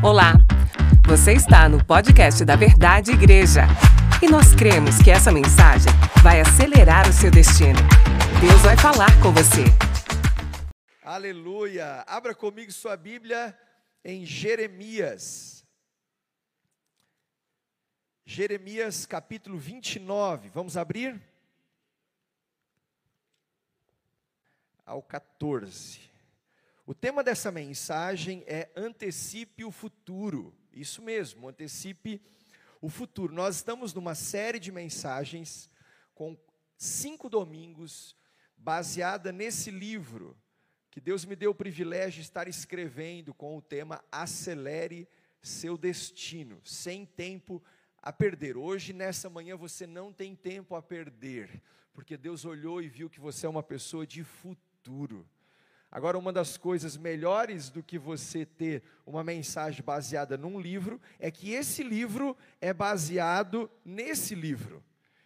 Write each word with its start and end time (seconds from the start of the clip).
Olá, 0.00 0.34
você 1.08 1.32
está 1.32 1.68
no 1.68 1.84
podcast 1.84 2.44
da 2.44 2.54
Verdade 2.54 3.10
Igreja 3.10 3.62
e 4.22 4.28
nós 4.30 4.54
cremos 4.54 5.02
que 5.02 5.10
essa 5.10 5.32
mensagem 5.32 5.90
vai 6.22 6.40
acelerar 6.40 7.08
o 7.08 7.12
seu 7.12 7.32
destino. 7.32 7.80
Deus 8.40 8.62
vai 8.62 8.76
falar 8.76 9.10
com 9.20 9.32
você. 9.32 9.64
Aleluia! 11.02 12.04
Abra 12.06 12.32
comigo 12.32 12.70
sua 12.70 12.96
Bíblia 12.96 13.58
em 14.04 14.24
Jeremias. 14.24 15.66
Jeremias 18.24 19.04
capítulo 19.04 19.58
29. 19.58 20.48
Vamos 20.50 20.76
abrir? 20.76 21.20
Ao 24.86 25.02
14. 25.02 26.07
O 26.88 26.94
tema 26.94 27.22
dessa 27.22 27.52
mensagem 27.52 28.42
é 28.46 28.70
antecipe 28.74 29.62
o 29.62 29.70
futuro. 29.70 30.54
Isso 30.72 31.02
mesmo, 31.02 31.46
antecipe 31.46 32.18
o 32.80 32.88
futuro. 32.88 33.34
Nós 33.34 33.56
estamos 33.56 33.92
numa 33.92 34.14
série 34.14 34.58
de 34.58 34.72
mensagens 34.72 35.68
com 36.14 36.34
cinco 36.78 37.28
domingos, 37.28 38.16
baseada 38.56 39.30
nesse 39.30 39.70
livro 39.70 40.34
que 40.90 40.98
Deus 40.98 41.26
me 41.26 41.36
deu 41.36 41.50
o 41.50 41.54
privilégio 41.54 42.22
de 42.22 42.22
estar 42.22 42.48
escrevendo 42.48 43.34
com 43.34 43.58
o 43.58 43.60
tema 43.60 44.02
Acelere 44.10 45.06
seu 45.42 45.76
destino, 45.76 46.58
sem 46.64 47.04
tempo 47.04 47.62
a 48.00 48.10
perder. 48.10 48.56
Hoje, 48.56 48.94
nessa 48.94 49.28
manhã, 49.28 49.58
você 49.58 49.86
não 49.86 50.10
tem 50.10 50.34
tempo 50.34 50.74
a 50.74 50.80
perder, 50.80 51.62
porque 51.92 52.16
Deus 52.16 52.46
olhou 52.46 52.80
e 52.80 52.88
viu 52.88 53.10
que 53.10 53.20
você 53.20 53.44
é 53.44 53.50
uma 53.50 53.62
pessoa 53.62 54.06
de 54.06 54.24
futuro. 54.24 55.28
Agora, 55.90 56.18
uma 56.18 56.32
das 56.32 56.56
coisas 56.56 56.96
melhores 56.96 57.70
do 57.70 57.82
que 57.82 57.98
você 57.98 58.44
ter 58.44 58.82
uma 59.06 59.24
mensagem 59.24 59.82
baseada 59.82 60.36
num 60.36 60.60
livro 60.60 61.00
é 61.18 61.30
que 61.30 61.52
esse 61.52 61.82
livro 61.82 62.36
é 62.60 62.74
baseado 62.74 63.70
nesse 63.84 64.34
livro. 64.34 64.84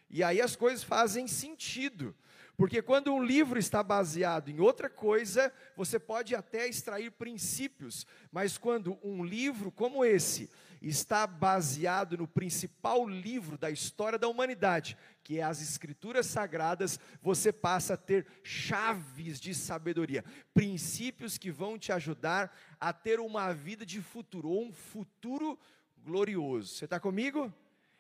E 0.09 0.23
aí 0.23 0.41
as 0.41 0.55
coisas 0.55 0.85
fazem 0.85 1.27
sentido. 1.27 2.15
Porque 2.57 2.81
quando 2.81 3.13
um 3.13 3.25
livro 3.25 3.59
está 3.59 3.83
baseado 3.83 4.51
em 4.51 4.61
outra 4.61 4.89
coisa, 4.89 5.53
você 5.77 5.99
pode 5.99 6.35
até 6.35 6.69
extrair 6.69 7.11
princípios, 7.11 8.07
mas 8.31 8.57
quando 8.57 8.99
um 9.03 9.25
livro 9.25 9.73
como 9.73 10.05
esse 10.05 10.49
está 10.83 11.27
baseado 11.27 12.19
no 12.19 12.27
principal 12.27 13.09
livro 13.09 13.57
da 13.57 13.71
história 13.71 14.19
da 14.19 14.29
humanidade, 14.29 14.97
que 15.23 15.39
é 15.39 15.43
as 15.43 15.63
Escrituras 15.63 16.27
Sagradas, 16.27 16.99
você 17.23 17.53
passa 17.53 17.95
a 17.95 17.97
ter 17.97 18.27
chaves 18.43 19.41
de 19.41 19.55
sabedoria, 19.55 20.25
princípios 20.53 21.39
que 21.39 21.51
vão 21.51 21.79
te 21.79 21.93
ajudar 21.93 22.55
a 22.81 22.93
ter 22.93 23.21
uma 23.21 23.53
vida 23.53 23.87
de 23.87 24.01
futuro, 24.03 24.49
ou 24.49 24.65
um 24.65 24.73
futuro 24.73 25.59
glorioso. 26.05 26.75
Você 26.75 26.85
está 26.87 26.99
comigo? 26.99 27.53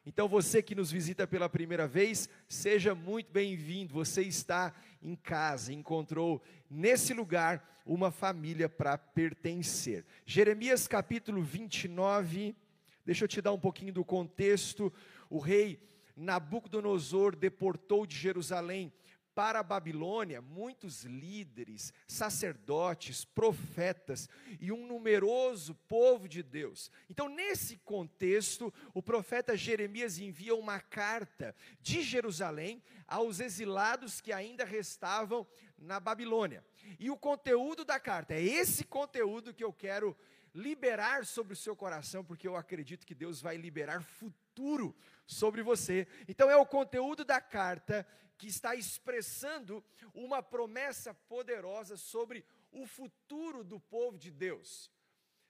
Então 0.05 0.27
você 0.27 0.60
que 0.60 0.75
nos 0.75 0.91
visita 0.91 1.28
pela 1.28 1.48
primeira 1.48 1.86
vez, 1.86 2.28
seja 2.48 2.92
muito 2.92 3.30
bem-vindo. 3.30 3.94
Você 3.94 4.22
está 4.22 4.75
em 5.00 5.14
casa, 5.14 5.72
encontrou 5.72 6.42
nesse 6.69 7.14
lugar 7.14 7.80
uma 7.86 8.10
família 8.10 8.69
para 8.69 8.98
pertencer. 8.98 10.05
Jeremias 10.27 10.88
capítulo 10.88 11.41
29, 11.41 12.56
deixa 13.05 13.25
eu 13.25 13.28
te 13.28 13.41
dar 13.41 13.53
um 13.53 13.58
pouquinho 13.58 13.92
do 13.92 14.05
contexto. 14.05 14.92
O 15.28 15.39
rei 15.39 15.81
Nabucodonosor 16.17 17.34
deportou 17.34 18.06
de 18.06 18.17
Jerusalém 18.17 18.92
para 19.34 19.61
a 19.61 19.62
Babilônia 19.62 20.42
muitos 20.42 21.05
líderes, 21.05 21.92
sacerdotes, 22.06 23.25
profetas 23.25 24.28
e 24.61 24.70
um 24.70 24.86
numeroso 24.86 25.75
povo 25.89 26.28
de 26.28 26.42
Deus. 26.42 26.91
Então, 27.09 27.28
nesse 27.28 27.78
contexto, 27.78 28.72
o 28.92 29.03
profeta 29.03 29.56
Jeremias 29.56 30.19
envia 30.19 30.55
uma 30.55 30.81
carta 30.81 31.55
de 31.81 32.03
Jerusalém 32.03 32.83
aos 33.06 33.41
exilados 33.41 34.21
que 34.21 34.32
ainda 34.32 34.65
restavam 34.65 35.47
na 35.78 35.99
Babilônia. 35.99 36.65
E 36.99 37.10
o 37.10 37.16
conteúdo 37.16 37.84
da 37.84 37.99
carta 37.99 38.34
é 38.34 38.43
esse 38.43 38.84
conteúdo 38.84 39.55
que 39.55 39.65
eu 39.65 39.72
quero 39.72 40.16
liberar 40.54 41.24
sobre 41.24 41.52
o 41.52 41.56
seu 41.56 41.74
coração, 41.74 42.24
porque 42.24 42.46
eu 42.46 42.56
acredito 42.56 43.06
que 43.06 43.14
Deus 43.14 43.40
vai 43.40 43.56
liberar 43.56 44.02
futuro 44.02 44.94
sobre 45.26 45.62
você. 45.62 46.06
Então, 46.28 46.50
é 46.50 46.56
o 46.56 46.66
conteúdo 46.66 47.24
da 47.24 47.40
carta 47.40 48.06
que 48.36 48.46
está 48.48 48.74
expressando 48.74 49.84
uma 50.12 50.42
promessa 50.42 51.14
poderosa 51.14 51.96
sobre 51.96 52.44
o 52.70 52.86
futuro 52.86 53.62
do 53.62 53.78
povo 53.78 54.18
de 54.18 54.30
Deus. 54.30 54.90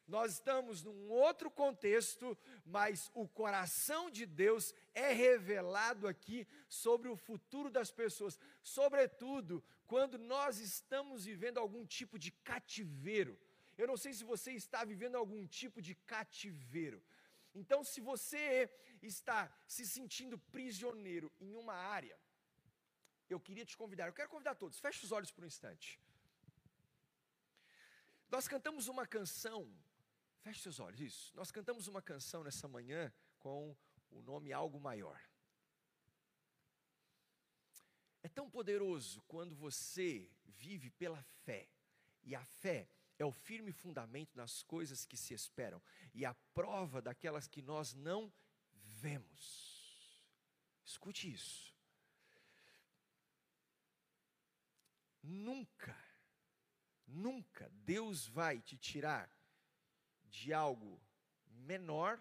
Nós 0.06 0.34
estamos 0.34 0.82
num 0.82 1.10
outro 1.10 1.50
contexto, 1.50 2.36
mas 2.64 3.10
o 3.14 3.26
coração 3.26 4.10
de 4.10 4.26
Deus 4.26 4.74
é 4.94 5.12
revelado 5.12 6.06
aqui 6.06 6.46
sobre 6.68 7.08
o 7.08 7.16
futuro 7.16 7.70
das 7.70 7.90
pessoas, 7.90 8.38
sobretudo 8.62 9.64
quando 9.86 10.18
nós 10.18 10.58
estamos 10.58 11.24
vivendo 11.24 11.58
algum 11.58 11.86
tipo 11.86 12.18
de 12.18 12.30
cativeiro. 12.30 13.38
Eu 13.76 13.86
não 13.86 13.96
sei 13.96 14.12
se 14.12 14.24
você 14.24 14.52
está 14.52 14.84
vivendo 14.84 15.16
algum 15.16 15.46
tipo 15.46 15.80
de 15.80 15.94
cativeiro. 15.94 17.02
Então, 17.54 17.82
se 17.84 18.00
você 18.00 18.70
está 19.02 19.52
se 19.66 19.86
sentindo 19.86 20.38
prisioneiro 20.38 21.32
em 21.40 21.54
uma 21.54 21.74
área, 21.74 22.18
eu 23.28 23.40
queria 23.40 23.64
te 23.64 23.76
convidar, 23.76 24.06
eu 24.06 24.12
quero 24.12 24.28
convidar 24.28 24.54
todos, 24.54 24.78
feche 24.78 25.04
os 25.04 25.12
olhos 25.12 25.30
por 25.30 25.44
um 25.44 25.46
instante. 25.46 26.00
Nós 28.30 28.48
cantamos 28.48 28.88
uma 28.88 29.06
canção, 29.06 29.70
feche 30.40 30.60
seus 30.60 30.80
olhos, 30.80 31.00
isso. 31.00 31.36
Nós 31.36 31.50
cantamos 31.50 31.86
uma 31.88 32.00
canção 32.00 32.42
nessa 32.42 32.66
manhã 32.66 33.12
com 33.38 33.76
o 34.10 34.22
nome 34.22 34.52
Algo 34.52 34.80
Maior. 34.80 35.20
É 38.22 38.28
tão 38.28 38.48
poderoso 38.48 39.20
quando 39.22 39.54
você 39.54 40.30
vive 40.44 40.90
pela 40.90 41.22
fé, 41.44 41.68
e 42.22 42.34
a 42.34 42.44
fé 42.44 42.88
é 43.18 43.24
o 43.24 43.32
firme 43.32 43.72
fundamento 43.72 44.34
nas 44.34 44.62
coisas 44.62 45.04
que 45.04 45.16
se 45.16 45.34
esperam, 45.34 45.80
e 46.14 46.24
a 46.24 46.34
prova 46.54 47.00
daquelas 47.00 47.46
que 47.46 47.62
nós 47.62 47.94
não 47.94 48.32
vemos. 48.72 50.22
Escute 50.84 51.32
isso. 51.32 51.72
Nunca, 55.22 55.96
nunca 57.06 57.70
Deus 57.70 58.26
vai 58.26 58.60
te 58.60 58.76
tirar 58.76 59.30
de 60.24 60.52
algo 60.52 61.00
menor 61.46 62.20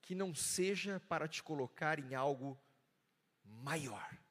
que 0.00 0.14
não 0.14 0.34
seja 0.34 1.00
para 1.00 1.28
te 1.28 1.42
colocar 1.42 1.98
em 1.98 2.14
algo 2.14 2.58
maior. 3.44 4.25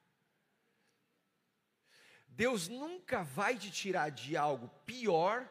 Deus 2.36 2.68
nunca 2.68 3.22
vai 3.22 3.56
te 3.56 3.70
tirar 3.70 4.10
de 4.10 4.36
algo 4.36 4.68
pior 4.84 5.48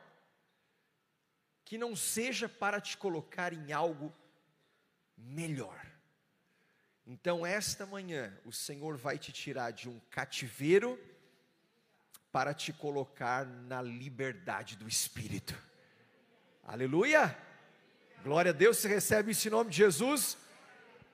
que 1.65 1.79
não 1.79 1.95
seja 1.95 2.47
para 2.47 2.79
te 2.79 2.95
colocar 2.95 3.51
em 3.51 3.73
algo 3.73 4.13
melhor. 5.17 5.83
Então, 7.07 7.43
esta 7.43 7.87
manhã, 7.87 8.31
o 8.45 8.51
Senhor 8.51 8.97
vai 8.97 9.17
te 9.17 9.31
tirar 9.31 9.71
de 9.71 9.89
um 9.89 9.99
cativeiro 10.11 10.99
para 12.31 12.53
te 12.53 12.71
colocar 12.71 13.45
na 13.45 13.81
liberdade 13.81 14.75
do 14.75 14.87
Espírito. 14.87 15.55
Aleluia! 16.63 17.35
Glória 18.23 18.51
a 18.51 18.53
Deus, 18.53 18.77
você 18.77 18.87
recebe 18.87 19.31
esse 19.31 19.49
nome 19.49 19.71
de 19.71 19.77
Jesus? 19.77 20.37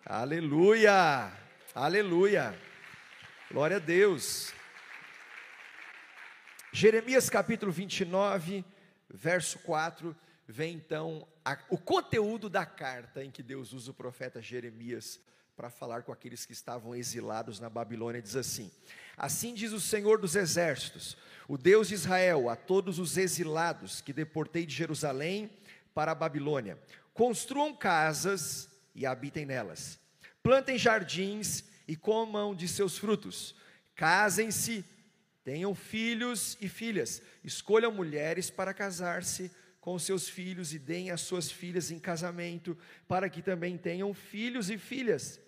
Aleluia! 0.05 1.31
Aleluia! 1.73 2.59
Glória 3.49 3.77
a 3.77 3.79
Deus. 3.79 4.53
Jeremias 6.73 7.29
capítulo 7.29 7.69
29, 7.69 8.63
verso 9.09 9.59
4, 9.59 10.15
vem 10.47 10.75
então 10.75 11.27
a, 11.44 11.59
o 11.69 11.77
conteúdo 11.77 12.50
da 12.50 12.65
carta 12.65 13.21
em 13.21 13.29
que 13.29 13.44
Deus 13.44 13.73
usa 13.73 13.91
o 13.91 13.94
profeta 13.94 14.41
Jeremias 14.41 15.19
para 15.53 15.69
falar 15.69 16.03
com 16.03 16.13
aqueles 16.13 16.45
que 16.45 16.53
estavam 16.53 16.95
exilados 16.95 17.59
na 17.59 17.69
Babilônia, 17.69 18.21
diz 18.21 18.38
assim: 18.38 18.71
Assim 19.18 19.53
diz 19.53 19.73
o 19.73 19.81
Senhor 19.81 20.18
dos 20.18 20.33
Exércitos, 20.38 21.18
o 21.45 21.57
Deus 21.57 21.89
de 21.89 21.95
Israel, 21.95 22.50
a 22.50 22.56
todos 22.56 23.00
os 23.00 23.17
exilados 23.17 24.00
que 24.00 24.13
deportei 24.13 24.65
de 24.65 24.74
Jerusalém 24.74 25.51
para 25.94 26.13
a 26.13 26.15
Babilônia: 26.15 26.79
construam 27.13 27.75
casas 27.75 28.69
e 28.95 29.06
habitem 29.06 29.45
nelas, 29.45 30.00
plantem 30.41 30.77
jardins 30.77 31.65
e 31.85 31.97
comam 31.97 32.56
de 32.56 32.65
seus 32.65 32.97
frutos, 32.97 33.53
casem-se, 33.94 34.85
tenham 35.43 35.73
filhos 35.73 36.57
e 36.61 36.67
filhas, 36.67 37.21
escolham 37.43 37.91
mulheres 37.91 38.49
para 38.49 38.73
casar-se 38.73 39.51
com 39.79 39.97
seus 39.97 40.29
filhos 40.29 40.73
e 40.73 40.79
deem 40.79 41.09
as 41.09 41.21
suas 41.21 41.51
filhas 41.51 41.89
em 41.89 41.99
casamento, 41.99 42.77
para 43.07 43.29
que 43.29 43.41
também 43.41 43.77
tenham 43.77 44.13
filhos 44.13 44.69
e 44.69 44.77
filhas. 44.77 45.41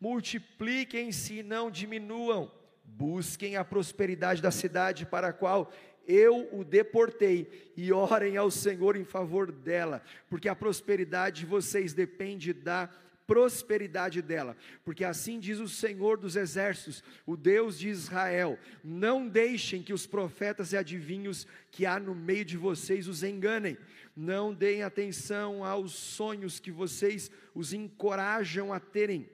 Multipliquem-se 0.00 1.38
e 1.38 1.42
não 1.42 1.70
diminuam 1.70 2.50
Busquem 2.86 3.56
a 3.56 3.64
prosperidade 3.64 4.40
da 4.40 4.50
cidade 4.50 5.04
para 5.04 5.28
a 5.28 5.32
qual 5.32 5.72
eu 6.06 6.48
o 6.52 6.64
deportei, 6.64 7.72
e 7.76 7.92
orem 7.92 8.36
ao 8.36 8.48
Senhor 8.48 8.96
em 8.96 9.04
favor 9.04 9.50
dela, 9.50 10.00
porque 10.28 10.48
a 10.48 10.54
prosperidade 10.54 11.40
de 11.40 11.46
vocês 11.46 11.92
depende 11.92 12.52
da 12.52 12.88
prosperidade 13.26 14.22
dela, 14.22 14.56
porque 14.84 15.04
assim 15.04 15.40
diz 15.40 15.58
o 15.58 15.68
Senhor 15.68 16.16
dos 16.16 16.36
exércitos, 16.36 17.02
o 17.26 17.36
Deus 17.36 17.78
de 17.78 17.88
Israel: 17.88 18.58
não 18.82 19.28
deixem 19.28 19.82
que 19.82 19.92
os 19.92 20.06
profetas 20.06 20.72
e 20.72 20.76
adivinhos 20.76 21.46
que 21.70 21.84
há 21.84 21.98
no 21.98 22.14
meio 22.14 22.44
de 22.44 22.56
vocês 22.56 23.08
os 23.08 23.22
enganem, 23.22 23.76
não 24.14 24.54
deem 24.54 24.82
atenção 24.82 25.64
aos 25.64 25.92
sonhos 25.92 26.60
que 26.60 26.70
vocês 26.70 27.30
os 27.54 27.72
encorajam 27.72 28.72
a 28.72 28.78
terem. 28.80 29.28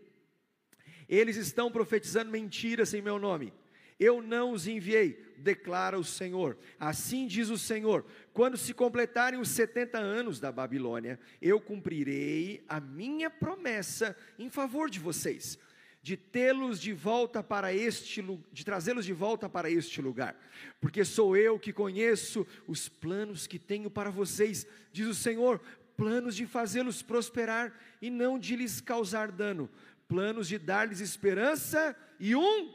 Eles 1.09 1.37
estão 1.37 1.71
profetizando 1.71 2.31
mentiras 2.31 2.95
em 2.95 3.03
meu 3.03 3.19
nome. 3.19 3.53
Eu 4.01 4.23
não 4.23 4.53
os 4.53 4.67
enviei, 4.67 5.23
declara 5.43 5.99
o 5.99 6.05
Senhor. 6.05 6.57
Assim 6.79 7.27
diz 7.27 7.51
o 7.51 7.59
Senhor: 7.59 8.07
quando 8.33 8.57
se 8.57 8.73
completarem 8.73 9.39
os 9.39 9.49
70 9.51 9.99
anos 9.99 10.41
da 10.41 10.51
Babilônia, 10.51 11.19
eu 11.41 11.61
cumprirei 11.61 12.65
a 12.69 12.81
minha 12.81 13.29
promessa 13.29 14.17
em 14.39 14.49
favor 14.49 14.89
de 14.89 14.99
vocês, 14.99 15.59
de 16.03 16.17
tê-los 16.17 16.81
de 16.81 16.93
volta 16.93 17.43
para 17.43 17.75
este 17.75 18.25
de 18.53 18.65
trazê-los 18.65 19.05
de 19.05 19.13
volta 19.13 19.49
para 19.49 19.71
este 19.71 20.01
lugar, 20.01 20.37
porque 20.81 21.05
sou 21.05 21.37
eu 21.37 21.59
que 21.59 21.73
conheço 21.73 22.47
os 22.67 22.89
planos 22.89 23.47
que 23.47 23.59
tenho 23.59 23.91
para 23.91 24.11
vocês, 24.11 24.67
diz 24.93 25.07
o 25.07 25.15
Senhor, 25.15 25.61
planos 25.97 26.35
de 26.35 26.47
fazê-los 26.47 27.03
prosperar 27.03 27.79
e 28.01 28.09
não 28.09 28.39
de 28.39 28.57
lhes 28.57 28.81
causar 28.81 29.31
dano, 29.31 29.69
planos 30.09 30.49
de 30.49 30.59
dar-lhes 30.59 31.01
esperança 31.01 31.97
e 32.19 32.35
um 32.35 32.73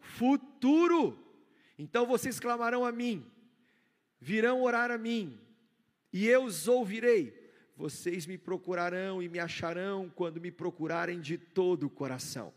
futuro. 0.00 1.23
Então 1.78 2.06
vocês 2.06 2.38
clamarão 2.38 2.84
a 2.84 2.92
mim, 2.92 3.24
virão 4.20 4.62
orar 4.62 4.90
a 4.90 4.98
mim, 4.98 5.38
e 6.12 6.26
eu 6.28 6.44
os 6.44 6.68
ouvirei. 6.68 7.42
Vocês 7.76 8.24
me 8.24 8.38
procurarão 8.38 9.20
e 9.20 9.28
me 9.28 9.40
acharão 9.40 10.08
quando 10.14 10.40
me 10.40 10.52
procurarem 10.52 11.20
de 11.20 11.36
todo 11.36 11.86
o 11.86 11.90
coração. 11.90 12.54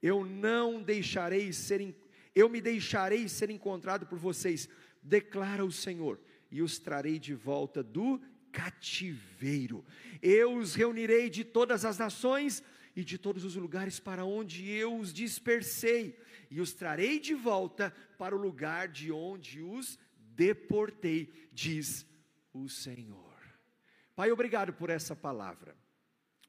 Eu 0.00 0.24
não 0.24 0.82
deixarei 0.82 1.52
ser, 1.52 1.94
eu 2.34 2.48
me 2.48 2.60
deixarei 2.60 3.28
ser 3.28 3.50
encontrado 3.50 4.06
por 4.06 4.18
vocês, 4.18 4.68
declara 5.02 5.64
o 5.64 5.70
Senhor, 5.70 6.18
e 6.50 6.62
os 6.62 6.78
trarei 6.78 7.18
de 7.18 7.34
volta 7.34 7.82
do 7.82 8.20
cativeiro. 8.50 9.84
Eu 10.22 10.56
os 10.56 10.74
reunirei 10.74 11.28
de 11.28 11.44
todas 11.44 11.84
as 11.84 11.98
nações 11.98 12.62
e 12.96 13.04
de 13.04 13.18
todos 13.18 13.44
os 13.44 13.56
lugares 13.56 13.98
para 14.00 14.24
onde 14.24 14.70
eu 14.70 14.96
os 14.96 15.12
dispersei, 15.12 16.16
e 16.54 16.60
os 16.60 16.72
trarei 16.72 17.18
de 17.18 17.34
volta 17.34 17.92
para 18.16 18.32
o 18.32 18.38
lugar 18.38 18.86
de 18.86 19.10
onde 19.10 19.60
os 19.60 19.98
deportei, 20.16 21.48
diz 21.52 22.06
o 22.52 22.68
Senhor. 22.68 23.34
Pai, 24.14 24.30
obrigado 24.30 24.72
por 24.72 24.88
essa 24.88 25.16
palavra. 25.16 25.76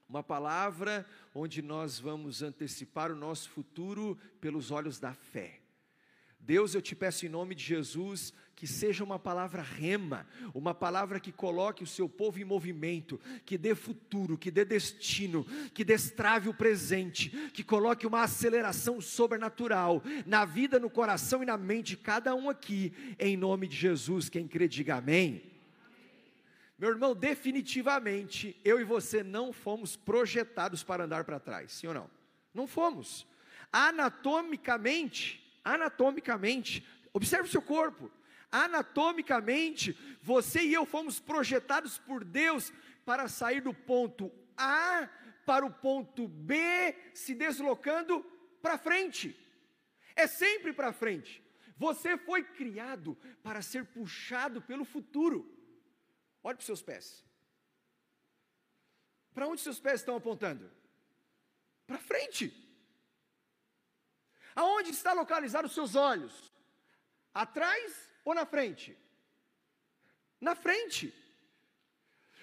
Uma 0.07 0.21
palavra 0.21 1.07
onde 1.33 1.59
nós 1.63 1.97
vamos 1.99 2.43
antecipar 2.43 3.11
o 3.11 3.15
nosso 3.15 3.49
futuro 3.49 4.15
pelos 4.39 4.69
olhos 4.69 4.99
da 4.99 5.11
fé. 5.15 5.59
Deus, 6.39 6.75
eu 6.75 6.83
te 6.83 6.95
peço 6.95 7.25
em 7.25 7.29
nome 7.29 7.55
de 7.55 7.63
Jesus, 7.63 8.31
que 8.55 8.65
seja 8.65 9.03
uma 9.03 9.19
palavra 9.19 9.61
rema, 9.61 10.25
uma 10.53 10.73
palavra 10.73 11.19
que 11.19 11.31
coloque 11.31 11.83
o 11.83 11.87
seu 11.87 12.07
povo 12.07 12.39
em 12.39 12.45
movimento, 12.45 13.19
que 13.45 13.57
dê 13.57 13.75
futuro, 13.75 14.37
que 14.37 14.49
dê 14.49 14.63
destino, 14.63 15.45
que 15.73 15.83
destrave 15.83 16.47
o 16.47 16.53
presente, 16.53 17.29
que 17.53 17.63
coloque 17.63 18.07
uma 18.07 18.23
aceleração 18.23 19.01
sobrenatural 19.01 20.01
na 20.25 20.45
vida, 20.45 20.79
no 20.79 20.89
coração 20.89 21.43
e 21.43 21.45
na 21.45 21.57
mente 21.57 21.89
de 21.89 21.97
cada 21.97 22.33
um 22.33 22.49
aqui, 22.49 22.93
em 23.19 23.35
nome 23.35 23.67
de 23.67 23.75
Jesus. 23.75 24.29
Quem 24.29 24.47
crê, 24.47 24.67
diga 24.67 24.95
amém. 24.95 25.43
Meu 26.77 26.89
irmão, 26.89 27.13
definitivamente, 27.13 28.59
eu 28.63 28.79
e 28.79 28.83
você 28.83 29.21
não 29.21 29.51
fomos 29.51 29.95
projetados 29.95 30.81
para 30.83 31.03
andar 31.03 31.23
para 31.25 31.39
trás, 31.39 31.73
sim 31.73 31.87
ou 31.87 31.93
não? 31.93 32.09
Não 32.53 32.67
fomos. 32.67 33.27
Anatomicamente, 33.71 35.41
anatomicamente, 35.63 36.85
observe 37.13 37.47
o 37.47 37.51
seu 37.51 37.61
corpo 37.61 38.09
anatomicamente, 38.51 39.93
você 40.21 40.61
e 40.61 40.73
eu 40.73 40.85
fomos 40.85 41.19
projetados 41.19 41.97
por 41.97 42.23
Deus 42.23 42.71
para 43.05 43.27
sair 43.27 43.61
do 43.61 43.73
ponto 43.73 44.31
A 44.57 45.09
para 45.45 45.65
o 45.65 45.71
ponto 45.71 46.27
B, 46.27 46.95
se 47.13 47.35
deslocando 47.35 48.23
para 48.61 48.77
frente. 48.77 49.37
É 50.15 50.27
sempre 50.27 50.73
para 50.73 50.91
frente. 50.91 51.43
Você 51.77 52.17
foi 52.17 52.43
criado 52.43 53.15
para 53.43 53.61
ser 53.61 53.85
puxado 53.85 54.61
pelo 54.61 54.85
futuro. 54.85 55.39
Olhe 56.41 56.55
para 56.55 56.61
os 56.61 56.65
seus 56.65 56.81
pés. 56.81 57.23
Para 59.33 59.47
onde 59.47 59.61
seus 59.61 59.79
pés 59.79 59.99
estão 59.99 60.15
apontando? 60.15 60.71
Para 61.85 61.99
frente. 61.99 62.53
Aonde 64.55 64.91
está 64.91 65.11
localizado 65.13 65.67
os 65.67 65.73
seus 65.73 65.95
olhos? 65.95 66.51
Atrás 67.33 68.09
ou 68.25 68.33
na 68.33 68.45
frente? 68.45 68.97
Na 70.41 70.55
frente. 70.55 71.13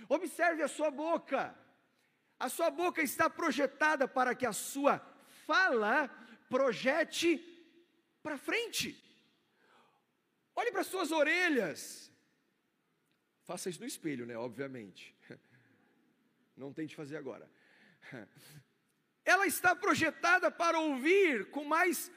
Observe 0.09 0.63
a 0.63 0.69
sua 0.69 0.91
boca. 0.91 1.55
A 2.39 2.49
sua 2.49 2.71
boca 2.71 3.03
está 3.03 3.29
projetada 3.29 4.09
para 4.09 4.35
que 4.35 4.47
a 4.47 4.53
sua 4.53 4.99
fala 5.47 6.09
projete 6.49 7.39
para 8.23 8.39
frente. 8.39 8.89
Olhe 10.55 10.71
para 10.71 10.85
suas 10.85 11.11
orelhas. 11.11 12.13
Faça 13.45 13.69
isso 13.69 13.81
no 13.81 13.87
espelho, 13.87 14.25
né? 14.25 14.37
Obviamente. 14.37 15.15
Não 16.57 16.73
tente 16.73 16.95
fazer 16.95 17.17
agora. 17.17 17.51
Ela 19.25 19.47
está 19.47 19.75
projetada 19.75 20.51
para 20.51 20.79
ouvir 20.79 21.51
com 21.51 21.65
mais 21.65 22.11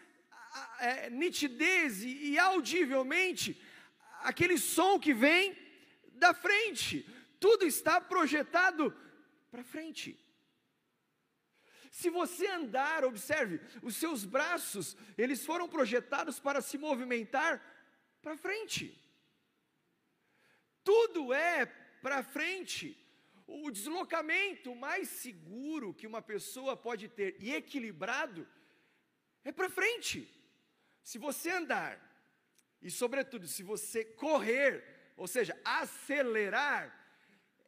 é, 0.80 1.10
nitidez 1.10 2.04
e, 2.04 2.38
audivelmente 2.38 3.62
aquele 4.22 4.58
som 4.58 5.00
que 5.00 5.14
vem 5.14 5.56
da 6.14 6.34
frente. 6.34 7.08
Tudo 7.40 7.66
está 7.66 8.02
projetado 8.02 8.96
para 9.52 9.64
frente. 9.64 10.20
Se 11.92 12.10
você 12.10 12.48
andar, 12.48 13.06
observe, 13.06 13.62
os 13.82 13.96
seus 13.96 14.26
braços, 14.26 14.98
eles 15.18 15.46
foram 15.46 15.68
projetados 15.68 16.40
para 16.40 16.62
se 16.62 16.78
movimentar 16.78 17.62
para 18.22 18.36
frente. 18.36 19.00
Tudo 20.84 21.34
é 21.34 21.66
para 22.02 22.22
frente. 22.22 22.98
O 23.48 23.72
deslocamento 23.72 24.76
mais 24.76 25.08
seguro 25.08 25.94
que 25.94 26.08
uma 26.08 26.22
pessoa 26.22 26.76
pode 26.76 27.08
ter 27.08 27.38
e 27.40 27.54
equilibrado 27.54 28.48
é 29.44 29.52
para 29.52 29.70
frente. 29.70 30.30
Se 31.10 31.20
você 31.20 31.52
andar, 31.52 31.94
e 32.82 32.90
sobretudo 32.90 33.48
se 33.48 33.62
você 33.62 34.04
correr, 34.04 34.84
ou 35.16 35.28
seja, 35.28 35.56
acelerar, 35.64 36.84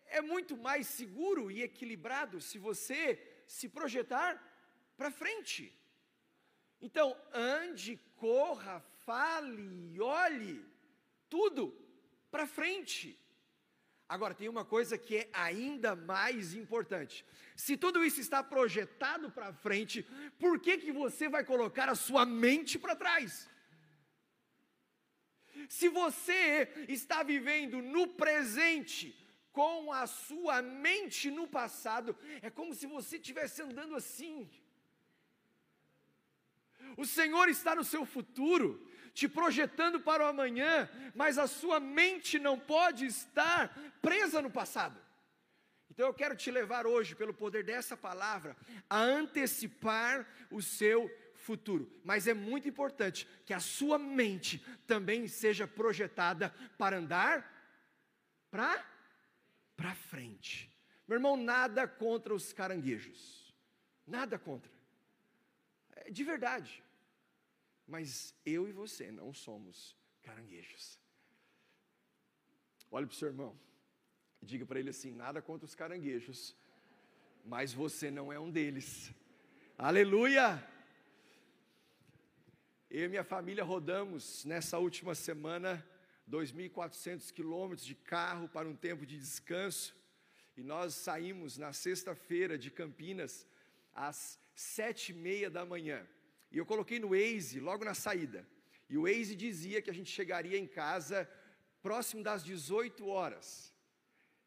é 0.07 0.21
muito 0.21 0.57
mais 0.57 0.87
seguro 0.87 1.51
e 1.51 1.61
equilibrado 1.61 2.41
se 2.41 2.57
você 2.57 3.01
se 3.47 3.69
projetar 3.69 4.31
para 4.97 5.11
frente. 5.11 5.71
Então, 6.81 7.15
ande, 7.31 7.99
corra, 8.15 8.83
fale, 9.05 10.01
olhe, 10.01 10.65
tudo 11.29 11.63
para 12.31 12.47
frente. 12.47 13.23
Agora, 14.09 14.33
tem 14.33 14.49
uma 14.49 14.65
coisa 14.65 14.97
que 14.97 15.15
é 15.15 15.29
ainda 15.31 15.95
mais 15.95 16.55
importante. 16.55 17.23
Se 17.57 17.75
tudo 17.75 18.05
isso 18.05 18.21
está 18.21 18.43
projetado 18.43 19.31
para 19.31 19.51
frente, 19.51 20.03
por 20.37 20.59
que, 20.59 20.77
que 20.77 20.91
você 20.91 21.27
vai 21.27 21.43
colocar 21.43 21.89
a 21.89 21.95
sua 21.95 22.23
mente 22.23 22.77
para 22.77 22.95
trás? 22.95 23.49
Se 25.67 25.89
você 25.89 26.71
está 26.87 27.23
vivendo 27.23 27.81
no 27.81 28.09
presente, 28.09 29.17
com 29.51 29.91
a 29.91 30.05
sua 30.05 30.61
mente 30.61 31.31
no 31.31 31.47
passado, 31.47 32.15
é 32.43 32.49
como 32.51 32.75
se 32.75 32.85
você 32.85 33.15
estivesse 33.15 33.63
andando 33.63 33.95
assim. 33.95 34.47
O 36.95 37.05
Senhor 37.05 37.49
está 37.49 37.73
no 37.73 37.83
seu 37.83 38.05
futuro, 38.05 38.87
te 39.15 39.27
projetando 39.27 39.99
para 39.99 40.23
o 40.23 40.27
amanhã, 40.27 40.87
mas 41.15 41.39
a 41.39 41.47
sua 41.47 41.79
mente 41.79 42.37
não 42.37 42.59
pode 42.59 43.07
estar 43.07 43.75
presa 43.99 44.43
no 44.43 44.51
passado. 44.51 45.06
Então 45.97 46.09
eu 46.09 46.13
quero 46.13 46.35
te 46.35 46.51
levar 46.51 46.85
hoje, 46.85 47.15
pelo 47.15 47.33
poder 47.33 47.63
dessa 47.63 47.97
palavra, 47.97 48.55
a 48.87 48.99
antecipar 48.99 50.27
o 50.51 50.61
seu 50.61 51.09
futuro. 51.33 51.91
Mas 52.03 52.27
é 52.27 52.35
muito 52.35 52.69
importante 52.69 53.27
que 53.47 53.51
a 53.51 53.59
sua 53.59 53.97
mente 53.97 54.63
também 54.85 55.27
seja 55.27 55.67
projetada 55.67 56.53
para 56.77 56.99
andar 56.99 57.51
para 58.51 58.85
para 59.75 59.95
frente. 59.95 60.71
Meu 61.07 61.15
irmão, 61.15 61.35
nada 61.35 61.87
contra 61.87 62.31
os 62.31 62.53
caranguejos. 62.53 63.51
Nada 64.05 64.37
contra. 64.37 64.71
É 65.95 66.11
de 66.11 66.23
verdade. 66.23 66.83
Mas 67.87 68.35
eu 68.45 68.67
e 68.67 68.71
você 68.71 69.11
não 69.11 69.33
somos 69.33 69.97
caranguejos. 70.21 70.99
Olhe 72.91 73.07
para 73.07 73.15
o 73.15 73.17
seu 73.17 73.29
irmão. 73.29 73.66
Diga 74.41 74.65
para 74.65 74.79
ele 74.79 74.89
assim: 74.89 75.11
nada 75.11 75.41
contra 75.41 75.65
os 75.65 75.75
caranguejos, 75.75 76.55
mas 77.45 77.73
você 77.73 78.09
não 78.11 78.31
é 78.31 78.39
um 78.39 78.49
deles. 78.49 79.11
Aleluia! 79.77 80.65
Eu 82.89 83.05
e 83.05 83.09
minha 83.09 83.23
família 83.23 83.63
rodamos 83.63 84.45
nessa 84.45 84.79
última 84.79 85.13
semana 85.13 85.85
2.400 86.29 87.31
quilômetros 87.31 87.85
de 87.85 87.95
carro 87.95 88.47
para 88.49 88.67
um 88.67 88.75
tempo 88.75 89.05
de 89.05 89.17
descanso. 89.17 89.95
E 90.55 90.63
nós 90.63 90.93
saímos 90.95 91.57
na 91.57 91.73
sexta-feira 91.73 92.57
de 92.57 92.71
Campinas 92.71 93.45
às 93.93 94.39
sete 94.55 95.11
e 95.11 95.15
meia 95.15 95.49
da 95.49 95.65
manhã. 95.65 96.05
E 96.51 96.57
eu 96.57 96.65
coloquei 96.65 96.99
no 96.99 97.09
Waze 97.09 97.59
logo 97.59 97.85
na 97.85 97.93
saída. 97.93 98.47
E 98.89 98.97
o 98.97 99.03
Waze 99.03 99.35
dizia 99.35 99.81
que 99.81 99.89
a 99.89 99.93
gente 99.93 100.09
chegaria 100.09 100.57
em 100.57 100.65
casa 100.67 101.29
próximo 101.81 102.23
das 102.23 102.43
18 102.43 103.05
horas. 103.07 103.73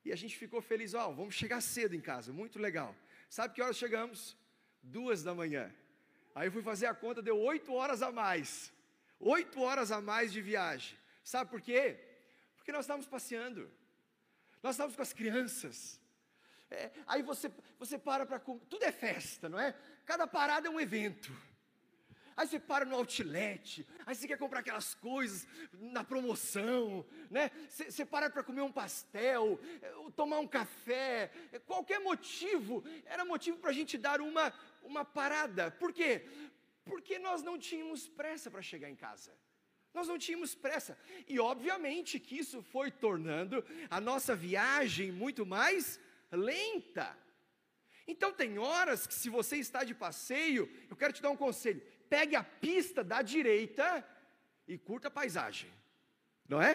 E 0.05 0.13
a 0.13 0.17
gente 0.17 0.37
ficou 0.37 0.61
feliz, 0.61 0.95
ó, 0.95 1.09
oh, 1.09 1.15
vamos 1.15 1.35
chegar 1.35 1.61
cedo 1.61 1.95
em 1.95 2.01
casa, 2.01 2.33
muito 2.33 2.59
legal. 2.59 2.95
Sabe 3.29 3.55
que 3.55 3.63
horas 3.63 3.77
chegamos? 3.77 4.37
Duas 4.83 5.23
da 5.23 5.35
manhã. 5.35 5.73
Aí 6.35 6.49
eu 6.49 6.53
fui 6.53 6.63
fazer 6.63 6.87
a 6.87 6.95
conta, 6.95 7.21
deu 7.21 7.39
oito 7.39 7.73
horas 7.73 8.03
a 8.03 8.11
mais. 8.11 8.73
Oito 9.19 9.61
horas 9.61 9.93
a 9.93 10.01
mais 10.01 10.33
de 10.33 10.41
viagem. 10.41 10.97
Sabe 11.23 11.51
por 11.51 11.61
quê? 11.61 11.99
Porque 12.57 12.73
nós 12.73 12.85
estávamos 12.85 13.07
passeando. 13.07 13.71
Nós 14.63 14.75
estávamos 14.75 14.97
com 14.97 15.03
as 15.03 15.13
crianças. 15.13 16.01
É, 16.71 16.91
aí 17.07 17.23
você, 17.23 17.51
você 17.79 17.99
para 17.99 18.25
para. 18.25 18.39
Tudo 18.39 18.85
é 18.85 18.93
festa, 18.93 19.49
não 19.49 19.59
é? 19.59 19.75
Cada 20.07 20.27
parada 20.27 20.69
é 20.69 20.71
um 20.71 20.81
evento. 20.81 21.33
Aí 22.41 22.47
você 22.47 22.59
para 22.59 22.87
no 22.87 22.97
outlet, 22.97 23.87
aí 24.07 24.15
você 24.15 24.27
quer 24.27 24.39
comprar 24.39 24.61
aquelas 24.61 24.95
coisas 24.95 25.47
na 25.79 26.03
promoção, 26.03 27.05
né? 27.31 27.51
Você, 27.69 27.91
você 27.91 28.03
para 28.07 28.31
para 28.31 28.43
comer 28.43 28.63
um 28.63 28.73
pastel, 28.73 29.61
é, 29.83 29.93
tomar 30.17 30.39
um 30.39 30.47
café, 30.47 31.31
é, 31.53 31.59
qualquer 31.59 32.01
motivo, 32.01 32.83
era 33.05 33.27
motivo 33.27 33.59
para 33.59 33.69
a 33.69 33.75
gente 33.75 33.99
dar 33.99 34.23
uma, 34.23 34.55
uma 34.83 35.05
parada. 35.05 35.71
Por 35.73 35.93
quê? 35.93 36.27
Porque 36.87 37.19
nós 37.19 37.43
não 37.43 37.59
tínhamos 37.59 38.09
pressa 38.09 38.51
para 38.51 38.63
chegar 38.63 38.89
em 38.89 38.97
casa. 38.97 39.37
Nós 39.93 40.09
não 40.09 40.17
tínhamos 40.17 40.55
pressa. 40.55 40.99
E 41.29 41.39
obviamente 41.39 42.19
que 42.19 42.39
isso 42.39 42.63
foi 42.63 42.91
tornando 42.91 43.63
a 43.91 44.01
nossa 44.01 44.35
viagem 44.35 45.13
muito 45.13 45.45
mais 45.45 46.01
lenta. 46.33 47.15
Então 48.09 48.33
tem 48.33 48.59
horas 48.59 49.07
que 49.07 49.13
se 49.13 49.29
você 49.29 49.59
está 49.59 49.85
de 49.85 49.95
passeio, 49.95 50.71
eu 50.89 50.97
quero 50.97 51.13
te 51.13 51.21
dar 51.21 51.29
um 51.29 51.37
conselho 51.37 51.83
pegue 52.11 52.35
a 52.35 52.43
pista 52.43 53.05
da 53.05 53.23
direita 53.23 54.05
e 54.67 54.77
curta 54.77 55.09
a 55.09 55.11
paisagem, 55.11 55.71
não 56.49 56.61
é? 56.61 56.75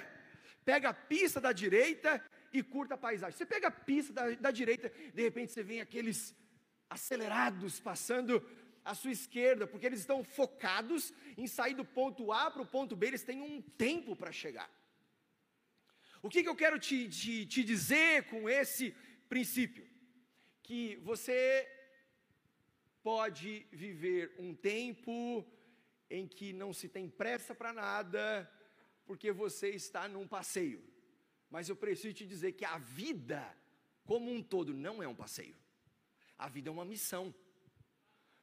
Pega 0.63 0.89
a 0.89 0.93
pista 0.93 1.41
da 1.41 1.51
direita 1.51 2.23
e 2.53 2.63
curta 2.63 2.93
a 2.95 2.97
paisagem. 2.97 3.37
Você 3.37 3.45
pega 3.45 3.67
a 3.67 3.71
pista 3.71 4.13
da, 4.13 4.29
da 4.31 4.51
direita, 4.51 4.89
de 5.13 5.21
repente 5.21 5.51
você 5.51 5.61
vê 5.61 5.81
aqueles 5.81 6.33
acelerados 6.89 7.79
passando 7.81 8.41
à 8.83 8.95
sua 8.95 9.11
esquerda, 9.11 9.67
porque 9.67 9.85
eles 9.85 9.99
estão 9.99 10.23
focados 10.23 11.13
em 11.37 11.47
sair 11.47 11.73
do 11.73 11.83
ponto 11.83 12.31
A 12.31 12.49
para 12.49 12.61
o 12.61 12.65
ponto 12.65 12.95
B, 12.95 13.07
eles 13.07 13.23
têm 13.23 13.41
um 13.41 13.61
tempo 13.61 14.15
para 14.15 14.31
chegar. 14.31 14.69
O 16.21 16.29
que, 16.29 16.41
que 16.43 16.49
eu 16.49 16.55
quero 16.55 16.79
te, 16.79 17.09
te, 17.09 17.45
te 17.45 17.63
dizer 17.63 18.23
com 18.29 18.49
esse 18.49 18.95
princípio? 19.27 19.85
Que 20.63 20.95
você 20.97 21.74
pode 23.05 23.67
viver 23.71 24.33
um 24.39 24.55
tempo 24.55 25.45
em 26.09 26.27
que 26.27 26.51
não 26.51 26.73
se 26.73 26.89
tem 26.89 27.07
pressa 27.07 27.53
para 27.53 27.71
nada, 27.71 28.51
porque 29.05 29.31
você 29.31 29.69
está 29.69 30.07
num 30.07 30.27
passeio. 30.27 30.83
Mas 31.47 31.69
eu 31.69 31.75
preciso 31.75 32.15
te 32.15 32.25
dizer 32.25 32.53
que 32.53 32.65
a 32.65 32.79
vida, 32.79 33.55
como 34.05 34.31
um 34.31 34.41
todo, 34.41 34.73
não 34.73 35.03
é 35.03 35.07
um 35.07 35.13
passeio. 35.13 35.55
A 36.35 36.49
vida 36.49 36.69
é 36.69 36.71
uma 36.71 36.83
missão. 36.83 37.31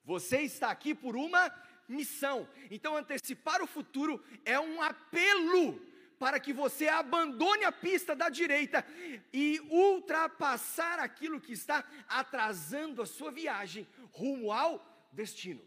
Você 0.05 0.43
está 0.43 0.71
aqui 0.71 0.95
por 0.95 1.17
uma 1.17 1.53
missão. 1.89 2.49
Então, 2.71 2.97
antecipar 2.97 3.61
o 3.63 3.67
futuro 3.67 4.25
é 4.45 4.61
um 4.61 4.81
apelo 4.81 5.85
para 6.23 6.39
que 6.39 6.53
você 6.53 6.87
abandone 6.87 7.65
a 7.65 7.73
pista 7.73 8.15
da 8.15 8.29
direita 8.29 8.87
e 9.33 9.59
ultrapassar 9.69 11.01
aquilo 11.01 11.41
que 11.41 11.53
está 11.53 11.85
atrasando 12.07 13.03
a 13.03 13.07
sua 13.07 13.33
viagem 13.33 13.89
rumo 14.13 14.53
ao 14.53 15.09
destino. 15.11 15.61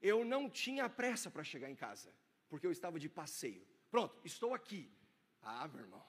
Eu 0.00 0.24
não 0.24 0.48
tinha 0.48 0.88
pressa 0.88 1.28
para 1.28 1.42
chegar 1.42 1.68
em 1.68 1.74
casa, 1.74 2.14
porque 2.48 2.68
eu 2.68 2.70
estava 2.70 3.00
de 3.00 3.08
passeio. 3.08 3.66
Pronto, 3.90 4.16
estou 4.24 4.54
aqui. 4.54 4.88
Ah, 5.42 5.66
meu 5.66 5.80
irmão, 5.80 6.06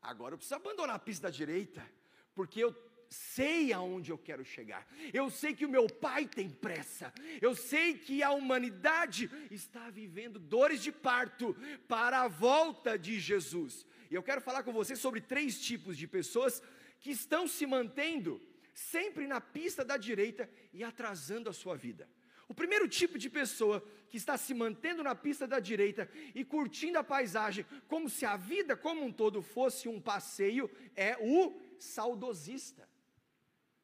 agora 0.00 0.34
eu 0.34 0.38
preciso 0.38 0.56
abandonar 0.56 0.96
a 0.96 0.98
pista 0.98 1.28
da 1.28 1.30
direita, 1.30 1.88
porque 2.34 2.58
eu 2.58 2.72
sei 3.12 3.72
aonde 3.72 4.10
eu 4.10 4.18
quero 4.18 4.44
chegar. 4.44 4.86
Eu 5.12 5.30
sei 5.30 5.54
que 5.54 5.66
o 5.66 5.68
meu 5.68 5.86
pai 5.86 6.26
tem 6.26 6.48
pressa. 6.48 7.12
Eu 7.40 7.54
sei 7.54 7.96
que 7.96 8.22
a 8.22 8.32
humanidade 8.32 9.30
está 9.50 9.90
vivendo 9.90 10.38
dores 10.38 10.82
de 10.82 10.90
parto 10.90 11.54
para 11.86 12.22
a 12.22 12.28
volta 12.28 12.98
de 12.98 13.20
Jesus. 13.20 13.86
E 14.10 14.14
eu 14.14 14.22
quero 14.22 14.40
falar 14.40 14.62
com 14.62 14.72
você 14.72 14.96
sobre 14.96 15.20
três 15.20 15.60
tipos 15.60 15.96
de 15.96 16.06
pessoas 16.06 16.62
que 17.00 17.10
estão 17.10 17.46
se 17.46 17.66
mantendo 17.66 18.40
sempre 18.74 19.26
na 19.26 19.40
pista 19.40 19.84
da 19.84 19.96
direita 19.96 20.48
e 20.72 20.82
atrasando 20.82 21.50
a 21.50 21.52
sua 21.52 21.76
vida. 21.76 22.08
O 22.48 22.54
primeiro 22.54 22.86
tipo 22.88 23.18
de 23.18 23.30
pessoa 23.30 23.82
que 24.08 24.16
está 24.16 24.36
se 24.36 24.52
mantendo 24.52 25.02
na 25.02 25.14
pista 25.14 25.46
da 25.46 25.58
direita 25.58 26.08
e 26.34 26.44
curtindo 26.44 26.98
a 26.98 27.04
paisagem, 27.04 27.64
como 27.88 28.10
se 28.10 28.26
a 28.26 28.36
vida 28.36 28.76
como 28.76 29.02
um 29.02 29.12
todo 29.12 29.40
fosse 29.40 29.88
um 29.88 30.00
passeio, 30.00 30.70
é 30.94 31.16
o 31.18 31.58
saudosista. 31.78 32.86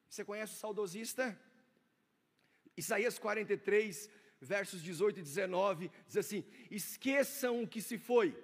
Você 0.09 0.25
conhece 0.25 0.53
o 0.53 0.57
saudosista? 0.57 1.39
Isaías 2.75 3.19
43, 3.19 4.09
versos 4.41 4.81
18 4.81 5.19
e 5.19 5.23
19, 5.23 5.91
diz 6.07 6.17
assim: 6.17 6.43
Esqueçam 6.71 7.61
o 7.61 7.67
que 7.67 7.81
se 7.81 7.97
foi, 7.97 8.35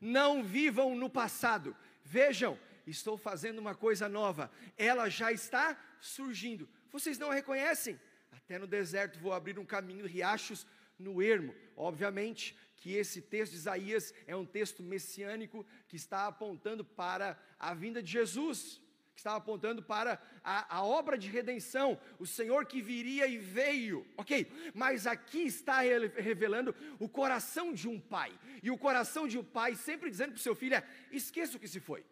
não 0.00 0.44
vivam 0.44 0.94
no 0.94 1.10
passado, 1.10 1.76
vejam, 2.04 2.58
estou 2.86 3.18
fazendo 3.18 3.58
uma 3.58 3.74
coisa 3.74 4.08
nova, 4.08 4.50
ela 4.76 5.08
já 5.08 5.32
está 5.32 5.76
surgindo. 6.00 6.68
Vocês 6.90 7.18
não 7.18 7.30
a 7.30 7.34
reconhecem? 7.34 7.98
Até 8.30 8.58
no 8.58 8.66
deserto 8.66 9.18
vou 9.18 9.32
abrir 9.32 9.58
um 9.58 9.64
caminho, 9.64 10.06
riachos 10.06 10.66
no 10.98 11.20
ermo. 11.20 11.54
Obviamente 11.76 12.56
que 12.76 12.94
esse 12.94 13.20
texto 13.20 13.52
de 13.52 13.58
Isaías 13.58 14.14
é 14.26 14.36
um 14.36 14.46
texto 14.46 14.82
messiânico 14.84 15.66
que 15.88 15.96
está 15.96 16.28
apontando 16.28 16.84
para 16.84 17.36
a 17.58 17.74
vinda 17.74 18.00
de 18.00 18.12
Jesus 18.12 18.80
que 19.18 19.20
estava 19.20 19.38
apontando 19.38 19.82
para 19.82 20.22
a, 20.44 20.76
a, 20.76 20.84
obra 20.84 21.18
de 21.18 21.28
redenção, 21.28 22.00
o 22.20 22.26
Senhor 22.26 22.66
que 22.66 22.80
viria 22.80 23.26
e 23.26 23.36
veio, 23.36 24.06
ok? 24.16 24.46
Mas 24.72 25.08
aqui 25.08 25.40
está 25.40 25.80
revelando 25.80 26.72
o 27.00 27.08
coração 27.08 27.72
de 27.72 27.88
um 27.88 27.98
pai, 27.98 28.32
e 28.62 28.70
o 28.70 28.78
coração 28.78 29.26
de 29.26 29.36
um 29.36 29.42
pai 29.42 29.74
sempre 29.74 30.08
dizendo 30.08 30.34
para 30.34 30.38
o 30.38 30.42
seu 30.42 30.54
filho: 30.54 30.76
é, 30.76 30.86
esqueça 31.10 31.56
o 31.56 31.60
que 31.60 31.66
se 31.66 31.80
foi. 31.80 32.06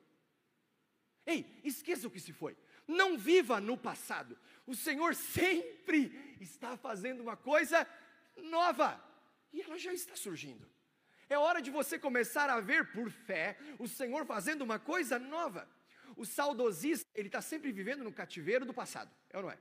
Ei, 1.25 1.61
esqueça 1.63 2.09
o 2.09 2.11
que 2.11 2.19
se 2.19 2.33
foi. 2.33 2.57
Não 2.89 3.17
viva 3.17 3.61
no 3.61 3.79
passado. 3.79 4.37
O 4.67 4.75
Senhor 4.75 5.15
sempre 5.15 6.37
está 6.41 6.77
fazendo 6.77 7.21
uma 7.21 7.37
coisa 7.37 7.87
nova, 8.37 9.01
e 9.53 9.63
ela 9.63 9.79
já 9.79 9.95
está 9.95 10.17
surgindo. 10.17 10.69
É 11.29 11.39
hora 11.39 11.63
de 11.63 11.71
você 11.71 12.01
começar 12.01 12.51
a 12.51 12.59
ver 12.59 12.91
por 12.91 13.11
fé 13.11 13.57
o 13.79 13.87
Senhor 13.87 14.27
fazendo 14.27 14.63
uma 14.63 14.81
coisa 14.81 15.21
nova. 15.21 15.76
O 16.17 16.25
saudosista, 16.25 17.07
ele 17.15 17.29
está 17.29 17.43
sempre 17.43 17.71
vivendo 17.71 18.03
no 18.03 18.11
cativeiro 18.11 18.65
do 18.65 18.73
passado, 18.73 19.15
é 19.31 19.37
ou 19.37 19.43
não 19.43 19.51
é? 19.51 19.59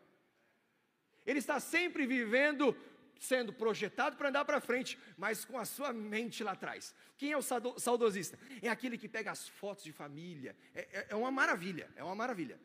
Ele 1.25 1.39
está 1.39 1.59
sempre 1.59 2.07
vivendo, 2.07 2.75
sendo 3.19 3.51
projetado 3.51 4.15
para 4.15 4.29
andar 4.29 4.45
para 4.45 4.61
frente, 4.61 4.97
mas 5.17 5.43
com 5.43 5.59
a 5.59 5.65
sua 5.65 5.91
mente 5.91 6.43
lá 6.43 6.53
atrás. 6.53 6.95
Quem 7.17 7.31
é 7.33 7.37
o 7.37 7.41
saudosista? 7.41 8.39
É 8.61 8.69
aquele 8.69 8.97
que 8.97 9.09
pega 9.09 9.31
as 9.31 9.47
fotos 9.47 9.83
de 9.83 9.91
família, 9.91 10.55
é, 10.73 10.81
é, 10.91 11.07
é 11.09 11.15
uma 11.15 11.31
maravilha, 11.31 11.91
é 11.95 12.03
uma 12.03 12.15
maravilha. 12.15 12.57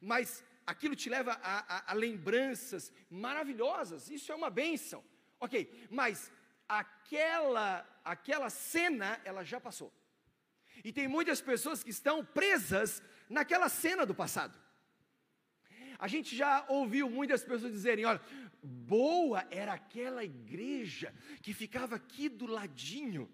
Mas 0.00 0.44
aquilo 0.64 0.94
te 0.94 1.10
leva 1.10 1.32
a, 1.42 1.76
a, 1.76 1.92
a 1.92 1.94
lembranças 1.94 2.92
maravilhosas, 3.10 4.08
isso 4.08 4.30
é 4.30 4.34
uma 4.34 4.50
bênção. 4.50 5.04
Ok, 5.40 5.88
mas 5.90 6.30
aquela, 6.68 7.84
aquela 8.04 8.48
cena, 8.48 9.20
ela 9.24 9.42
já 9.42 9.60
passou. 9.60 9.92
E 10.84 10.92
tem 10.92 11.06
muitas 11.08 11.40
pessoas 11.40 11.82
que 11.82 11.90
estão 11.90 12.24
presas 12.24 13.02
naquela 13.28 13.68
cena 13.68 14.04
do 14.04 14.14
passado. 14.14 14.58
A 15.98 16.08
gente 16.08 16.34
já 16.34 16.64
ouviu 16.68 17.08
muitas 17.08 17.44
pessoas 17.44 17.72
dizerem: 17.72 18.04
olha, 18.04 18.20
boa 18.62 19.46
era 19.50 19.72
aquela 19.74 20.24
igreja 20.24 21.14
que 21.40 21.54
ficava 21.54 21.96
aqui 21.96 22.28
do 22.28 22.46
ladinho. 22.46 23.30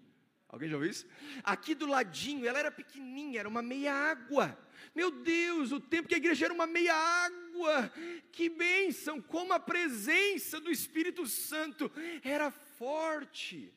Alguém 0.47 0.67
já 0.67 0.75
ouviu 0.75 0.89
isso? 0.89 1.07
Aqui 1.43 1.75
do 1.75 1.85
ladinho, 1.85 2.47
ela 2.47 2.57
era 2.57 2.71
pequenininha, 2.71 3.39
era 3.39 3.49
uma 3.49 3.61
meia 3.61 3.93
água. 3.93 4.57
Meu 4.95 5.11
Deus, 5.11 5.71
o 5.71 5.79
tempo 5.79 6.07
que 6.07 6.15
a 6.15 6.17
igreja 6.17 6.45
era 6.45 6.53
uma 6.53 6.65
meia 6.65 6.95
água. 6.95 7.93
Que 8.31 8.49
bênção, 8.49 9.21
como 9.21 9.53
a 9.53 9.59
presença 9.59 10.59
do 10.59 10.71
Espírito 10.71 11.27
Santo 11.27 11.91
era 12.23 12.49
forte. 12.49 13.71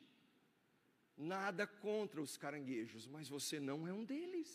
Nada 1.22 1.64
contra 1.86 2.20
os 2.20 2.36
caranguejos, 2.36 3.06
mas 3.06 3.28
você 3.28 3.60
não 3.60 3.86
é 3.86 3.92
um 3.92 4.04
deles. 4.04 4.50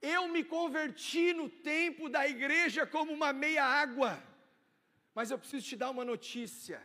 Eu 0.00 0.22
me 0.28 0.42
converti 0.56 1.32
no 1.40 1.48
tempo 1.50 2.08
da 2.08 2.26
igreja 2.36 2.86
como 2.86 3.12
uma 3.12 3.32
meia 3.32 3.64
água. 3.64 4.12
Mas 5.14 5.30
eu 5.30 5.38
preciso 5.38 5.66
te 5.66 5.76
dar 5.76 5.90
uma 5.90 6.04
notícia. 6.04 6.80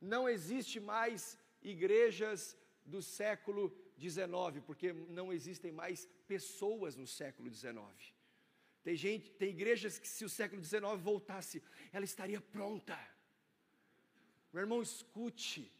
Não 0.00 0.28
existe 0.28 0.78
mais 0.80 1.38
igrejas 1.62 2.56
do 2.84 3.00
século 3.00 3.62
XIX, 3.98 4.62
porque 4.66 4.92
não 4.92 5.32
existem 5.32 5.72
mais 5.72 6.08
pessoas 6.26 6.96
no 6.96 7.06
século 7.06 7.48
XIX. 7.50 8.14
Tem 8.82 8.96
gente, 8.96 9.30
tem 9.32 9.50
igrejas 9.50 9.98
que 9.98 10.08
se 10.08 10.24
o 10.24 10.28
século 10.28 10.62
XIX 10.62 10.82
voltasse, 10.98 11.62
ela 11.92 12.04
estaria 12.04 12.40
pronta. 12.40 12.98
Meu 14.52 14.62
irmão, 14.62 14.82
escute. 14.82 15.72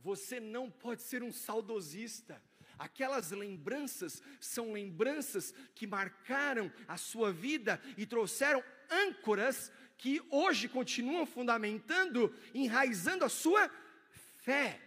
Você 0.00 0.40
não 0.40 0.70
pode 0.70 1.02
ser 1.02 1.22
um 1.22 1.32
saudosista. 1.32 2.42
Aquelas 2.78 3.30
lembranças 3.30 4.22
são 4.40 4.72
lembranças 4.72 5.54
que 5.74 5.86
marcaram 5.86 6.72
a 6.88 6.96
sua 6.96 7.30
vida 7.32 7.80
e 7.96 8.06
trouxeram 8.06 8.62
âncoras 8.90 9.70
que 9.98 10.22
hoje 10.30 10.66
continuam 10.66 11.26
fundamentando, 11.26 12.34
enraizando 12.54 13.24
a 13.24 13.28
sua 13.28 13.70
fé. 14.38 14.80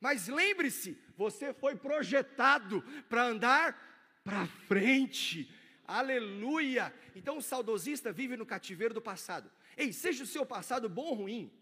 Mas 0.00 0.26
lembre-se, 0.28 0.98
você 1.16 1.52
foi 1.52 1.76
projetado 1.76 2.82
para 3.08 3.24
andar 3.24 4.20
para 4.24 4.46
frente. 4.66 5.50
Aleluia! 5.86 6.94
Então 7.14 7.36
o 7.36 7.42
saudosista 7.42 8.10
vive 8.10 8.38
no 8.38 8.46
cativeiro 8.46 8.94
do 8.94 9.02
passado. 9.02 9.50
Ei, 9.76 9.92
seja 9.92 10.24
o 10.24 10.26
seu 10.26 10.46
passado 10.46 10.88
bom 10.88 11.08
ou 11.08 11.14
ruim, 11.14 11.52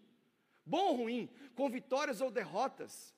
bom 0.65 0.85
ou 0.87 0.95
ruim, 0.95 1.29
com 1.55 1.69
vitórias 1.69 2.21
ou 2.21 2.31
derrotas, 2.31 3.13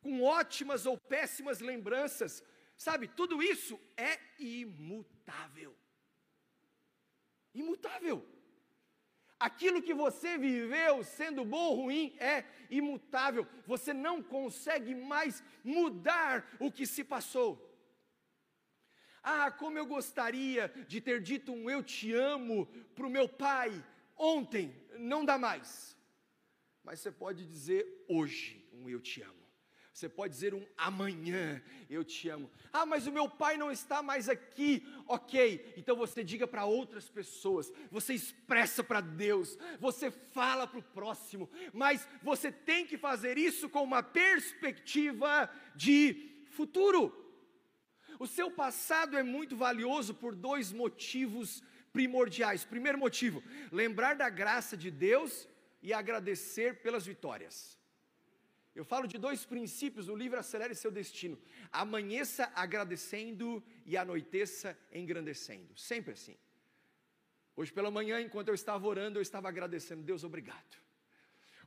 com 0.00 0.22
ótimas 0.22 0.86
ou 0.86 0.96
péssimas 0.96 1.60
lembranças, 1.60 2.42
sabe, 2.76 3.08
tudo 3.08 3.42
isso 3.42 3.78
é 3.96 4.18
imutável. 4.38 5.76
Imutável. 7.54 8.26
Aquilo 9.38 9.82
que 9.82 9.94
você 9.94 10.36
viveu, 10.36 11.02
sendo 11.02 11.44
bom 11.44 11.68
ou 11.70 11.76
ruim, 11.82 12.14
é 12.18 12.44
imutável. 12.70 13.46
Você 13.66 13.92
não 13.92 14.22
consegue 14.22 14.94
mais 14.94 15.42
mudar 15.64 16.46
o 16.60 16.70
que 16.70 16.86
se 16.86 17.02
passou. 17.02 17.66
Ah, 19.22 19.50
como 19.50 19.78
eu 19.78 19.86
gostaria 19.86 20.68
de 20.86 21.00
ter 21.00 21.20
dito 21.22 21.52
um 21.52 21.68
eu 21.68 21.82
te 21.82 22.12
amo 22.12 22.66
para 22.94 23.06
o 23.06 23.10
meu 23.10 23.28
pai 23.28 23.84
ontem, 24.16 24.74
não 24.98 25.24
dá 25.24 25.38
mais. 25.38 25.96
Mas 26.90 26.98
você 26.98 27.12
pode 27.12 27.46
dizer 27.46 28.04
hoje 28.08 28.68
um 28.72 28.90
eu 28.90 28.98
te 28.98 29.22
amo. 29.22 29.46
Você 29.94 30.08
pode 30.08 30.34
dizer 30.34 30.54
um 30.54 30.66
amanhã 30.76 31.62
eu 31.88 32.02
te 32.02 32.28
amo. 32.28 32.50
Ah, 32.72 32.84
mas 32.84 33.06
o 33.06 33.12
meu 33.12 33.28
pai 33.28 33.56
não 33.56 33.70
está 33.70 34.02
mais 34.02 34.28
aqui. 34.28 34.84
Ok, 35.06 35.72
então 35.76 35.94
você 35.94 36.24
diga 36.24 36.48
para 36.48 36.64
outras 36.64 37.08
pessoas, 37.08 37.72
você 37.92 38.12
expressa 38.14 38.82
para 38.82 39.00
Deus, 39.00 39.56
você 39.78 40.10
fala 40.10 40.66
para 40.66 40.80
o 40.80 40.82
próximo, 40.82 41.48
mas 41.72 42.08
você 42.24 42.50
tem 42.50 42.84
que 42.84 42.98
fazer 42.98 43.38
isso 43.38 43.68
com 43.68 43.84
uma 43.84 44.02
perspectiva 44.02 45.48
de 45.76 46.44
futuro. 46.50 47.14
O 48.18 48.26
seu 48.26 48.50
passado 48.50 49.16
é 49.16 49.22
muito 49.22 49.56
valioso 49.56 50.12
por 50.12 50.34
dois 50.34 50.72
motivos 50.72 51.62
primordiais. 51.92 52.64
Primeiro 52.64 52.98
motivo, 52.98 53.44
lembrar 53.70 54.16
da 54.16 54.28
graça 54.28 54.76
de 54.76 54.90
Deus 54.90 55.46
e 55.82 55.92
agradecer 55.92 56.82
pelas 56.82 57.06
vitórias. 57.06 57.78
Eu 58.74 58.84
falo 58.84 59.06
de 59.06 59.18
dois 59.18 59.44
princípios 59.44 60.06
no 60.06 60.14
livro 60.14 60.38
Acelere 60.38 60.74
Seu 60.74 60.90
Destino: 60.90 61.38
amanheça 61.72 62.50
agradecendo 62.54 63.62
e 63.84 63.96
anoiteça 63.96 64.78
engrandecendo. 64.92 65.76
Sempre 65.76 66.12
assim. 66.12 66.36
Hoje 67.56 67.72
pela 67.72 67.90
manhã, 67.90 68.20
enquanto 68.20 68.48
eu 68.48 68.54
estava 68.54 68.86
orando, 68.86 69.18
eu 69.18 69.22
estava 69.22 69.48
agradecendo. 69.48 70.02
Deus, 70.02 70.24
obrigado. 70.24 70.76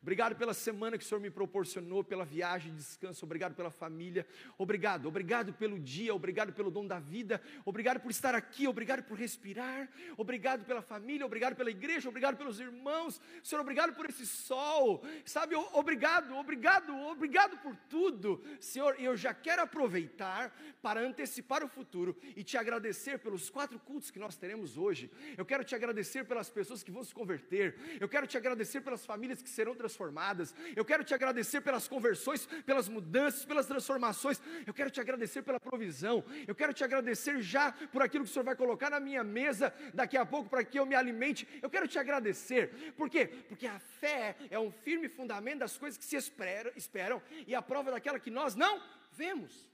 Obrigado 0.04 0.36
pela 0.36 0.54
semana 0.54 0.98
que 0.98 1.06
o 1.06 1.08
Senhor 1.08 1.22
me 1.22 1.30
proporcionou, 1.30 2.04
pela 2.04 2.26
viagem 2.26 2.74
de 2.74 2.78
descanso, 2.80 3.24
obrigado 3.24 3.56
pela 3.56 3.72
família, 3.72 4.28
obrigado, 4.58 5.08
obrigado 5.08 5.54
pelo 5.54 5.80
dia, 5.80 6.14
obrigado 6.14 6.52
pelo 6.52 6.70
dom 6.70 6.86
da 6.86 7.00
vida, 7.00 7.42
obrigado 7.64 8.02
por 8.02 8.12
estar 8.12 8.36
aqui, 8.36 8.68
obrigado 8.68 9.04
por 9.04 9.18
respirar, 9.18 9.90
obrigado 10.18 10.66
pela 10.66 10.82
família, 10.82 11.26
obrigado 11.26 11.56
pela 11.56 11.72
igreja, 11.72 12.10
obrigado 12.10 12.36
pelos 12.36 12.60
irmãos, 12.60 13.22
Senhor, 13.42 13.62
obrigado 13.62 13.96
por 13.96 14.06
esse 14.10 14.26
sol, 14.26 15.06
sabe, 15.24 15.56
obrigado, 15.56 16.36
obrigado, 16.36 16.94
obrigado 17.08 17.58
por 17.60 17.74
tudo, 17.88 18.44
Senhor, 18.60 19.00
e 19.00 19.06
eu 19.06 19.16
já 19.16 19.34
quero 19.34 19.62
aproveitar 19.62 20.54
para 20.82 21.00
antecipar 21.00 21.64
o 21.64 21.70
futuro 21.70 22.18
e 22.36 22.44
te 22.44 22.58
agradecer 22.58 23.20
pelos 23.20 23.50
quatro 23.50 23.80
cultos 23.80 24.12
que 24.12 24.20
nós 24.20 24.36
teremos 24.36 24.78
hoje, 24.78 25.10
eu 25.38 25.46
quero 25.46 25.64
te 25.64 25.74
agradecer 25.76 26.26
pelas 26.26 26.50
pessoas 26.50 26.84
que 26.84 26.92
vão 26.92 27.06
se 27.06 27.14
converter, 27.14 27.78
eu 28.02 28.10
quero 28.10 28.28
te 28.28 28.36
agradecer 28.36 28.82
pelas 28.82 29.06
famílias 29.06 29.42
que 29.42 29.50
serão 29.50 29.74
transformadas 29.74 29.93
transformadas. 29.94 30.54
Eu 30.76 30.84
quero 30.84 31.04
te 31.04 31.14
agradecer 31.14 31.62
pelas 31.62 31.88
conversões, 31.88 32.46
pelas 32.66 32.90
mudanças, 32.90 33.46
pelas 33.46 33.66
transformações. 33.66 34.42
Eu 34.66 34.74
quero 34.74 34.90
te 34.90 35.00
agradecer 35.00 35.44
pela 35.44 35.60
provisão. 35.60 36.24
Eu 36.48 36.56
quero 36.56 36.74
te 36.74 36.84
agradecer 36.84 37.42
já 37.42 37.72
por 37.92 38.02
aquilo 38.02 38.24
que 38.24 38.30
o 38.32 38.34
Senhor 38.34 38.46
vai 38.46 38.56
colocar 38.56 38.90
na 38.90 39.00
minha 39.00 39.24
mesa 39.24 39.74
daqui 39.94 40.18
a 40.18 40.26
pouco 40.26 40.50
para 40.50 40.64
que 40.64 40.80
eu 40.80 40.86
me 40.86 40.96
alimente. 40.96 41.48
Eu 41.62 41.70
quero 41.70 41.88
te 41.88 42.00
agradecer. 42.00 42.94
Por 42.98 43.10
quê? 43.10 43.28
Porque 43.48 43.68
a 43.68 43.80
fé 43.80 44.36
é 44.50 44.60
um 44.60 44.72
firme 44.72 45.08
fundamento 45.08 45.60
das 45.60 45.78
coisas 45.78 45.98
que 45.98 46.06
se 46.06 46.16
esperam, 46.16 46.72
esperam 46.76 47.22
e 47.48 47.54
a 47.54 47.62
prova 47.62 47.92
daquela 47.92 48.20
que 48.20 48.32
nós 48.32 48.56
não 48.56 48.82
vemos. 49.12 49.72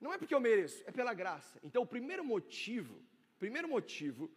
Não 0.00 0.12
é 0.12 0.18
porque 0.18 0.34
eu 0.34 0.40
mereço, 0.40 0.82
é 0.86 0.92
pela 0.92 1.14
graça. 1.14 1.58
Então, 1.62 1.82
o 1.82 1.86
primeiro 1.86 2.24
motivo, 2.24 3.02
primeiro 3.38 3.68
motivo 3.68 4.30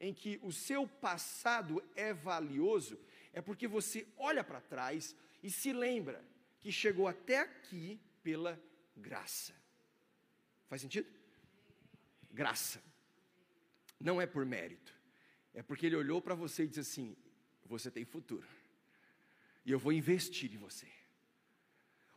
em 0.00 0.14
que 0.14 0.38
o 0.42 0.52
seu 0.52 0.86
passado 0.86 1.82
é 1.96 2.12
valioso 2.12 2.98
é 3.32 3.40
porque 3.40 3.66
você 3.66 4.06
olha 4.16 4.42
para 4.42 4.60
trás 4.60 5.14
e 5.42 5.50
se 5.50 5.72
lembra 5.72 6.24
que 6.60 6.72
chegou 6.72 7.06
até 7.06 7.40
aqui 7.40 8.00
pela 8.22 8.60
graça. 8.96 9.54
Faz 10.68 10.82
sentido? 10.82 11.08
Graça. 12.30 12.82
Não 13.98 14.20
é 14.20 14.26
por 14.26 14.44
mérito. 14.44 14.92
É 15.54 15.62
porque 15.62 15.86
ele 15.86 15.96
olhou 15.96 16.20
para 16.20 16.34
você 16.34 16.64
e 16.64 16.68
disse 16.68 16.80
assim: 16.80 17.16
você 17.64 17.90
tem 17.90 18.04
futuro. 18.04 18.46
E 19.64 19.70
eu 19.70 19.78
vou 19.78 19.92
investir 19.92 20.52
em 20.52 20.56
você. 20.56 20.86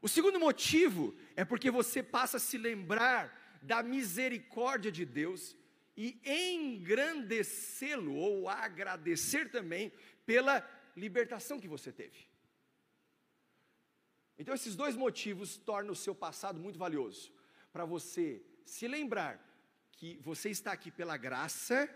O 0.01 0.07
segundo 0.07 0.39
motivo 0.39 1.15
é 1.35 1.45
porque 1.45 1.69
você 1.69 2.01
passa 2.01 2.37
a 2.37 2.39
se 2.39 2.57
lembrar 2.57 3.59
da 3.61 3.83
misericórdia 3.83 4.91
de 4.91 5.05
Deus 5.05 5.55
e 5.95 6.19
engrandecê-lo 6.25 8.15
ou 8.15 8.49
agradecer 8.49 9.51
também 9.51 9.91
pela 10.25 10.61
libertação 10.95 11.59
que 11.59 11.67
você 11.67 11.91
teve. 11.91 12.27
Então, 14.37 14.55
esses 14.55 14.75
dois 14.75 14.95
motivos 14.95 15.57
tornam 15.57 15.93
o 15.93 15.95
seu 15.95 16.15
passado 16.15 16.59
muito 16.59 16.79
valioso. 16.79 17.31
Para 17.71 17.85
você 17.85 18.43
se 18.65 18.87
lembrar 18.87 19.39
que 19.91 20.17
você 20.17 20.49
está 20.49 20.71
aqui 20.71 20.89
pela 20.89 21.15
graça 21.15 21.87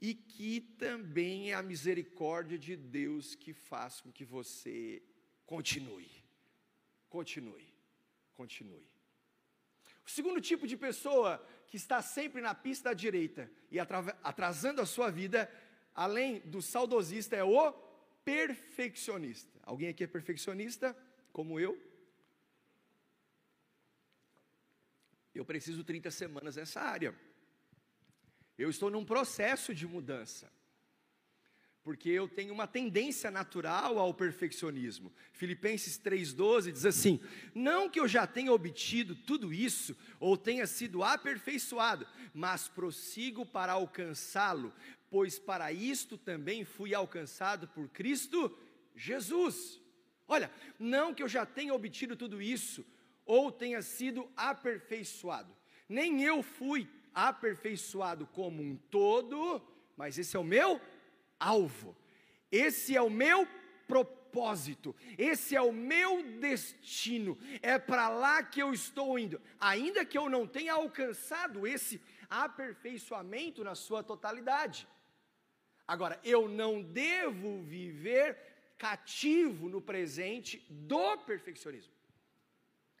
e 0.00 0.14
que 0.14 0.60
também 0.60 1.52
é 1.52 1.54
a 1.54 1.62
misericórdia 1.62 2.58
de 2.58 2.76
Deus 2.76 3.34
que 3.34 3.52
faz 3.52 4.00
com 4.00 4.10
que 4.10 4.24
você 4.24 5.02
continue. 5.44 6.10
Continue. 7.08 7.72
Continue. 8.34 8.90
O 10.04 10.10
segundo 10.10 10.40
tipo 10.40 10.66
de 10.66 10.76
pessoa 10.76 11.44
que 11.68 11.76
está 11.76 12.02
sempre 12.02 12.40
na 12.40 12.54
pista 12.54 12.90
da 12.90 12.94
direita 12.94 13.50
e 13.70 13.78
atrasando 13.78 14.80
a 14.80 14.86
sua 14.86 15.10
vida, 15.10 15.50
além 15.94 16.40
do 16.40 16.60
saudosista, 16.60 17.34
é 17.34 17.42
o 17.42 17.72
perfeccionista. 18.26 19.56
Alguém 19.62 19.88
aqui 19.88 20.02
é 20.02 20.06
perfeccionista, 20.08 20.96
como 21.32 21.60
eu? 21.60 21.80
Eu 25.32 25.44
preciso 25.44 25.84
30 25.84 26.10
semanas 26.10 26.56
nessa 26.56 26.80
área. 26.80 27.14
Eu 28.58 28.68
estou 28.68 28.90
num 28.90 29.04
processo 29.04 29.72
de 29.72 29.86
mudança. 29.86 30.50
Porque 31.84 32.08
eu 32.08 32.28
tenho 32.28 32.52
uma 32.52 32.66
tendência 32.66 33.30
natural 33.30 33.96
ao 33.96 34.12
perfeccionismo. 34.12 35.12
Filipenses 35.32 35.96
3,12 35.96 36.72
diz 36.72 36.84
assim: 36.84 37.20
Não 37.54 37.88
que 37.88 38.00
eu 38.00 38.08
já 38.08 38.26
tenha 38.26 38.52
obtido 38.52 39.14
tudo 39.14 39.54
isso, 39.54 39.96
ou 40.18 40.36
tenha 40.36 40.66
sido 40.66 41.04
aperfeiçoado, 41.04 42.04
mas 42.34 42.66
prossigo 42.66 43.46
para 43.46 43.74
alcançá-lo, 43.74 44.74
pois 45.10 45.38
para 45.38 45.72
isto 45.72 46.16
também 46.18 46.64
fui 46.64 46.94
alcançado 46.94 47.68
por 47.68 47.88
Cristo 47.88 48.56
Jesus. 48.94 49.80
Olha, 50.28 50.50
não 50.78 51.14
que 51.14 51.22
eu 51.22 51.28
já 51.28 51.46
tenha 51.46 51.74
obtido 51.74 52.16
tudo 52.16 52.42
isso, 52.42 52.84
ou 53.24 53.50
tenha 53.50 53.82
sido 53.82 54.30
aperfeiçoado, 54.36 55.54
nem 55.88 56.22
eu 56.22 56.42
fui 56.42 56.88
aperfeiçoado 57.14 58.26
como 58.26 58.62
um 58.62 58.76
todo, 58.76 59.62
mas 59.96 60.18
esse 60.18 60.36
é 60.36 60.40
o 60.40 60.44
meu 60.44 60.80
alvo, 61.38 61.96
esse 62.50 62.96
é 62.96 63.02
o 63.02 63.10
meu 63.10 63.46
propósito 63.86 64.26
esse 65.16 65.56
é 65.56 65.62
o 65.62 65.72
meu 65.72 66.22
destino, 66.40 67.38
é 67.62 67.78
para 67.78 68.08
lá 68.08 68.42
que 68.42 68.60
eu 68.60 68.72
estou 68.72 69.18
indo, 69.18 69.40
ainda 69.58 70.04
que 70.04 70.18
eu 70.18 70.28
não 70.28 70.46
tenha 70.46 70.74
alcançado 70.74 71.66
esse 71.66 72.00
aperfeiçoamento 72.28 73.64
na 73.64 73.74
sua 73.74 74.02
totalidade. 74.02 74.86
Agora, 75.86 76.20
eu 76.24 76.48
não 76.48 76.82
devo 76.82 77.62
viver 77.62 78.36
cativo 78.76 79.68
no 79.68 79.80
presente 79.80 80.64
do 80.68 81.16
perfeccionismo. 81.18 81.92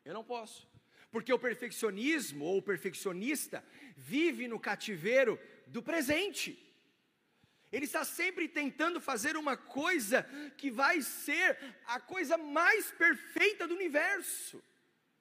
Eu 0.04 0.14
não 0.14 0.24
posso. 0.24 0.68
Porque 1.10 1.32
o 1.32 1.38
perfeccionismo 1.38 2.44
ou 2.44 2.58
o 2.58 2.62
perfeccionista 2.62 3.64
vive 3.96 4.46
no 4.46 4.60
cativeiro 4.60 5.38
do 5.66 5.82
presente. 5.82 6.62
Ele 7.72 7.84
está 7.84 8.04
sempre 8.04 8.48
tentando 8.48 9.00
fazer 9.00 9.36
uma 9.36 9.56
coisa 9.56 10.22
que 10.56 10.70
vai 10.70 11.02
ser 11.02 11.58
a 11.86 11.98
coisa 11.98 12.38
mais 12.38 12.90
perfeita 12.92 13.66
do 13.66 13.74
universo. 13.74 14.62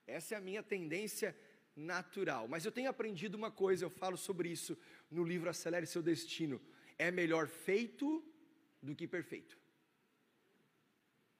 Essa 0.06 0.36
é 0.36 0.38
a 0.38 0.42
minha 0.42 0.62
tendência 0.62 1.36
natural. 1.76 2.48
Mas 2.48 2.64
eu 2.64 2.72
tenho 2.72 2.90
aprendido 2.90 3.36
uma 3.36 3.52
coisa, 3.52 3.86
eu 3.86 3.90
falo 3.90 4.16
sobre 4.16 4.50
isso 4.50 4.78
no 5.10 5.24
livro 5.24 5.50
Acelere 5.50 5.88
Seu 5.88 6.04
Destino. 6.04 6.62
É 6.98 7.12
melhor 7.12 7.48
feito 7.48 8.24
do 8.82 8.96
que 8.96 9.08
perfeito. 9.08 9.58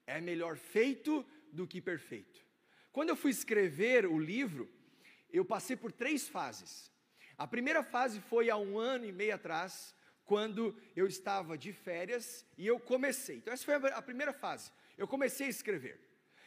É 0.06 0.20
melhor 0.20 0.56
feito 0.56 1.24
do 1.52 1.66
que 1.66 1.80
perfeito. 1.80 2.44
Quando 2.92 3.10
eu 3.10 3.16
fui 3.16 3.30
escrever 3.30 4.06
o 4.06 4.18
livro, 4.18 4.70
eu 5.30 5.44
passei 5.44 5.76
por 5.76 5.92
três 5.92 6.28
fases. 6.28 6.90
A 7.36 7.46
primeira 7.46 7.82
fase 7.82 8.20
foi 8.20 8.48
há 8.48 8.56
um 8.56 8.78
ano 8.78 9.04
e 9.04 9.12
meio 9.12 9.34
atrás, 9.34 9.94
quando 10.24 10.76
eu 10.94 11.06
estava 11.06 11.56
de 11.56 11.72
férias 11.72 12.44
e 12.56 12.66
eu 12.66 12.80
comecei. 12.80 13.36
Então, 13.36 13.52
essa 13.52 13.64
foi 13.64 13.74
a 13.74 14.02
primeira 14.02 14.32
fase. 14.32 14.72
Eu 14.96 15.06
comecei 15.06 15.46
a 15.46 15.50
escrever. 15.50 16.05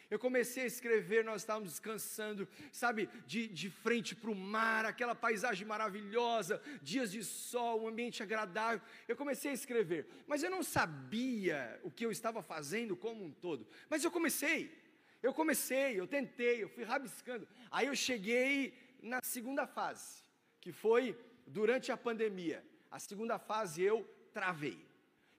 Eu 0.09 0.17
comecei 0.17 0.63
a 0.63 0.67
escrever, 0.67 1.23
nós 1.23 1.41
estávamos 1.41 1.69
descansando, 1.69 2.47
sabe, 2.71 3.07
de, 3.27 3.47
de 3.47 3.69
frente 3.69 4.15
para 4.15 4.31
o 4.31 4.35
mar, 4.35 4.83
aquela 4.85 5.13
paisagem 5.13 5.67
maravilhosa, 5.67 6.61
dias 6.81 7.11
de 7.11 7.23
sol, 7.23 7.83
um 7.83 7.87
ambiente 7.87 8.23
agradável. 8.23 8.81
Eu 9.07 9.15
comecei 9.15 9.51
a 9.51 9.53
escrever, 9.53 10.07
mas 10.25 10.41
eu 10.41 10.49
não 10.49 10.63
sabia 10.63 11.79
o 11.83 11.91
que 11.91 12.05
eu 12.05 12.11
estava 12.11 12.41
fazendo 12.41 12.97
como 12.97 13.23
um 13.23 13.31
todo. 13.31 13.67
Mas 13.87 14.03
eu 14.03 14.09
comecei, 14.09 14.75
eu 15.21 15.31
comecei, 15.31 15.99
eu 15.99 16.07
tentei, 16.07 16.63
eu 16.63 16.69
fui 16.69 16.83
rabiscando. 16.83 17.47
Aí 17.69 17.85
eu 17.85 17.95
cheguei 17.95 18.73
na 19.01 19.19
segunda 19.23 19.67
fase, 19.67 20.23
que 20.59 20.71
foi 20.71 21.15
durante 21.45 21.91
a 21.91 21.97
pandemia. 21.97 22.65
A 22.89 22.97
segunda 22.97 23.37
fase 23.37 23.83
eu 23.83 24.03
travei. 24.33 24.83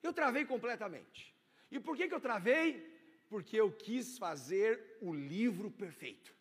Eu 0.01 0.13
travei 0.13 0.45
completamente. 0.45 1.35
E 1.69 1.79
por 1.79 1.95
que, 1.97 2.07
que 2.07 2.13
eu 2.13 2.21
travei? 2.21 2.90
Porque 3.31 3.55
eu 3.55 3.71
quis 3.71 4.17
fazer 4.17 4.97
o 4.99 5.13
livro 5.13 5.71
perfeito. 5.71 6.35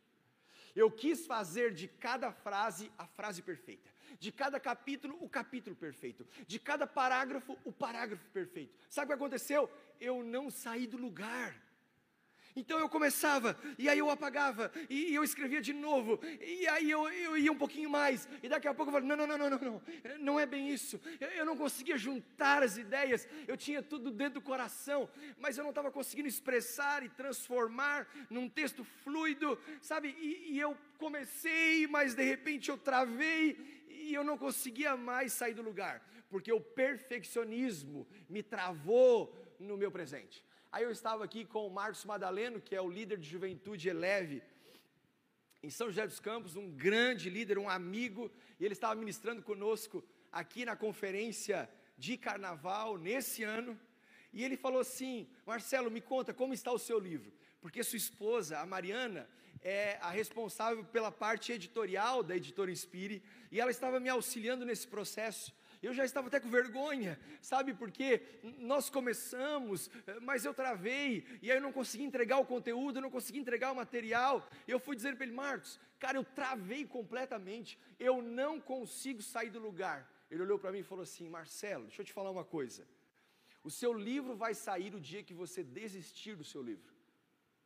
Eu 0.74 0.90
quis 0.90 1.24
fazer 1.24 1.72
de 1.72 1.86
cada 1.86 2.32
frase 2.32 2.90
a 2.98 3.06
frase 3.06 3.42
perfeita, 3.42 3.88
de 4.18 4.32
cada 4.32 4.58
capítulo 4.58 5.16
o 5.20 5.28
capítulo 5.28 5.76
perfeito, 5.76 6.26
de 6.48 6.58
cada 6.58 6.88
parágrafo 6.88 7.56
o 7.64 7.70
parágrafo 7.70 8.28
perfeito. 8.30 8.76
Sabe 8.88 9.04
o 9.04 9.08
que 9.08 9.14
aconteceu? 9.14 9.70
Eu 10.00 10.24
não 10.24 10.50
saí 10.50 10.84
do 10.84 10.96
lugar. 10.96 11.54
Então 12.56 12.78
eu 12.78 12.88
começava, 12.88 13.56
e 13.78 13.88
aí 13.88 13.98
eu 13.98 14.10
apagava, 14.10 14.72
e 14.88 15.14
eu 15.14 15.22
escrevia 15.22 15.60
de 15.60 15.72
novo, 15.72 16.20
e 16.40 16.66
aí 16.68 16.90
eu, 16.90 17.08
eu 17.08 17.36
ia 17.36 17.52
um 17.52 17.56
pouquinho 17.56 17.88
mais, 17.88 18.28
e 18.42 18.48
daqui 18.48 18.66
a 18.66 18.74
pouco 18.74 18.90
eu 18.90 18.92
falava: 18.92 19.06
não, 19.06 19.16
não, 19.16 19.26
não, 19.26 19.48
não, 19.48 19.58
não, 19.58 19.70
não, 19.70 20.18
não 20.18 20.40
é 20.40 20.46
bem 20.46 20.68
isso. 20.68 21.00
Eu, 21.20 21.28
eu 21.28 21.44
não 21.44 21.56
conseguia 21.56 21.96
juntar 21.96 22.62
as 22.62 22.76
ideias, 22.76 23.28
eu 23.46 23.56
tinha 23.56 23.82
tudo 23.82 24.10
dentro 24.10 24.34
do 24.34 24.42
coração, 24.42 25.08
mas 25.38 25.56
eu 25.56 25.62
não 25.62 25.70
estava 25.70 25.90
conseguindo 25.90 26.28
expressar 26.28 27.02
e 27.02 27.08
transformar 27.08 28.08
num 28.28 28.48
texto 28.48 28.84
fluido, 29.04 29.58
sabe? 29.80 30.16
E, 30.18 30.54
e 30.54 30.60
eu 30.60 30.76
comecei, 30.98 31.86
mas 31.86 32.14
de 32.14 32.24
repente 32.24 32.68
eu 32.68 32.76
travei, 32.76 33.84
e 33.88 34.12
eu 34.12 34.24
não 34.24 34.36
conseguia 34.36 34.96
mais 34.96 35.32
sair 35.32 35.54
do 35.54 35.62
lugar, 35.62 36.02
porque 36.28 36.52
o 36.52 36.60
perfeccionismo 36.60 38.08
me 38.28 38.42
travou 38.42 39.32
no 39.58 39.76
meu 39.76 39.90
presente. 39.90 40.44
Aí 40.72 40.84
eu 40.84 40.92
estava 40.92 41.24
aqui 41.24 41.44
com 41.44 41.66
o 41.66 41.70
Marcos 41.70 42.04
Madaleno, 42.04 42.60
que 42.60 42.76
é 42.76 42.80
o 42.80 42.88
líder 42.88 43.18
de 43.18 43.28
juventude 43.28 43.88
Eleve, 43.88 44.40
em 45.64 45.68
São 45.68 45.88
José 45.88 46.06
dos 46.06 46.20
Campos, 46.20 46.54
um 46.54 46.70
grande 46.70 47.28
líder, 47.28 47.58
um 47.58 47.68
amigo, 47.68 48.30
e 48.58 48.64
ele 48.64 48.74
estava 48.74 48.94
ministrando 48.94 49.42
conosco 49.42 50.04
aqui 50.30 50.64
na 50.64 50.76
conferência 50.76 51.68
de 51.98 52.16
carnaval 52.16 52.96
nesse 52.96 53.42
ano. 53.42 53.76
E 54.32 54.44
ele 54.44 54.56
falou 54.56 54.80
assim: 54.80 55.28
Marcelo, 55.44 55.90
me 55.90 56.00
conta 56.00 56.32
como 56.32 56.54
está 56.54 56.70
o 56.70 56.78
seu 56.78 57.00
livro, 57.00 57.32
porque 57.60 57.82
sua 57.82 57.96
esposa, 57.96 58.60
a 58.60 58.64
Mariana, 58.64 59.28
é 59.62 59.98
a 60.00 60.10
responsável 60.10 60.84
pela 60.84 61.10
parte 61.10 61.50
editorial 61.50 62.22
da 62.22 62.36
editora 62.36 62.70
Inspire, 62.70 63.24
e 63.50 63.60
ela 63.60 63.72
estava 63.72 63.98
me 63.98 64.08
auxiliando 64.08 64.64
nesse 64.64 64.86
processo. 64.86 65.52
Eu 65.82 65.94
já 65.94 66.04
estava 66.04 66.28
até 66.28 66.38
com 66.38 66.50
vergonha, 66.50 67.18
sabe 67.40 67.72
porque 67.72 68.22
nós 68.58 68.90
começamos, 68.90 69.90
mas 70.20 70.44
eu 70.44 70.52
travei, 70.52 71.26
e 71.40 71.50
aí 71.50 71.56
eu 71.56 71.62
não 71.62 71.72
consegui 71.72 72.04
entregar 72.04 72.38
o 72.38 72.44
conteúdo, 72.44 72.98
eu 72.98 73.02
não 73.02 73.10
consegui 73.10 73.38
entregar 73.38 73.72
o 73.72 73.74
material. 73.74 74.46
E 74.68 74.70
eu 74.70 74.78
fui 74.78 74.94
dizendo 74.94 75.16
para 75.16 75.24
ele, 75.24 75.34
Marcos, 75.34 75.80
cara, 75.98 76.18
eu 76.18 76.24
travei 76.24 76.86
completamente, 76.86 77.78
eu 77.98 78.20
não 78.20 78.60
consigo 78.60 79.22
sair 79.22 79.48
do 79.48 79.58
lugar. 79.58 80.06
Ele 80.30 80.42
olhou 80.42 80.58
para 80.58 80.70
mim 80.70 80.80
e 80.80 80.82
falou 80.82 81.02
assim: 81.02 81.28
Marcelo, 81.28 81.84
deixa 81.86 82.02
eu 82.02 82.06
te 82.06 82.12
falar 82.12 82.30
uma 82.30 82.44
coisa. 82.44 82.86
O 83.64 83.70
seu 83.70 83.92
livro 83.92 84.36
vai 84.36 84.54
sair 84.54 84.94
o 84.94 85.00
dia 85.00 85.22
que 85.22 85.34
você 85.34 85.62
desistir 85.62 86.34
do 86.34 86.44
seu 86.44 86.62
livro. 86.62 86.92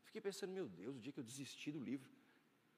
Fiquei 0.05 0.21
pensando, 0.21 0.53
meu 0.53 0.69
Deus, 0.69 0.97
o 0.97 1.01
dia 1.01 1.13
que 1.13 1.21
eu 1.21 1.25
desistir 1.25 1.73
do 1.73 1.81
livro. 1.81 2.11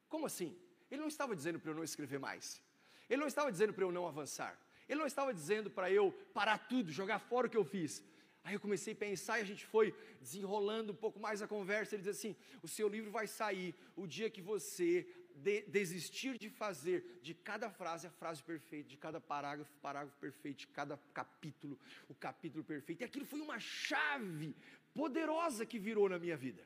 Como 0.09 0.27
assim? 0.27 0.59
Ele 0.91 1.01
não 1.01 1.09
estava 1.09 1.37
dizendo 1.37 1.59
para 1.61 1.71
eu 1.71 1.75
não 1.75 1.85
escrever 1.85 2.19
mais. 2.19 2.63
Ele 3.09 3.21
não 3.21 3.29
estava 3.29 3.53
dizendo 3.53 3.73
para 3.73 3.85
eu 3.85 3.93
não 3.93 4.07
avançar. 4.07 4.59
Ele 4.89 5.01
não 5.01 5.07
estava 5.07 5.33
dizendo 5.33 5.71
para 5.71 5.91
eu 5.91 6.13
parar 6.33 6.59
tudo, 6.59 6.91
jogar 6.91 7.19
fora 7.19 7.47
o 7.47 7.51
que 7.51 7.57
eu 7.57 7.65
fiz. 7.65 8.03
Aí 8.45 8.55
eu 8.55 8.61
comecei 8.61 8.93
a 8.93 8.97
pensar 8.97 9.39
e 9.39 9.43
a 9.43 9.45
gente 9.45 9.67
foi 9.67 9.93
desenrolando 10.21 10.93
um 10.93 10.97
pouco 10.97 11.19
mais 11.19 11.43
a 11.43 11.49
conversa. 11.49 11.95
Ele 11.95 12.05
diz 12.05 12.17
assim: 12.17 12.37
o 12.63 12.69
seu 12.69 12.89
livro 12.89 13.11
vai 13.11 13.27
sair 13.27 13.75
o 13.97 14.07
dia 14.07 14.31
que 14.31 14.41
você 14.41 15.05
de, 15.35 15.63
desistir 15.63 16.39
de 16.39 16.49
fazer 16.49 17.19
de 17.23 17.35
cada 17.35 17.69
frase 17.69 18.07
a 18.07 18.11
frase 18.11 18.43
perfeita, 18.43 18.89
de 18.89 18.97
cada 18.97 19.21
parágrafo 19.21 19.73
parágrafo 19.83 20.17
perfeito, 20.19 20.59
de 20.59 20.67
cada 20.69 20.97
capítulo 21.13 21.79
o 22.09 22.15
capítulo 22.15 22.65
perfeito. 22.65 23.03
E 23.03 23.05
aquilo 23.05 23.27
foi 23.27 23.41
uma 23.41 23.59
chave 23.59 24.55
poderosa 24.95 25.67
que 25.67 25.79
virou 25.79 26.09
na 26.09 26.19
minha 26.19 26.37
vida. 26.37 26.63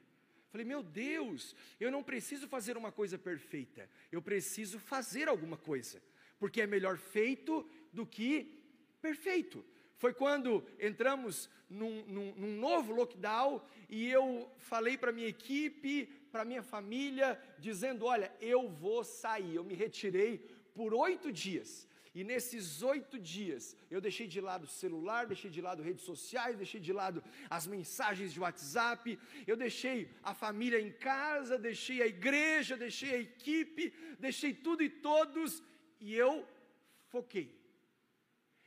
Falei, 0.50 0.66
meu 0.66 0.82
Deus, 0.82 1.54
eu 1.78 1.90
não 1.90 2.02
preciso 2.02 2.48
fazer 2.48 2.76
uma 2.76 2.90
coisa 2.90 3.16
perfeita, 3.16 3.88
eu 4.10 4.20
preciso 4.20 4.80
fazer 4.80 5.28
alguma 5.28 5.56
coisa, 5.56 6.02
porque 6.40 6.60
é 6.60 6.66
melhor 6.66 6.98
feito 6.98 7.68
do 7.92 8.06
que 8.06 8.60
perfeito. 9.00 9.64
Foi 9.96 10.14
quando 10.14 10.64
entramos 10.78 11.48
num, 11.68 12.04
num, 12.06 12.34
num 12.34 12.56
novo 12.56 12.92
lockdown 12.92 13.62
e 13.88 14.08
eu 14.08 14.50
falei 14.56 14.96
para 14.96 15.12
minha 15.12 15.28
equipe, 15.28 16.06
para 16.32 16.44
minha 16.44 16.62
família, 16.62 17.38
dizendo: 17.58 18.06
Olha, 18.06 18.32
eu 18.40 18.68
vou 18.68 19.04
sair. 19.04 19.54
Eu 19.54 19.64
me 19.64 19.74
retirei 19.74 20.38
por 20.74 20.94
oito 20.94 21.30
dias. 21.30 21.86
E 22.12 22.24
nesses 22.24 22.82
oito 22.82 23.18
dias, 23.18 23.76
eu 23.88 24.00
deixei 24.00 24.26
de 24.26 24.40
lado 24.40 24.64
o 24.64 24.74
celular, 24.82 25.26
deixei 25.26 25.48
de 25.48 25.60
lado 25.60 25.82
redes 25.82 26.04
sociais, 26.04 26.56
deixei 26.56 26.80
de 26.80 26.92
lado 26.92 27.22
as 27.48 27.68
mensagens 27.68 28.32
de 28.32 28.40
WhatsApp, 28.40 29.16
eu 29.46 29.56
deixei 29.56 30.10
a 30.22 30.34
família 30.34 30.80
em 30.80 30.90
casa, 30.90 31.56
deixei 31.56 32.02
a 32.02 32.06
igreja, 32.06 32.76
deixei 32.76 33.12
a 33.14 33.18
equipe, 33.18 33.94
deixei 34.18 34.52
tudo 34.52 34.82
e 34.82 34.90
todos, 34.90 35.62
e 36.00 36.12
eu 36.12 36.44
foquei. 37.06 37.60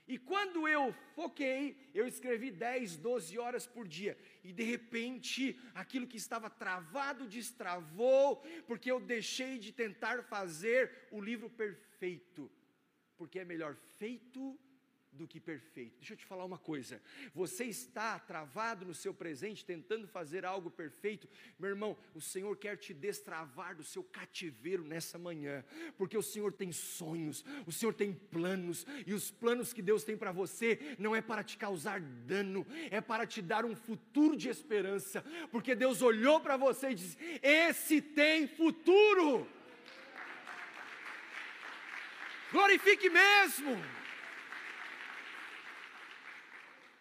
E 0.06 0.18
quando 0.18 0.68
eu 0.68 0.94
foquei, 1.16 1.78
eu 1.94 2.06
escrevi 2.06 2.52
10, 2.52 2.98
12 2.98 3.40
horas 3.40 3.66
por 3.66 3.88
dia. 3.88 4.18
E 4.44 4.52
de 4.52 4.64
repente, 4.64 5.58
aquilo 5.74 6.08
que 6.08 6.18
estava 6.18 6.50
travado 6.50 7.26
destravou, 7.26 8.44
porque 8.68 8.92
eu 8.92 9.00
deixei 9.00 9.58
de 9.58 9.72
tentar 9.72 10.24
fazer 10.24 11.08
o 11.12 11.22
livro 11.22 11.50
perfeito. 11.50 12.52
Porque 13.16 13.40
é 13.40 13.46
melhor 13.46 13.76
feito 13.98 14.60
do 15.14 15.28
que 15.28 15.40
perfeito. 15.40 15.98
Deixa 15.98 16.14
eu 16.14 16.18
te 16.18 16.26
falar 16.26 16.46
uma 16.46 16.58
coisa. 16.58 17.02
Você 17.34 17.66
está 17.66 18.20
travado 18.20 18.86
no 18.86 18.94
seu 18.94 19.14
presente 19.14 19.66
tentando 19.66 20.08
fazer 20.08 20.46
algo 20.46 20.70
perfeito. 20.70 21.28
Meu 21.60 21.70
irmão, 21.70 21.98
o 22.14 22.22
Senhor 22.22 22.56
quer 22.58 22.78
te 22.78 22.94
destravar 22.94 23.76
do 23.76 23.84
seu 23.84 24.04
cativeiro 24.04 24.84
nessa 24.84 25.18
manhã, 25.18 25.64
porque 25.98 26.18
o 26.18 26.22
Senhor 26.22 26.52
tem 26.52 26.72
sonhos, 26.72 27.46
o 27.66 27.72
Senhor 27.72 27.94
tem 27.94 28.14
planos, 28.14 28.86
e 29.06 29.14
os 29.14 29.32
planos 29.32 29.74
que 29.74 29.82
Deus 29.82 30.04
tem 30.04 30.18
para 30.18 30.32
você 30.32 30.96
não 30.98 31.16
é 31.16 31.22
para 31.22 31.44
te 31.44 31.58
causar 31.58 32.02
dano, 32.02 32.66
é 32.90 33.00
para 33.00 33.26
te 33.26 33.42
dar 33.42 33.66
um 33.66 33.76
futuro 33.76 34.36
de 34.36 34.50
esperança, 34.50 35.24
porque 35.52 35.76
Deus 35.76 36.02
olhou 36.02 36.40
para 36.42 36.58
você 36.58 36.90
e 36.90 36.96
disse: 36.96 37.18
"Esse 37.42 38.02
tem 38.02 38.48
futuro". 38.48 39.48
Glorifique 42.52 43.10
mesmo. 43.10 44.03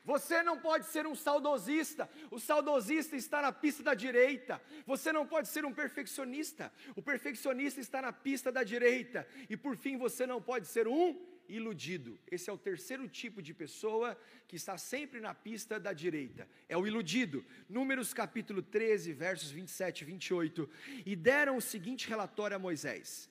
Você 0.04 0.42
não 0.42 0.58
pode 0.58 0.86
ser 0.86 1.06
um 1.06 1.14
saudosista. 1.14 2.10
O 2.30 2.40
saudosista 2.40 3.14
está 3.16 3.40
na 3.40 3.52
pista 3.52 3.82
da 3.82 3.94
direita. 3.94 4.60
Você 4.84 5.12
não 5.12 5.26
pode 5.26 5.48
ser 5.48 5.64
um 5.64 5.72
perfeccionista. 5.72 6.72
O 6.96 7.02
perfeccionista 7.02 7.80
está 7.80 8.02
na 8.02 8.12
pista 8.12 8.50
da 8.50 8.64
direita. 8.64 9.26
E 9.48 9.56
por 9.56 9.76
fim, 9.76 9.96
você 9.96 10.26
não 10.26 10.42
pode 10.42 10.66
ser 10.66 10.88
um 10.88 11.20
iludido. 11.48 12.18
Esse 12.30 12.50
é 12.50 12.52
o 12.52 12.58
terceiro 12.58 13.08
tipo 13.08 13.40
de 13.40 13.54
pessoa 13.54 14.18
que 14.48 14.56
está 14.56 14.76
sempre 14.76 15.20
na 15.20 15.34
pista 15.34 15.78
da 15.78 15.92
direita. 15.92 16.48
É 16.68 16.76
o 16.76 16.86
iludido. 16.86 17.44
Números 17.68 18.12
capítulo 18.12 18.60
13, 18.60 19.12
versos 19.12 19.50
27 19.50 20.02
e 20.02 20.04
28. 20.04 20.70
E 21.06 21.14
deram 21.14 21.56
o 21.56 21.62
seguinte 21.62 22.08
relatório 22.08 22.56
a 22.56 22.60
Moisés: 22.60 23.30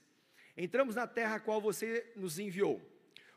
Entramos 0.55 0.95
na 0.95 1.05
terra 1.07 1.35
a 1.35 1.39
qual 1.39 1.59
você 1.59 2.11
nos 2.15 2.39
enviou 2.39 2.90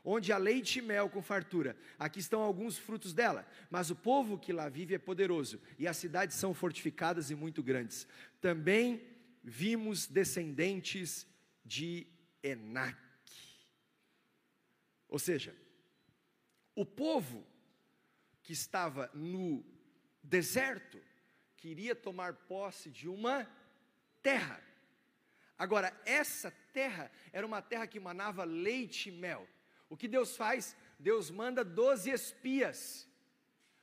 onde 0.04 0.32
há 0.32 0.36
leite 0.36 0.78
e 0.78 0.82
mel 0.82 1.08
com 1.08 1.22
fartura. 1.22 1.76
Aqui 1.98 2.20
estão 2.20 2.42
alguns 2.42 2.76
frutos 2.76 3.14
dela, 3.14 3.46
mas 3.70 3.90
o 3.90 3.96
povo 3.96 4.38
que 4.38 4.52
lá 4.52 4.68
vive 4.68 4.94
é 4.94 4.98
poderoso, 4.98 5.60
e 5.78 5.88
as 5.88 5.96
cidades 5.96 6.36
são 6.36 6.52
fortificadas 6.52 7.30
e 7.30 7.34
muito 7.34 7.62
grandes. 7.62 8.06
Também 8.40 9.02
vimos 9.42 10.06
descendentes 10.06 11.26
de 11.64 12.06
Enac. 12.42 12.98
Ou 15.08 15.18
seja, 15.18 15.56
o 16.74 16.84
povo 16.84 17.46
que 18.42 18.52
estava 18.52 19.10
no 19.14 19.64
deserto 20.22 21.00
queria 21.56 21.94
tomar 21.94 22.34
posse 22.34 22.90
de 22.90 23.08
uma 23.08 23.48
terra. 24.22 24.60
Agora, 25.56 25.98
essa 26.04 26.50
terra 26.72 27.10
era 27.32 27.46
uma 27.46 27.62
terra 27.62 27.86
que 27.86 28.00
manava 28.00 28.44
leite 28.44 29.08
e 29.08 29.12
mel. 29.12 29.48
O 29.88 29.96
que 29.96 30.08
Deus 30.08 30.36
faz? 30.36 30.76
Deus 30.98 31.30
manda 31.30 31.64
doze 31.64 32.10
espias, 32.10 33.08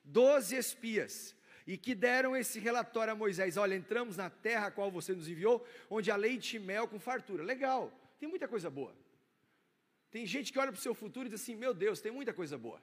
doze 0.04 0.56
espias, 0.56 1.36
e 1.68 1.78
que 1.78 1.94
deram 1.94 2.36
esse 2.36 2.60
relatório 2.60 3.14
a 3.14 3.16
Moisés: 3.16 3.58
olha, 3.58 3.76
entramos 3.76 4.18
na 4.18 4.30
terra 4.30 4.68
a 4.68 4.72
qual 4.72 4.92
você 4.92 5.14
nos 5.14 5.28
enviou, 5.28 5.66
onde 5.90 6.12
há 6.12 6.16
leite 6.16 6.58
e 6.58 6.60
mel 6.60 6.88
com 6.88 7.00
fartura. 7.00 7.44
Legal, 7.44 7.92
tem 8.20 8.28
muita 8.28 8.48
coisa 8.48 8.70
boa. 8.70 8.96
Tem 10.10 10.26
gente 10.26 10.52
que 10.52 10.60
olha 10.60 10.72
para 10.72 10.80
o 10.80 10.82
seu 10.82 10.94
futuro 10.94 11.28
e 11.28 11.30
diz 11.30 11.42
assim: 11.42 11.56
meu 11.56 11.74
Deus, 11.74 12.02
tem 12.02 12.12
muita 12.12 12.34
coisa 12.34 12.58
boa. 12.58 12.82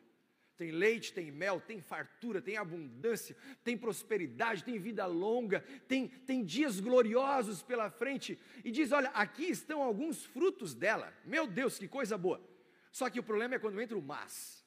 Tem 0.56 0.72
leite, 0.72 1.12
tem 1.12 1.30
mel, 1.30 1.60
tem 1.60 1.80
fartura, 1.80 2.42
tem 2.42 2.56
abundância, 2.56 3.36
tem 3.62 3.78
prosperidade, 3.78 4.64
tem 4.64 4.76
vida 4.76 5.06
longa, 5.06 5.64
tem, 5.86 6.08
tem 6.08 6.44
dias 6.44 6.80
gloriosos 6.80 7.62
pela 7.62 7.90
frente. 7.90 8.38
E 8.64 8.70
diz: 8.70 8.90
olha, 8.90 9.10
aqui 9.10 9.44
estão 9.44 9.82
alguns 9.82 10.24
frutos 10.24 10.74
dela. 10.74 11.12
Meu 11.24 11.46
Deus, 11.46 11.78
que 11.78 11.86
coisa 11.86 12.18
boa. 12.18 12.40
Só 12.92 13.08
que 13.10 13.20
o 13.20 13.22
problema 13.22 13.54
é 13.54 13.58
quando 13.58 13.80
entra 13.80 13.96
o 13.96 14.02
mas. 14.02 14.58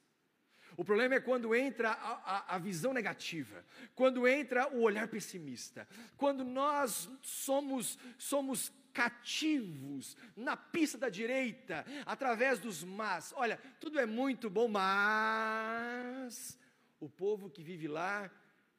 O 0.78 0.86
problema 0.86 1.16
é 1.16 1.20
quando 1.20 1.54
entra 1.54 1.92
a, 1.92 2.12
a, 2.38 2.56
a, 2.56 2.58
visão 2.58 2.94
negativa, 2.94 3.66
quando 3.94 4.28
entra 4.28 4.70
o 4.74 4.82
olhar 4.82 5.08
pessimista, 5.08 5.88
quando 6.16 6.46
nós 6.46 7.10
somos, 7.22 8.00
somos 8.18 8.72
cativos 8.94 10.16
na 10.36 10.56
pista 10.56 10.98
da 10.98 11.10
direita, 11.10 11.86
através 12.06 12.60
dos 12.60 12.84
mas. 12.84 13.34
Olha, 13.36 13.58
tudo 13.80 14.00
é 14.00 14.06
muito 14.06 14.50
bom, 14.50 14.68
mas 14.68 16.58
o 17.00 17.10
povo 17.10 17.50
que 17.50 17.62
vive 17.62 17.88
lá 17.88 18.32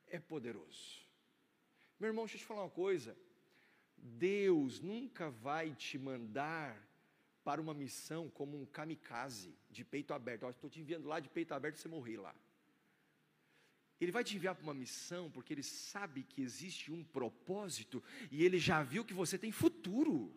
é 0.07 0.19
poderoso. 0.19 1.03
Meu 2.01 2.09
irmão, 2.09 2.25
deixa 2.25 2.37
eu 2.37 2.41
te 2.41 2.47
falar 2.47 2.63
uma 2.63 2.71
coisa. 2.71 3.17
Deus 3.97 4.81
nunca 4.81 5.31
vai 5.31 5.75
te 5.75 5.99
mandar 5.99 6.77
para 7.45 7.61
uma 7.61 7.75
missão 7.75 8.29
como 8.31 8.61
um 8.61 8.67
kamikaze, 8.67 9.55
de 9.71 9.85
peito 9.85 10.15
aberto. 10.15 10.49
Estou 10.49 10.71
te 10.71 10.81
enviando 10.81 11.09
lá 11.09 11.19
de 11.21 11.29
peito 11.29 11.53
aberto 11.53 11.77
você 11.77 11.89
morrer 11.89 12.17
lá. 12.19 12.35
Ele 14.01 14.11
vai 14.11 14.25
te 14.25 14.35
enviar 14.35 14.55
para 14.55 14.65
uma 14.65 14.75
missão 14.75 15.31
porque 15.31 15.53
ele 15.53 15.63
sabe 15.63 16.25
que 16.25 16.43
existe 16.43 16.91
um 16.91 17.05
propósito 17.05 18.03
e 18.31 18.45
ele 18.45 18.59
já 18.59 18.83
viu 18.83 19.05
que 19.05 19.15
você 19.15 19.39
tem 19.39 19.53
futuro. 19.53 20.35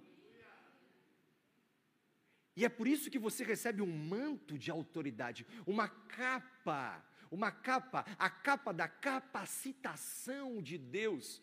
E 2.56 2.64
é 2.64 2.70
por 2.70 2.88
isso 2.88 3.10
que 3.10 3.20
você 3.20 3.44
recebe 3.44 3.82
um 3.82 3.98
manto 3.98 4.58
de 4.58 4.72
autoridade, 4.72 5.46
uma 5.66 5.90
capa, 5.90 7.04
uma 7.30 7.52
capa, 7.52 8.06
a 8.18 8.30
capa 8.30 8.72
da 8.72 8.88
capacitação 8.88 10.62
de 10.62 10.78
Deus. 10.78 11.42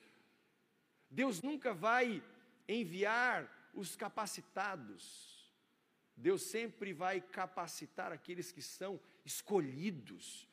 Deus 1.11 1.43
nunca 1.43 1.75
vai 1.75 2.23
enviar 2.67 3.71
os 3.75 3.95
capacitados. 3.97 5.32
Deus 6.17 6.43
sempre 6.43 6.93
vai 6.93 7.21
capacitar 7.21 8.13
aqueles 8.13 8.53
que 8.53 8.63
são 8.63 9.01
escolhidos. 9.25 10.49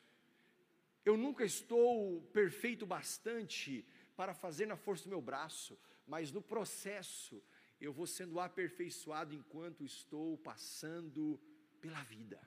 Eu 1.04 1.16
nunca 1.16 1.44
estou 1.44 2.22
perfeito 2.32 2.86
bastante 2.86 3.84
para 4.16 4.34
fazer 4.34 4.66
na 4.66 4.76
força 4.76 5.04
do 5.04 5.10
meu 5.10 5.20
braço, 5.20 5.78
mas 6.06 6.30
no 6.30 6.42
processo 6.42 7.42
eu 7.80 7.92
vou 7.92 8.06
sendo 8.06 8.38
aperfeiçoado 8.38 9.34
enquanto 9.34 9.84
estou 9.84 10.36
passando 10.38 11.40
pela 11.80 12.02
vida. 12.02 12.40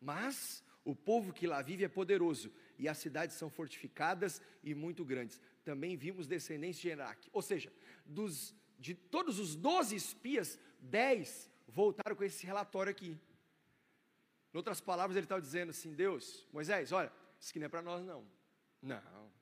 Mas 0.00 0.62
o 0.84 0.94
povo 0.94 1.32
que 1.32 1.46
lá 1.46 1.62
vive 1.62 1.84
é 1.84 1.88
poderoso 1.88 2.52
e 2.78 2.88
as 2.88 2.98
cidades 2.98 3.36
são 3.36 3.48
fortificadas 3.48 4.42
e 4.62 4.74
muito 4.74 5.04
grandes. 5.04 5.40
Também 5.64 5.96
vimos 5.96 6.26
descendentes 6.26 6.80
de 6.80 6.88
Enac, 6.88 7.28
ou 7.32 7.40
seja, 7.40 7.72
dos 8.04 8.54
de 8.78 8.94
todos 8.96 9.38
os 9.38 9.54
doze 9.54 9.94
espias, 9.94 10.58
dez 10.82 11.50
voltaram 11.68 12.14
com 12.16 12.24
esse 12.24 12.44
relatório 12.44 12.90
aqui. 12.90 13.18
Em 14.52 14.56
outras 14.56 14.80
palavras, 14.80 15.16
ele 15.16 15.24
estava 15.24 15.40
dizendo 15.40 15.70
assim: 15.70 15.94
Deus, 15.94 16.46
Moisés, 16.52 16.92
olha, 16.92 17.10
isso 17.40 17.50
aqui 17.50 17.58
não 17.58 17.66
é 17.66 17.68
para 17.68 17.82
nós, 17.82 18.04
não. 18.04 18.26
Não. 18.82 19.32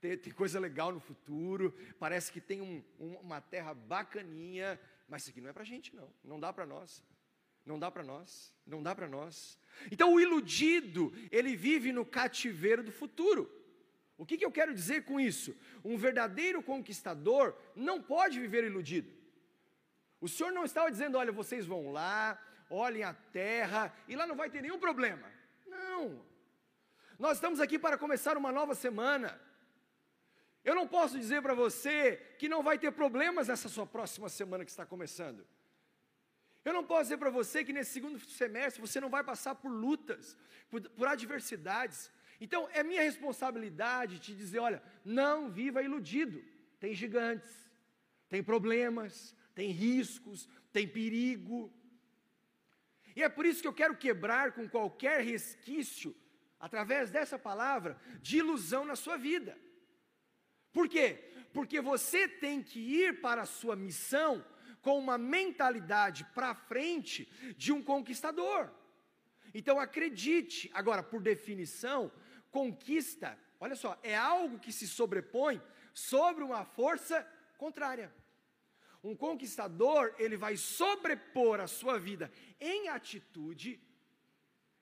Tem, 0.00 0.16
tem, 0.16 0.32
coisa 0.32 0.58
legal 0.58 0.92
no 0.92 1.00
futuro, 1.00 1.76
parece 1.98 2.32
que 2.32 2.40
tem 2.40 2.60
um, 2.60 2.82
um, 2.98 3.14
uma 3.16 3.40
terra 3.40 3.74
bacaninha, 3.74 4.80
mas 5.08 5.22
isso 5.22 5.30
aqui 5.30 5.40
não 5.40 5.50
é 5.50 5.52
para 5.52 5.64
gente, 5.64 5.94
não. 5.94 6.12
Não 6.24 6.40
dá 6.40 6.52
para 6.52 6.64
nós. 6.64 7.04
Não 7.66 7.78
dá 7.78 7.90
para 7.90 8.02
nós. 8.02 8.54
Não 8.66 8.82
dá 8.82 8.94
para 8.94 9.08
nós. 9.08 9.58
Então, 9.90 10.14
o 10.14 10.20
iludido, 10.20 11.12
ele 11.30 11.56
vive 11.56 11.92
no 11.92 12.04
cativeiro 12.04 12.82
do 12.82 12.92
futuro. 12.92 13.52
O 14.16 14.24
que, 14.24 14.36
que 14.36 14.44
eu 14.44 14.50
quero 14.50 14.74
dizer 14.74 15.04
com 15.04 15.20
isso? 15.20 15.56
Um 15.84 15.96
verdadeiro 15.96 16.62
conquistador 16.62 17.56
não 17.76 18.02
pode 18.02 18.40
viver 18.40 18.64
iludido. 18.64 19.17
O 20.20 20.28
Senhor 20.28 20.52
não 20.52 20.64
estava 20.64 20.90
dizendo, 20.90 21.16
olha, 21.16 21.30
vocês 21.30 21.66
vão 21.66 21.92
lá, 21.92 22.40
olhem 22.68 23.04
a 23.04 23.14
terra, 23.14 23.94
e 24.06 24.16
lá 24.16 24.26
não 24.26 24.36
vai 24.36 24.50
ter 24.50 24.62
nenhum 24.62 24.78
problema. 24.78 25.30
Não. 25.66 26.24
Nós 27.18 27.36
estamos 27.36 27.60
aqui 27.60 27.78
para 27.78 27.98
começar 27.98 28.36
uma 28.36 28.52
nova 28.52 28.74
semana. 28.74 29.40
Eu 30.64 30.74
não 30.74 30.86
posso 30.86 31.18
dizer 31.18 31.40
para 31.40 31.54
você 31.54 32.16
que 32.38 32.48
não 32.48 32.62
vai 32.62 32.78
ter 32.78 32.90
problemas 32.92 33.48
nessa 33.48 33.68
sua 33.68 33.86
próxima 33.86 34.28
semana 34.28 34.64
que 34.64 34.70
está 34.70 34.84
começando. 34.84 35.46
Eu 36.64 36.72
não 36.72 36.84
posso 36.84 37.04
dizer 37.04 37.16
para 37.16 37.30
você 37.30 37.64
que 37.64 37.72
nesse 37.72 37.92
segundo 37.92 38.18
semestre 38.18 38.80
você 38.80 39.00
não 39.00 39.08
vai 39.08 39.24
passar 39.24 39.54
por 39.54 39.70
lutas, 39.70 40.36
por, 40.68 40.82
por 40.90 41.08
adversidades. 41.08 42.10
Então, 42.40 42.68
é 42.72 42.82
minha 42.82 43.02
responsabilidade 43.02 44.18
te 44.18 44.34
dizer: 44.34 44.58
olha, 44.58 44.82
não 45.04 45.50
viva 45.50 45.82
iludido. 45.82 46.44
Tem 46.78 46.94
gigantes, 46.94 47.52
tem 48.28 48.42
problemas, 48.42 49.34
tem 49.58 49.72
riscos, 49.72 50.48
tem 50.72 50.86
perigo. 50.86 51.68
E 53.16 53.24
é 53.24 53.28
por 53.28 53.44
isso 53.44 53.60
que 53.60 53.66
eu 53.66 53.72
quero 53.72 53.96
quebrar 53.96 54.52
com 54.52 54.68
qualquer 54.68 55.20
resquício, 55.20 56.14
através 56.60 57.10
dessa 57.10 57.36
palavra, 57.36 58.00
de 58.22 58.38
ilusão 58.38 58.84
na 58.84 58.94
sua 58.94 59.16
vida. 59.16 59.58
Por 60.72 60.88
quê? 60.88 61.08
Porque 61.52 61.80
você 61.80 62.28
tem 62.28 62.62
que 62.62 62.78
ir 62.78 63.20
para 63.20 63.42
a 63.42 63.46
sua 63.46 63.74
missão 63.74 64.44
com 64.80 64.96
uma 64.96 65.18
mentalidade 65.18 66.24
para 66.36 66.54
frente 66.54 67.28
de 67.56 67.72
um 67.72 67.82
conquistador. 67.82 68.70
Então 69.52 69.80
acredite, 69.80 70.70
agora, 70.72 71.02
por 71.02 71.20
definição, 71.20 72.12
conquista, 72.52 73.36
olha 73.58 73.74
só, 73.74 73.98
é 74.04 74.16
algo 74.16 74.60
que 74.60 74.70
se 74.70 74.86
sobrepõe 74.86 75.60
sobre 75.92 76.44
uma 76.44 76.64
força 76.64 77.26
contrária. 77.56 78.14
Um 79.02 79.14
conquistador, 79.14 80.14
ele 80.18 80.36
vai 80.36 80.56
sobrepor 80.56 81.60
a 81.60 81.66
sua 81.66 81.98
vida 81.98 82.30
em 82.60 82.88
atitude 82.88 83.80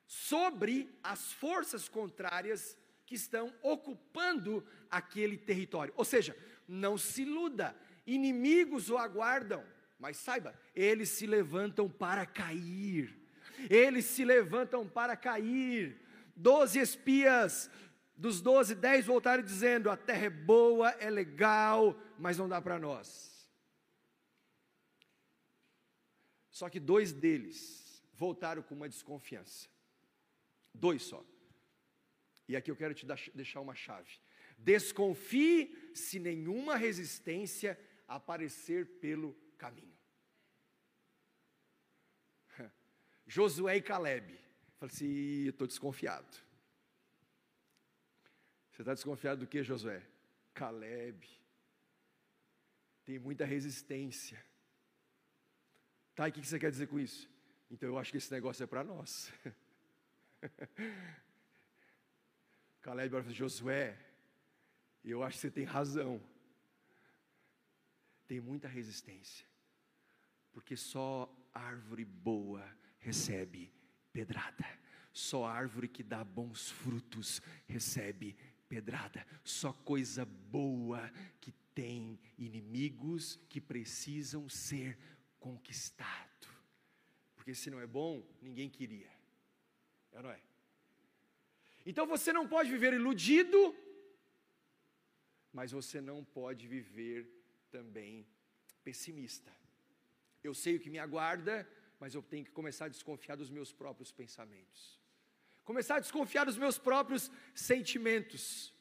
sobre 0.06 0.88
as 1.02 1.32
forças 1.32 1.88
contrárias 1.88 2.76
que 3.04 3.14
estão 3.14 3.52
ocupando 3.62 4.66
aquele 4.90 5.36
território. 5.36 5.92
Ou 5.96 6.04
seja, 6.04 6.36
não 6.66 6.96
se 6.96 7.22
iluda, 7.22 7.76
inimigos 8.06 8.90
o 8.90 8.96
aguardam, 8.96 9.64
mas 9.98 10.16
saiba, 10.16 10.54
eles 10.74 11.08
se 11.10 11.26
levantam 11.26 11.88
para 11.88 12.24
cair. 12.26 13.16
Eles 13.70 14.04
se 14.04 14.24
levantam 14.24 14.86
para 14.86 15.16
cair. 15.16 16.00
Doze 16.34 16.78
espias, 16.78 17.70
dos 18.16 18.40
doze, 18.40 18.74
dez 18.74 19.06
voltaram 19.06 19.42
dizendo: 19.42 19.90
a 19.90 19.96
terra 19.96 20.26
é 20.26 20.30
boa, 20.30 20.90
é 21.00 21.08
legal, 21.08 21.96
mas 22.18 22.36
não 22.36 22.48
dá 22.48 22.60
para 22.60 22.78
nós. 22.78 23.35
Só 26.58 26.70
que 26.70 26.80
dois 26.80 27.12
deles 27.12 28.02
voltaram 28.14 28.62
com 28.62 28.74
uma 28.74 28.88
desconfiança. 28.88 29.68
Dois 30.72 31.02
só. 31.02 31.22
E 32.48 32.56
aqui 32.56 32.70
eu 32.70 32.76
quero 32.76 32.94
te 32.94 33.04
deixar 33.34 33.60
uma 33.60 33.74
chave. 33.74 34.10
Desconfie 34.56 35.92
se 35.94 36.18
nenhuma 36.18 36.74
resistência 36.76 37.78
aparecer 38.08 38.86
pelo 39.00 39.34
caminho. 39.58 39.94
Josué 43.26 43.76
e 43.76 43.82
Caleb. 43.82 44.40
Falei 44.78 44.94
assim: 44.94 45.48
estou 45.48 45.66
desconfiado. 45.66 46.38
Você 48.70 48.80
está 48.80 48.94
desconfiado 48.94 49.40
do 49.40 49.46
que, 49.46 49.62
Josué? 49.62 50.02
Caleb. 50.54 51.28
Tem 53.04 53.18
muita 53.18 53.44
resistência. 53.44 54.42
Tá, 56.16 56.26
e 56.26 56.30
o 56.30 56.32
que 56.32 56.44
você 56.44 56.58
quer 56.58 56.70
dizer 56.70 56.86
com 56.86 56.98
isso? 56.98 57.30
Então 57.70 57.90
eu 57.90 57.98
acho 57.98 58.10
que 58.10 58.16
esse 58.16 58.32
negócio 58.32 58.64
é 58.64 58.66
para 58.66 58.82
nós. 58.82 59.30
Caleb 62.80 63.10
falou: 63.10 63.34
Josué, 63.34 63.98
eu 65.04 65.22
acho 65.22 65.36
que 65.36 65.42
você 65.42 65.50
tem 65.50 65.64
razão. 65.64 66.18
Tem 68.26 68.40
muita 68.40 68.66
resistência. 68.66 69.46
Porque 70.52 70.74
só 70.74 71.30
árvore 71.52 72.06
boa 72.06 72.66
recebe 72.98 73.70
pedrada. 74.10 74.66
Só 75.12 75.44
árvore 75.44 75.86
que 75.86 76.02
dá 76.02 76.24
bons 76.24 76.70
frutos 76.70 77.42
recebe 77.66 78.34
pedrada. 78.70 79.26
Só 79.44 79.70
coisa 79.70 80.24
boa 80.24 81.12
que 81.42 81.52
tem 81.74 82.18
inimigos 82.38 83.38
que 83.50 83.60
precisam 83.60 84.48
ser 84.48 84.98
conquistado. 85.46 86.48
Porque 87.36 87.54
se 87.54 87.70
não 87.70 87.80
é 87.80 87.86
bom, 87.86 88.12
ninguém 88.42 88.68
queria. 88.68 89.10
É 90.12 90.16
ou 90.16 90.24
não 90.24 90.30
é? 90.30 90.40
Então 91.90 92.04
você 92.14 92.32
não 92.32 92.48
pode 92.54 92.68
viver 92.76 92.92
iludido, 92.92 93.60
mas 95.52 95.70
você 95.70 96.00
não 96.00 96.24
pode 96.24 96.66
viver 96.66 97.18
também 97.70 98.26
pessimista. 98.82 99.52
Eu 100.42 100.52
sei 100.62 100.74
o 100.76 100.80
que 100.80 100.90
me 100.90 100.98
aguarda, 100.98 101.54
mas 102.00 102.14
eu 102.16 102.22
tenho 102.22 102.44
que 102.44 102.50
começar 102.50 102.86
a 102.86 102.94
desconfiar 102.96 103.36
dos 103.36 103.50
meus 103.56 103.70
próprios 103.72 104.10
pensamentos. 104.10 105.00
Começar 105.64 105.96
a 105.96 106.04
desconfiar 106.06 106.44
dos 106.44 106.58
meus 106.58 106.76
próprios 106.76 107.30
sentimentos. 107.54 108.74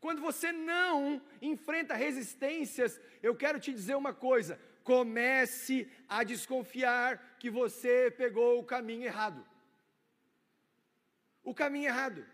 Quando 0.00 0.20
você 0.20 0.52
não 0.52 1.22
enfrenta 1.40 1.94
resistências, 1.94 3.00
eu 3.22 3.34
quero 3.34 3.58
te 3.58 3.72
dizer 3.72 3.96
uma 3.96 4.14
coisa: 4.14 4.60
comece 4.82 5.88
a 6.08 6.22
desconfiar 6.24 7.36
que 7.38 7.50
você 7.50 8.10
pegou 8.10 8.58
o 8.58 8.64
caminho 8.64 9.04
errado. 9.04 9.44
O 11.42 11.54
caminho 11.54 11.86
errado. 11.86 12.24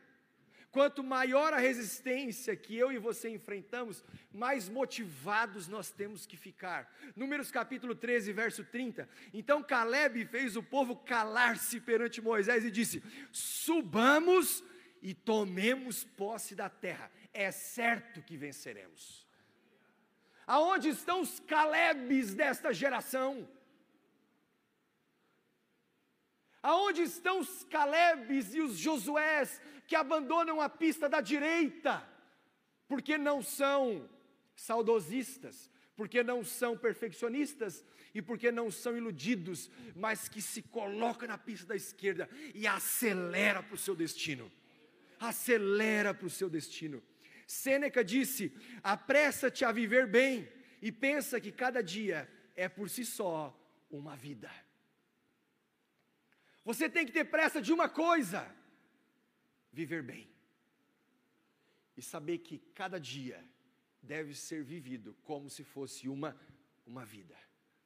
Quanto 0.70 1.02
maior 1.02 1.54
a 1.54 1.58
resistência 1.58 2.54
que 2.54 2.76
eu 2.76 2.92
e 2.92 2.98
você 2.98 3.30
enfrentamos, 3.30 4.04
mais 4.30 4.68
motivados 4.68 5.66
nós 5.66 5.90
temos 5.90 6.26
que 6.26 6.36
ficar. 6.36 6.94
Números 7.16 7.50
capítulo 7.50 7.94
13, 7.94 8.32
verso 8.32 8.62
30. 8.64 9.08
Então 9.32 9.62
Caleb 9.62 10.26
fez 10.26 10.56
o 10.56 10.62
povo 10.62 10.94
calar-se 10.94 11.80
perante 11.80 12.20
Moisés 12.20 12.64
e 12.64 12.70
disse: 12.70 13.02
Subamos 13.32 14.62
e 15.00 15.14
tomemos 15.14 16.04
posse 16.04 16.54
da 16.54 16.68
terra. 16.68 17.10
É 17.32 17.50
certo 17.50 18.22
que 18.22 18.36
venceremos. 18.36 19.27
Aonde 20.48 20.88
estão 20.88 21.20
os 21.20 21.38
Calebes 21.40 22.34
desta 22.34 22.72
geração? 22.72 23.46
Aonde 26.62 27.02
estão 27.02 27.40
os 27.40 27.64
Calebes 27.64 28.54
e 28.54 28.62
os 28.62 28.78
Josués 28.78 29.60
que 29.86 29.94
abandonam 29.94 30.58
a 30.58 30.68
pista 30.70 31.06
da 31.06 31.20
direita? 31.20 32.02
Porque 32.88 33.18
não 33.18 33.42
são 33.42 34.08
saudosistas, 34.56 35.70
porque 35.94 36.22
não 36.22 36.42
são 36.42 36.78
perfeccionistas 36.78 37.84
e 38.14 38.22
porque 38.22 38.50
não 38.50 38.70
são 38.70 38.96
iludidos, 38.96 39.70
mas 39.94 40.30
que 40.30 40.40
se 40.40 40.62
colocam 40.62 41.28
na 41.28 41.36
pista 41.36 41.66
da 41.66 41.76
esquerda 41.76 42.26
e 42.54 42.66
acelera 42.66 43.62
para 43.62 43.74
o 43.74 43.78
seu 43.78 43.94
destino. 43.94 44.50
Acelera 45.20 46.14
para 46.14 46.26
o 46.26 46.30
seu 46.30 46.48
destino. 46.48 47.02
Sêneca 47.48 48.04
disse: 48.04 48.52
apressa-te 48.82 49.64
a 49.64 49.72
viver 49.72 50.06
bem 50.06 50.46
e 50.82 50.92
pensa 50.92 51.40
que 51.40 51.50
cada 51.50 51.82
dia 51.82 52.30
é 52.54 52.68
por 52.68 52.90
si 52.90 53.06
só 53.06 53.58
uma 53.90 54.14
vida. 54.14 54.50
Você 56.62 56.90
tem 56.90 57.06
que 57.06 57.12
ter 57.12 57.24
pressa 57.24 57.62
de 57.62 57.72
uma 57.72 57.88
coisa: 57.88 58.54
viver 59.72 60.02
bem. 60.02 60.28
E 61.96 62.02
saber 62.02 62.38
que 62.38 62.58
cada 62.74 63.00
dia 63.00 63.42
deve 64.02 64.34
ser 64.34 64.62
vivido 64.62 65.14
como 65.22 65.48
se 65.48 65.64
fosse 65.64 66.06
uma, 66.06 66.38
uma 66.86 67.04
vida. 67.04 67.36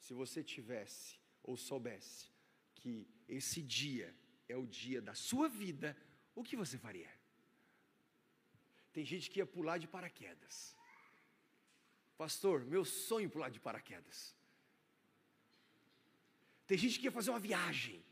Se 0.01 0.13
você 0.13 0.43
tivesse 0.43 1.21
ou 1.41 1.57
soubesse 1.57 2.33
que 2.75 3.07
esse 3.29 3.63
dia 3.63 4.13
é 4.49 4.57
o 4.57 4.67
dia 4.67 5.01
da 5.01 5.15
sua 5.15 5.49
vida, 5.49 5.97
o 6.35 6.43
que 6.43 6.57
você 6.57 6.77
faria? 6.77 7.22
Tem 8.93 9.05
gente 9.05 9.31
que 9.31 9.39
ia 9.41 9.47
pular 9.47 9.79
de 9.79 9.89
paraquedas. 9.89 10.77
Pastor, 12.17 12.65
meu 12.65 12.85
sonho 12.85 13.27
é 13.27 13.29
pular 13.29 13.49
de 13.49 13.59
paraquedas. 13.59 14.35
Tem 16.67 16.79
gente 16.79 16.99
que 16.99 17.07
ia 17.07 17.13
fazer 17.13 17.31
uma 17.31 17.41
viagem. 17.41 18.05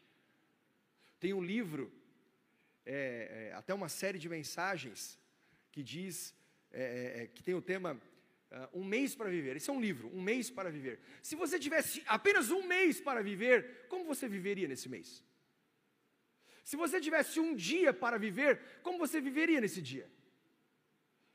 Tem 1.19 1.33
um 1.33 1.43
livro, 1.43 1.93
é, 2.85 3.51
é, 3.51 3.55
até 3.55 3.73
uma 3.75 3.89
série 3.89 4.19
de 4.19 4.29
mensagens, 4.29 5.19
que 5.71 5.83
diz, 5.83 6.35
é, 6.73 6.83
é, 6.83 7.23
é 7.23 7.27
que 7.27 7.43
tem 7.43 7.55
o 7.55 7.63
tema 7.63 8.01
uh, 8.51 8.79
Um 8.81 8.85
mês 8.85 9.15
para 9.15 9.29
viver. 9.29 9.57
Esse 9.57 9.71
é 9.71 9.73
um 9.73 9.81
livro, 9.81 10.09
Um 10.15 10.23
mês 10.23 10.51
para 10.51 10.71
viver. 10.71 10.99
Se 11.23 11.37
você 11.37 11.59
tivesse 11.59 12.03
apenas 12.07 12.51
um 12.51 12.67
mês 12.67 13.01
para 13.01 13.23
viver, 13.23 13.87
como 13.89 14.05
você 14.05 14.27
viveria 14.29 14.67
nesse 14.67 14.89
mês? 14.89 15.23
Se 16.65 16.77
você 16.77 17.01
tivesse 17.01 17.39
um 17.39 17.55
dia 17.55 17.93
para 17.93 18.19
viver, 18.19 18.81
como 18.83 18.99
você 18.99 19.21
viveria 19.21 19.61
nesse 19.61 19.83
dia? 19.83 20.11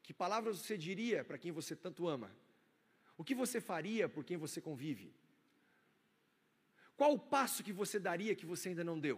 Que 0.05 0.13
palavras 0.13 0.59
você 0.59 0.77
diria 0.77 1.19
para 1.27 1.39
quem 1.43 1.51
você 1.51 1.75
tanto 1.75 2.07
ama? 2.15 2.29
O 3.17 3.23
que 3.27 3.33
você 3.33 3.59
faria 3.59 4.07
por 4.07 4.23
quem 4.23 4.37
você 4.37 4.59
convive? 4.61 5.07
Qual 6.95 7.11
o 7.13 7.23
passo 7.35 7.63
que 7.67 7.73
você 7.73 7.97
daria 8.07 8.35
que 8.39 8.45
você 8.51 8.69
ainda 8.69 8.83
não 8.89 8.99
deu? 8.99 9.17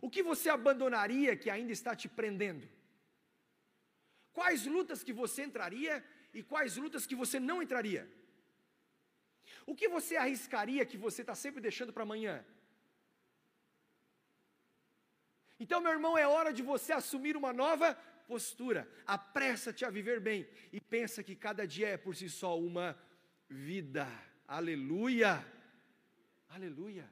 O 0.00 0.10
que 0.14 0.22
você 0.30 0.48
abandonaria 0.48 1.36
que 1.36 1.48
ainda 1.48 1.72
está 1.78 1.94
te 1.94 2.08
prendendo? 2.08 2.68
Quais 4.32 4.66
lutas 4.66 5.04
que 5.04 5.12
você 5.12 5.44
entraria 5.44 6.04
e 6.34 6.42
quais 6.42 6.76
lutas 6.76 7.06
que 7.06 7.14
você 7.22 7.38
não 7.38 7.62
entraria? 7.62 8.02
O 9.64 9.76
que 9.76 9.88
você 9.96 10.16
arriscaria 10.16 10.84
que 10.84 10.98
você 11.06 11.20
está 11.22 11.36
sempre 11.36 11.60
deixando 11.68 11.92
para 11.92 12.02
amanhã? 12.02 12.44
Então, 15.58 15.80
meu 15.80 15.92
irmão, 15.92 16.18
é 16.18 16.26
hora 16.26 16.52
de 16.52 16.62
você 16.72 16.92
assumir 16.92 17.36
uma 17.36 17.52
nova 17.52 17.96
postura. 18.26 18.88
Apressa-te 19.06 19.84
a 19.84 19.90
viver 19.90 20.20
bem 20.20 20.46
e 20.72 20.80
pensa 20.80 21.22
que 21.22 21.36
cada 21.36 21.66
dia 21.66 21.88
é 21.88 21.96
por 21.96 22.14
si 22.14 22.28
só 22.28 22.58
uma 22.58 22.98
vida. 23.48 24.06
Aleluia! 24.46 25.44
Aleluia! 26.48 27.08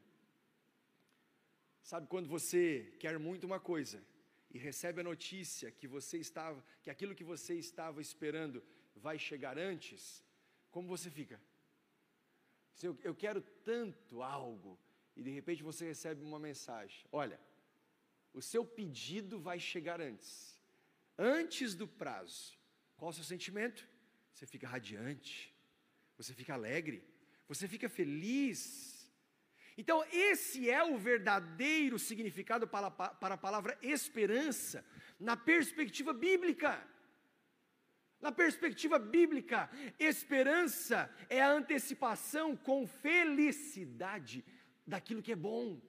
Sabe 1.82 2.06
quando 2.06 2.28
você 2.28 2.94
quer 2.98 3.18
muito 3.18 3.44
uma 3.44 3.60
coisa 3.60 4.02
e 4.50 4.58
recebe 4.58 5.00
a 5.00 5.04
notícia 5.04 5.70
que 5.70 5.86
você 5.86 6.18
estava, 6.18 6.64
que 6.82 6.90
aquilo 6.90 7.14
que 7.14 7.24
você 7.24 7.54
estava 7.54 8.00
esperando 8.00 8.62
vai 8.96 9.18
chegar 9.18 9.58
antes, 9.58 10.24
como 10.70 10.88
você 10.88 11.10
fica? 11.10 11.40
Eu, 12.82 12.98
eu 13.02 13.14
quero 13.14 13.40
tanto 13.62 14.22
algo 14.22 14.78
e 15.16 15.22
de 15.22 15.30
repente 15.30 15.62
você 15.62 15.84
recebe 15.84 16.22
uma 16.22 16.38
mensagem: 16.38 17.04
olha, 17.12 17.38
o 18.32 18.42
seu 18.42 18.64
pedido 18.64 19.38
vai 19.38 19.58
chegar 19.60 20.00
antes, 20.00 20.53
antes 21.18 21.74
do 21.74 21.86
prazo. 21.86 22.58
Qual 22.96 23.10
o 23.10 23.14
seu 23.14 23.24
sentimento? 23.24 23.86
Você 24.32 24.46
fica 24.46 24.66
radiante, 24.66 25.54
você 26.16 26.32
fica 26.34 26.54
alegre, 26.54 27.04
você 27.48 27.68
fica 27.68 27.88
feliz 27.88 28.94
então, 29.76 30.04
esse 30.12 30.70
é 30.70 30.82
o 30.84 30.96
verdadeiro 30.96 31.98
significado 31.98 32.66
para, 32.66 32.90
para 32.90 33.34
a 33.34 33.38
palavra 33.38 33.76
esperança, 33.82 34.84
na 35.18 35.36
perspectiva 35.36 36.12
bíblica. 36.12 36.80
Na 38.20 38.30
perspectiva 38.30 38.98
bíblica, 38.98 39.68
esperança 39.98 41.12
é 41.28 41.42
a 41.42 41.50
antecipação 41.50 42.56
com 42.56 42.86
felicidade 42.86 44.44
daquilo 44.86 45.22
que 45.22 45.32
é 45.32 45.36
bom. 45.36 45.80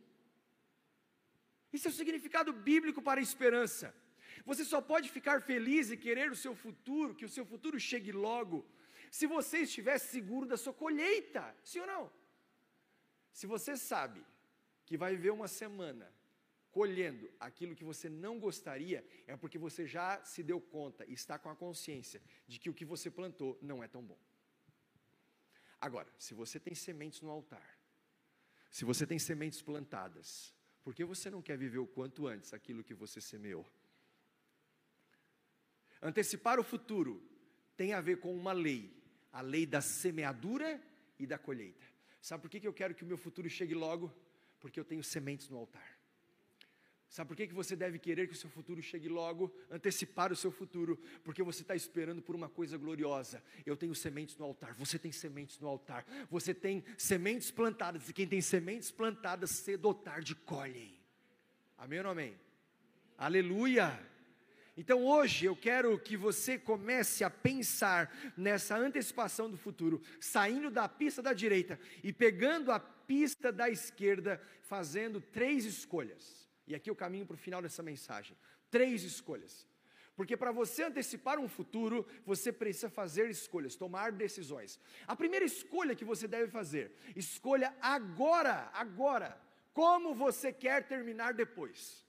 Esse 1.72 1.88
é 1.88 1.90
o 1.90 1.94
significado 1.94 2.52
bíblico 2.52 3.02
para 3.02 3.20
a 3.20 3.24
esperança. 3.24 3.96
Você 4.44 4.66
só 4.66 4.82
pode 4.82 5.10
ficar 5.10 5.42
feliz 5.42 5.92
e 5.92 5.98
querer 5.98 6.32
o 6.32 6.36
seu 6.36 6.56
futuro, 6.56 7.16
que 7.16 7.26
o 7.26 7.30
seu 7.30 7.46
futuro 7.46 7.80
chegue 7.80 8.12
logo, 8.12 8.66
se 9.12 9.28
você 9.28 9.60
estiver 9.60 9.98
seguro 9.98 10.46
da 10.46 10.58
sua 10.58 10.74
colheita, 10.74 11.56
sim 11.64 11.80
ou 11.80 11.88
não? 11.88 12.12
Se 13.32 13.48
você 13.48 13.78
sabe 13.78 14.26
que 14.86 14.98
vai 14.98 15.16
viver 15.16 15.32
uma 15.32 15.48
semana 15.48 16.12
colhendo 16.72 17.32
aquilo 17.40 17.76
que 17.76 17.86
você 17.86 18.10
não 18.10 18.38
gostaria, 18.38 19.06
é 19.26 19.38
porque 19.38 19.58
você 19.58 19.88
já 19.88 20.22
se 20.24 20.44
deu 20.44 20.60
conta 20.60 21.06
e 21.06 21.14
está 21.14 21.40
com 21.40 21.50
a 21.50 21.56
consciência 21.56 22.22
de 22.46 22.60
que 22.60 22.70
o 22.70 22.74
que 22.74 22.84
você 22.84 23.10
plantou 23.10 23.58
não 23.62 23.82
é 23.82 23.88
tão 23.88 24.04
bom. 24.04 24.20
Agora, 25.80 26.14
se 26.20 26.34
você 26.34 26.60
tem 26.60 26.76
sementes 26.76 27.22
no 27.22 27.30
altar, 27.30 27.80
se 28.70 28.84
você 28.84 29.08
tem 29.08 29.18
sementes 29.18 29.62
plantadas, 29.62 30.54
por 30.84 30.94
que 30.94 31.06
você 31.06 31.30
não 31.30 31.42
quer 31.42 31.58
viver 31.58 31.78
o 31.78 31.88
quanto 31.88 32.28
antes 32.28 32.54
aquilo 32.54 32.84
que 32.84 32.94
você 32.94 33.22
semeou? 33.22 33.66
Antecipar 36.02 36.60
o 36.60 36.64
futuro 36.64 37.22
tem 37.76 37.94
a 37.94 38.02
ver 38.02 38.20
com 38.20 38.36
uma 38.36 38.54
lei, 38.54 38.92
a 39.32 39.42
lei 39.42 39.66
da 39.66 39.82
semeadura 39.82 40.82
e 41.20 41.26
da 41.26 41.38
colheita. 41.38 41.86
Sabe 42.22 42.42
por 42.42 42.50
que 42.50 42.66
eu 42.68 42.74
quero 42.74 42.96
que 42.96 43.04
o 43.04 43.08
meu 43.08 43.18
futuro 43.18 43.50
chegue 43.50 43.74
logo? 43.74 44.14
Porque 44.60 44.80
eu 44.80 44.86
tenho 44.86 45.04
sementes 45.04 45.50
no 45.50 45.58
altar. 45.58 45.96
Sabe 47.16 47.30
por 47.30 47.38
que, 47.38 47.48
que 47.48 47.54
você 47.54 47.76
deve 47.76 47.98
querer 47.98 48.28
que 48.28 48.34
o 48.34 48.38
seu 48.38 48.50
futuro 48.50 48.82
chegue 48.82 49.08
logo, 49.08 49.56
antecipar 49.72 50.34
o 50.34 50.36
seu 50.36 50.52
futuro? 50.52 51.00
Porque 51.24 51.42
você 51.44 51.62
está 51.62 51.76
esperando 51.76 52.22
por 52.22 52.36
uma 52.36 52.50
coisa 52.50 52.78
gloriosa. 52.78 53.42
Eu 53.66 53.78
tenho 53.78 53.96
sementes 53.96 54.36
no 54.38 54.44
altar, 54.44 54.74
você 54.74 55.00
tem 55.00 55.12
sementes 55.12 55.60
no 55.60 55.68
altar, 55.68 56.06
você 56.30 56.54
tem 56.54 56.84
sementes 56.98 57.52
plantadas, 57.52 58.10
e 58.10 58.14
quem 58.14 58.28
tem 58.28 58.42
sementes 58.42 58.92
plantadas, 58.92 59.52
cedo 59.52 59.86
ou 59.86 59.94
tarde 59.94 60.36
colhem. 60.36 61.00
Amém 61.78 62.00
ou 62.00 62.04
não 62.04 62.12
amém? 62.12 62.36
Aleluia! 63.18 64.15
Então 64.78 65.06
hoje 65.06 65.46
eu 65.46 65.56
quero 65.56 65.98
que 65.98 66.18
você 66.18 66.58
comece 66.58 67.24
a 67.24 67.30
pensar 67.30 68.14
nessa 68.36 68.76
antecipação 68.78 69.50
do 69.50 69.58
futuro, 69.58 70.02
saindo 70.20 70.70
da 70.70 70.88
pista 70.90 71.22
da 71.22 71.32
direita 71.32 71.80
e 72.04 72.12
pegando 72.12 72.72
a 72.72 72.80
pista 72.80 73.52
da 73.52 73.70
esquerda, 73.70 74.42
fazendo 74.64 75.22
três 75.22 75.64
escolhas. 75.64 76.46
E 76.68 76.76
aqui 76.76 76.90
eu 76.90 76.96
caminho 76.96 77.26
para 77.26 77.36
o 77.36 77.38
final 77.38 77.62
dessa 77.62 77.82
mensagem. 77.82 78.36
Três 78.70 79.04
escolhas. 79.04 79.66
Porque 80.16 80.38
para 80.38 80.52
você 80.52 80.84
antecipar 80.84 81.40
um 81.40 81.48
futuro, 81.48 82.06
você 82.26 82.52
precisa 82.52 82.90
fazer 82.90 83.30
escolhas, 83.30 83.76
tomar 83.76 84.12
decisões. 84.12 84.80
A 85.06 85.16
primeira 85.16 85.46
escolha 85.46 85.96
que 85.96 86.06
você 86.06 86.28
deve 86.28 86.50
fazer, 86.50 86.94
escolha 87.16 87.76
agora, 87.82 88.70
agora, 88.74 89.40
como 89.74 90.16
você 90.16 90.54
quer 90.54 90.88
terminar 90.88 91.34
depois. 91.34 92.05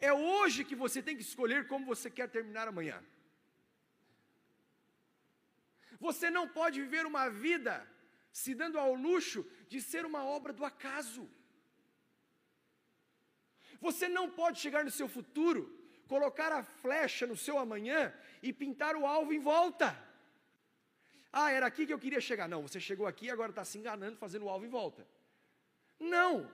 É 0.00 0.12
hoje 0.12 0.64
que 0.64 0.76
você 0.76 1.02
tem 1.02 1.16
que 1.16 1.22
escolher 1.22 1.66
como 1.66 1.84
você 1.86 2.08
quer 2.10 2.28
terminar 2.28 2.68
amanhã. 2.68 3.02
Você 5.98 6.30
não 6.30 6.46
pode 6.48 6.80
viver 6.80 7.04
uma 7.06 7.28
vida 7.28 7.74
se 8.32 8.54
dando 8.54 8.78
ao 8.78 8.94
luxo 8.94 9.44
de 9.68 9.80
ser 9.80 10.04
uma 10.06 10.24
obra 10.24 10.52
do 10.52 10.64
acaso. 10.64 11.28
Você 13.80 14.08
não 14.08 14.30
pode 14.30 14.60
chegar 14.60 14.84
no 14.84 14.90
seu 14.90 15.08
futuro, 15.08 15.62
colocar 16.06 16.52
a 16.52 16.62
flecha 16.62 17.26
no 17.26 17.36
seu 17.36 17.58
amanhã 17.58 18.14
e 18.42 18.52
pintar 18.52 18.94
o 18.96 19.06
alvo 19.06 19.32
em 19.32 19.40
volta. 19.40 19.96
Ah, 21.32 21.50
era 21.50 21.66
aqui 21.66 21.86
que 21.86 21.92
eu 21.92 21.98
queria 21.98 22.20
chegar. 22.20 22.48
Não, 22.48 22.62
você 22.62 22.80
chegou 22.80 23.06
aqui 23.06 23.26
e 23.26 23.30
agora 23.30 23.50
está 23.50 23.64
se 23.64 23.78
enganando 23.78 24.16
fazendo 24.16 24.44
o 24.46 24.48
alvo 24.48 24.64
em 24.64 24.68
volta. 24.68 25.06
Não. 25.98 26.50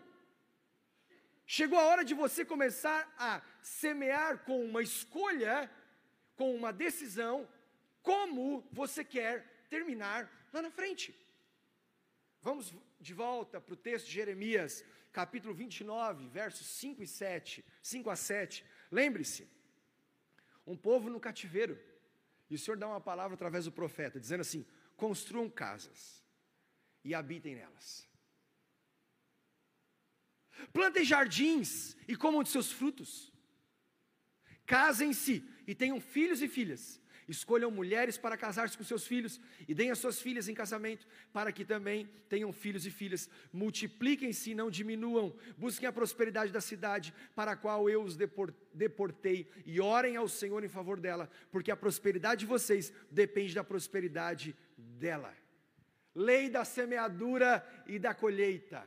Chegou 1.47 1.78
a 1.78 1.84
hora 1.84 2.05
de 2.05 2.14
você 2.14 2.45
começar 2.45 3.12
a 3.18 3.42
semear 3.62 4.38
com 4.45 4.64
uma 4.64 4.82
escolha, 4.82 5.70
com 6.36 6.55
uma 6.55 6.72
decisão, 6.72 7.49
como 8.03 8.66
você 8.72 9.05
quer 9.05 9.66
terminar 9.68 10.30
lá 10.53 10.62
na 10.62 10.70
frente. 10.70 11.14
Vamos 12.40 12.72
de 13.01 13.12
volta 13.12 13.61
para 13.61 13.74
o 13.74 13.76
texto 13.76 14.07
de 14.07 14.12
Jeremias, 14.12 14.84
capítulo 15.12 15.55
29, 15.55 16.28
versos 16.28 16.66
5 16.66 17.03
e 17.03 17.07
7, 17.07 17.64
5 17.82 18.11
a 18.11 18.16
7. 18.16 18.64
Lembre-se, 18.90 19.49
um 20.66 20.76
povo 20.76 21.11
no 21.11 21.20
cativeiro, 21.20 21.78
e 22.49 22.55
o 22.55 22.59
Senhor 22.59 22.76
dá 22.76 22.86
uma 22.86 23.01
palavra 23.01 23.34
através 23.34 23.66
do 23.66 23.72
profeta, 23.72 24.18
dizendo 24.18 24.40
assim: 24.40 24.66
construam 24.97 25.49
casas 25.51 26.24
e 27.03 27.14
habitem 27.14 27.55
nelas. 27.55 28.09
Plantem 30.73 31.05
jardins 31.05 31.97
e 32.07 32.17
comam 32.17 32.43
de 32.43 32.51
seus 32.51 32.71
frutos. 32.71 33.33
Casem-se 34.67 35.45
e 35.67 35.75
tenham 35.75 36.01
filhos 36.01 36.43
e 36.43 36.49
filhas 36.49 37.01
Escolham 37.27 37.71
mulheres 37.71 38.19
para 38.19 38.37
casar-se 38.37 38.77
com 38.77 38.85
seus 38.85 39.07
filhos 39.07 39.41
e 39.67 39.75
deem 39.75 39.91
as 39.91 39.99
suas 39.99 40.21
filhas 40.21 40.49
em 40.49 40.55
casamento, 40.55 41.07
para 41.33 41.51
que 41.53 41.65
também 41.65 42.07
tenham 42.29 42.53
filhos 42.53 42.85
e 42.85 42.91
filhas. 42.91 43.31
Multipliquem-se 43.53 44.51
e 44.51 44.55
não 44.55 44.71
diminuam. 44.71 45.35
Busquem 45.57 45.89
a 45.89 45.93
prosperidade 45.93 46.53
da 46.53 46.61
cidade 46.61 47.15
para 47.35 47.53
a 47.53 47.57
qual 47.57 47.89
eu 47.89 48.03
os 48.03 48.17
deportei 48.75 49.49
e 49.65 49.81
orem 49.81 50.17
ao 50.17 50.29
Senhor 50.29 50.63
em 50.65 50.69
favor 50.69 51.01
dela, 51.01 51.31
porque 51.51 51.71
a 51.71 51.77
prosperidade 51.77 52.41
de 52.41 52.47
vocês 52.47 52.93
depende 53.11 53.55
da 53.55 53.65
prosperidade 53.65 54.55
dela. 54.77 55.35
Lei 56.15 56.51
da 56.51 56.65
semeadura 56.65 57.67
e 57.87 57.99
da 57.99 58.15
colheita. 58.15 58.87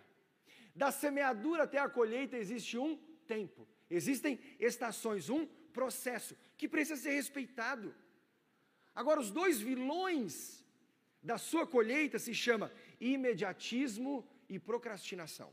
Da 0.82 0.90
semeadura 0.92 1.64
até 1.64 1.80
a 1.80 1.90
colheita 1.90 2.38
existe 2.38 2.78
um 2.78 2.92
tempo, 3.26 3.68
existem 3.90 4.40
estações, 4.60 5.28
um 5.38 5.44
processo 5.80 6.38
que 6.56 6.68
precisa 6.74 7.02
ser 7.02 7.14
respeitado. 7.22 7.88
Agora, 8.94 9.20
os 9.20 9.32
dois 9.32 9.60
vilões 9.60 10.64
da 11.22 11.38
sua 11.40 11.66
colheita 11.66 12.20
se 12.20 12.34
chama 12.46 12.72
imediatismo 13.00 14.14
e 14.48 14.60
procrastinação. 14.60 15.50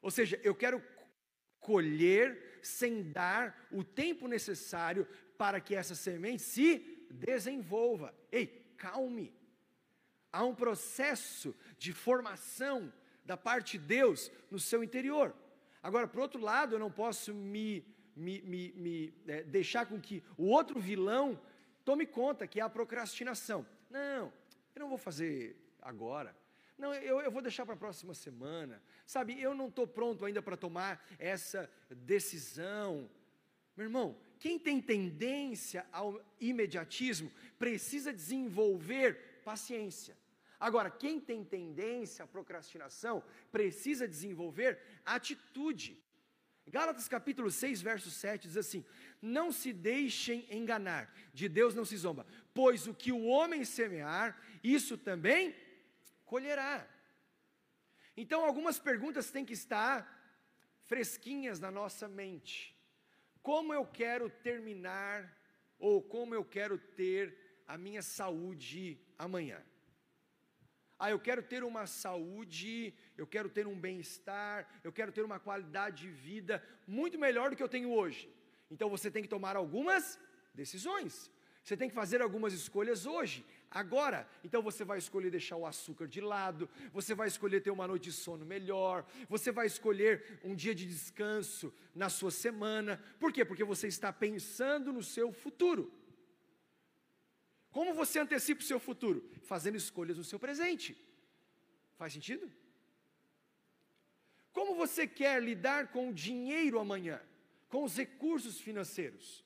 Ou 0.00 0.10
seja, 0.10 0.40
eu 0.42 0.54
quero 0.54 0.82
colher 1.60 2.58
sem 2.62 3.10
dar 3.12 3.68
o 3.70 3.84
tempo 3.84 4.26
necessário 4.26 5.06
para 5.36 5.60
que 5.60 5.74
essa 5.74 5.94
semente 5.94 6.42
se 6.42 7.06
desenvolva. 7.10 8.14
Ei, 8.32 8.46
calme. 8.78 9.32
Há 10.34 10.44
um 10.44 10.54
processo 10.54 11.54
de 11.78 11.92
formação 11.92 12.92
da 13.24 13.36
parte 13.36 13.78
de 13.78 13.86
Deus 13.86 14.30
no 14.50 14.58
seu 14.58 14.82
interior. 14.82 15.34
Agora, 15.82 16.08
por 16.08 16.20
outro 16.20 16.40
lado, 16.40 16.74
eu 16.74 16.78
não 16.78 16.90
posso 16.90 17.32
me 17.32 17.84
me, 18.16 18.40
me, 18.42 18.72
me 18.72 19.14
é, 19.26 19.42
deixar 19.42 19.86
com 19.86 20.00
que 20.00 20.22
o 20.36 20.44
outro 20.46 20.78
vilão 20.78 21.40
tome 21.84 22.06
conta, 22.06 22.46
que 22.46 22.60
é 22.60 22.62
a 22.62 22.68
procrastinação. 22.68 23.66
Não, 23.90 24.32
eu 24.74 24.80
não 24.80 24.88
vou 24.88 24.98
fazer 24.98 25.56
agora. 25.80 26.36
Não, 26.76 26.92
eu, 26.94 27.20
eu 27.20 27.30
vou 27.30 27.42
deixar 27.42 27.64
para 27.64 27.74
a 27.74 27.78
próxima 27.78 28.14
semana. 28.14 28.82
Sabe, 29.06 29.40
eu 29.40 29.54
não 29.54 29.68
estou 29.68 29.86
pronto 29.86 30.24
ainda 30.24 30.42
para 30.42 30.56
tomar 30.56 31.04
essa 31.18 31.70
decisão. 31.90 33.08
Meu 33.76 33.86
irmão, 33.86 34.18
quem 34.38 34.58
tem 34.58 34.80
tendência 34.80 35.86
ao 35.92 36.20
imediatismo 36.40 37.30
precisa 37.58 38.12
desenvolver 38.12 39.40
paciência. 39.44 40.16
Agora, 40.64 40.90
quem 40.90 41.20
tem 41.20 41.44
tendência 41.44 42.24
à 42.24 42.26
procrastinação 42.26 43.22
precisa 43.52 44.08
desenvolver 44.08 44.80
atitude. 45.04 46.02
Gálatas 46.66 47.06
capítulo 47.06 47.50
6, 47.50 47.82
verso 47.82 48.10
7 48.10 48.48
diz 48.48 48.56
assim: 48.56 48.82
Não 49.20 49.52
se 49.52 49.74
deixem 49.74 50.46
enganar, 50.50 51.14
de 51.34 51.50
Deus 51.50 51.74
não 51.74 51.84
se 51.84 51.98
zomba, 51.98 52.26
pois 52.54 52.86
o 52.86 52.94
que 52.94 53.12
o 53.12 53.24
homem 53.24 53.62
semear, 53.62 54.40
isso 54.62 54.96
também 54.96 55.54
colherá. 56.24 56.88
Então, 58.16 58.42
algumas 58.42 58.78
perguntas 58.78 59.30
têm 59.30 59.44
que 59.44 59.52
estar 59.52 59.98
fresquinhas 60.84 61.60
na 61.60 61.70
nossa 61.70 62.08
mente. 62.08 62.74
Como 63.42 63.74
eu 63.74 63.84
quero 63.84 64.30
terminar, 64.30 65.30
ou 65.78 66.00
como 66.00 66.34
eu 66.34 66.42
quero 66.42 66.78
ter 66.78 67.62
a 67.68 67.76
minha 67.76 68.00
saúde 68.00 68.98
amanhã? 69.18 69.62
Ah, 71.04 71.10
eu 71.10 71.20
quero 71.20 71.42
ter 71.42 71.62
uma 71.62 71.86
saúde, 71.86 72.94
eu 73.18 73.26
quero 73.26 73.50
ter 73.50 73.66
um 73.66 73.78
bem-estar, 73.78 74.66
eu 74.82 74.90
quero 74.90 75.12
ter 75.12 75.22
uma 75.22 75.38
qualidade 75.38 75.96
de 76.04 76.08
vida 76.08 76.62
muito 76.86 77.18
melhor 77.18 77.50
do 77.50 77.56
que 77.56 77.62
eu 77.62 77.68
tenho 77.68 77.90
hoje. 77.92 78.26
Então 78.70 78.88
você 78.88 79.10
tem 79.10 79.22
que 79.22 79.28
tomar 79.28 79.54
algumas 79.54 80.18
decisões. 80.54 81.30
Você 81.62 81.76
tem 81.76 81.90
que 81.90 81.94
fazer 81.94 82.22
algumas 82.22 82.54
escolhas 82.54 83.04
hoje, 83.04 83.44
agora. 83.70 84.26
Então 84.42 84.62
você 84.62 84.82
vai 84.82 84.96
escolher 84.96 85.30
deixar 85.30 85.56
o 85.56 85.66
açúcar 85.66 86.08
de 86.08 86.22
lado, 86.22 86.70
você 86.90 87.14
vai 87.14 87.28
escolher 87.28 87.60
ter 87.60 87.70
uma 87.70 87.86
noite 87.86 88.04
de 88.04 88.12
sono 88.12 88.46
melhor, 88.46 89.04
você 89.28 89.52
vai 89.52 89.66
escolher 89.66 90.40
um 90.42 90.54
dia 90.54 90.74
de 90.74 90.86
descanso 90.86 91.70
na 91.94 92.08
sua 92.08 92.30
semana. 92.30 92.98
Por 93.20 93.30
quê? 93.30 93.44
Porque 93.44 93.62
você 93.62 93.88
está 93.88 94.10
pensando 94.10 94.90
no 94.90 95.02
seu 95.02 95.34
futuro. 95.34 95.92
Como 97.74 97.92
você 97.92 98.20
antecipa 98.20 98.60
o 98.62 98.64
seu 98.64 98.78
futuro? 98.78 99.28
Fazendo 99.42 99.76
escolhas 99.76 100.16
no 100.16 100.22
seu 100.22 100.38
presente. 100.38 100.96
Faz 101.98 102.12
sentido? 102.12 102.48
Como 104.52 104.76
você 104.76 105.08
quer 105.08 105.42
lidar 105.42 105.88
com 105.88 106.08
o 106.08 106.14
dinheiro 106.14 106.78
amanhã? 106.78 107.20
Com 107.68 107.82
os 107.82 107.96
recursos 107.96 108.60
financeiros? 108.60 109.44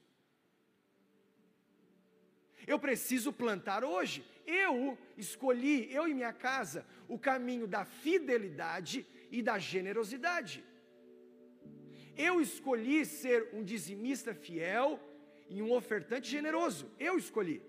Eu 2.66 2.78
preciso 2.78 3.32
plantar 3.32 3.82
hoje? 3.82 4.22
Eu 4.46 4.98
escolhi, 5.16 5.90
eu 5.90 6.06
e 6.06 6.12
minha 6.12 6.34
casa, 6.34 6.84
o 7.08 7.18
caminho 7.18 7.66
da 7.66 7.86
fidelidade 7.86 9.06
e 9.30 9.40
da 9.40 9.58
generosidade. 9.58 10.62
Eu 12.14 12.42
escolhi 12.42 13.06
ser 13.06 13.48
um 13.54 13.64
dizimista 13.64 14.34
fiel 14.34 15.00
e 15.48 15.62
um 15.62 15.72
ofertante 15.72 16.28
generoso. 16.28 16.92
Eu 16.98 17.16
escolhi. 17.16 17.62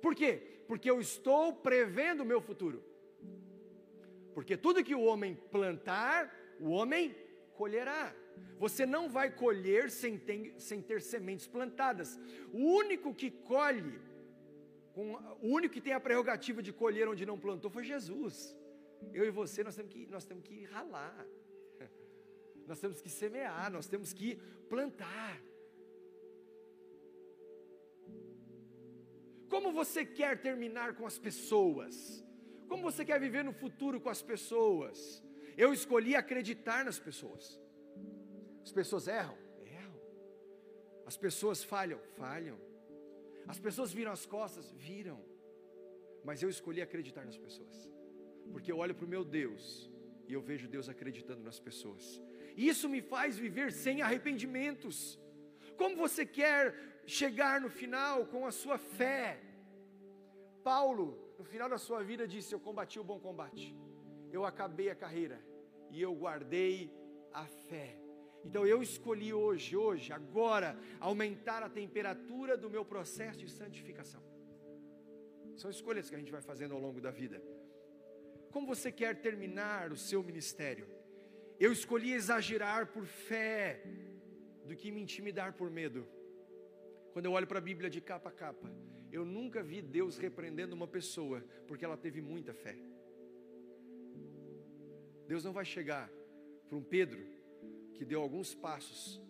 Por 0.00 0.14
quê? 0.14 0.42
Porque 0.66 0.90
eu 0.90 1.00
estou 1.00 1.52
prevendo 1.54 2.22
o 2.22 2.26
meu 2.26 2.40
futuro. 2.40 2.82
Porque 4.34 4.56
tudo 4.56 4.84
que 4.84 4.94
o 4.94 5.02
homem 5.02 5.34
plantar, 5.50 6.32
o 6.58 6.70
homem 6.70 7.14
colherá. 7.54 8.14
Você 8.58 8.86
não 8.86 9.08
vai 9.08 9.30
colher 9.30 9.90
sem 9.90 10.18
ter, 10.18 10.54
sem 10.58 10.80
ter 10.80 11.00
sementes 11.02 11.46
plantadas. 11.46 12.18
O 12.52 12.58
único 12.58 13.14
que 13.14 13.30
colhe, 13.30 14.00
com, 14.92 15.14
o 15.42 15.48
único 15.48 15.74
que 15.74 15.80
tem 15.80 15.92
a 15.92 16.00
prerrogativa 16.00 16.62
de 16.62 16.72
colher 16.72 17.08
onde 17.08 17.26
não 17.26 17.38
plantou 17.38 17.70
foi 17.70 17.84
Jesus. 17.84 18.56
Eu 19.12 19.24
e 19.24 19.30
você, 19.30 19.64
nós 19.64 19.76
temos 19.76 19.92
que, 19.92 20.06
nós 20.06 20.24
temos 20.24 20.44
que 20.44 20.64
ralar. 20.64 21.26
Nós 22.66 22.78
temos 22.78 23.00
que 23.00 23.10
semear, 23.10 23.68
nós 23.72 23.88
temos 23.88 24.12
que 24.12 24.36
plantar. 24.68 25.40
Como 29.52 29.72
você 29.72 30.04
quer 30.04 30.34
terminar 30.40 30.94
com 30.94 31.06
as 31.10 31.18
pessoas? 31.18 32.24
Como 32.68 32.82
você 32.88 33.04
quer 33.04 33.18
viver 33.26 33.44
no 33.44 33.52
futuro 33.52 34.00
com 34.00 34.08
as 34.08 34.22
pessoas? 34.22 35.22
Eu 35.56 35.72
escolhi 35.78 36.14
acreditar 36.14 36.84
nas 36.88 36.98
pessoas. 37.06 37.60
As 38.62 38.72
pessoas 38.78 39.08
erram? 39.08 39.36
Erram. 39.78 40.00
As 41.04 41.16
pessoas 41.16 41.64
falham? 41.64 42.00
Falham. 42.16 42.58
As 43.48 43.58
pessoas 43.58 43.92
viram 43.92 44.12
as 44.12 44.24
costas? 44.24 44.70
Viram. 44.88 45.20
Mas 46.24 46.42
eu 46.42 46.48
escolhi 46.48 46.80
acreditar 46.80 47.24
nas 47.24 47.38
pessoas. 47.46 47.76
Porque 48.52 48.70
eu 48.70 48.78
olho 48.78 48.94
para 48.94 49.06
o 49.06 49.08
meu 49.08 49.24
Deus 49.24 49.90
e 50.28 50.32
eu 50.32 50.40
vejo 50.40 50.68
Deus 50.68 50.88
acreditando 50.88 51.42
nas 51.42 51.58
pessoas. 51.58 52.22
Isso 52.56 52.88
me 52.88 53.00
faz 53.00 53.36
viver 53.36 53.72
sem 53.72 54.00
arrependimentos. 54.00 55.18
Como 55.76 55.96
você 55.96 56.24
quer 56.24 56.99
chegar 57.06 57.60
no 57.60 57.70
final 57.70 58.26
com 58.26 58.46
a 58.46 58.52
sua 58.52 58.78
fé? 58.78 59.40
Paulo, 60.62 61.18
no 61.38 61.44
final 61.44 61.68
da 61.68 61.78
sua 61.78 62.02
vida, 62.02 62.26
disse: 62.26 62.54
Eu 62.54 62.60
combati 62.60 62.98
o 62.98 63.04
bom 63.04 63.18
combate, 63.18 63.76
eu 64.32 64.44
acabei 64.44 64.90
a 64.90 64.94
carreira 64.94 65.40
e 65.90 66.00
eu 66.00 66.14
guardei 66.14 66.92
a 67.32 67.46
fé. 67.46 67.98
Então 68.44 68.66
eu 68.66 68.82
escolhi 68.82 69.32
hoje, 69.32 69.76
hoje, 69.76 70.12
agora, 70.12 70.78
aumentar 70.98 71.62
a 71.62 71.68
temperatura 71.68 72.56
do 72.56 72.70
meu 72.70 72.84
processo 72.84 73.38
de 73.38 73.50
santificação. 73.50 74.22
São 75.56 75.70
escolhas 75.70 76.08
que 76.08 76.16
a 76.16 76.18
gente 76.18 76.32
vai 76.32 76.40
fazendo 76.40 76.74
ao 76.74 76.80
longo 76.80 77.00
da 77.00 77.10
vida. 77.10 77.42
Como 78.50 78.66
você 78.66 78.90
quer 78.90 79.20
terminar 79.20 79.92
o 79.92 79.96
seu 79.96 80.22
ministério? 80.22 80.86
Eu 81.58 81.70
escolhi 81.70 82.12
exagerar 82.12 82.86
por 82.86 83.04
fé 83.04 83.82
do 84.64 84.74
que 84.74 84.90
me 84.90 85.02
intimidar 85.02 85.52
por 85.52 85.70
medo. 85.70 86.06
Quando 87.12 87.26
eu 87.26 87.32
olho 87.32 87.46
para 87.46 87.58
a 87.58 87.62
Bíblia 87.62 87.90
de 87.90 88.00
capa 88.00 88.28
a 88.28 88.32
capa, 88.32 88.70
eu 89.12 89.24
nunca 89.24 89.62
vi 89.62 89.82
Deus 89.82 90.16
repreendendo 90.16 90.74
uma 90.74 90.86
pessoa 90.86 91.42
porque 91.66 91.84
ela 91.84 91.96
teve 91.96 92.20
muita 92.20 92.54
fé. 92.54 92.76
Deus 95.26 95.44
não 95.44 95.52
vai 95.52 95.64
chegar 95.64 96.10
para 96.68 96.76
um 96.76 96.82
Pedro 96.82 97.20
que 97.94 98.04
deu 98.04 98.20
alguns 98.20 98.54
passos 98.54 99.20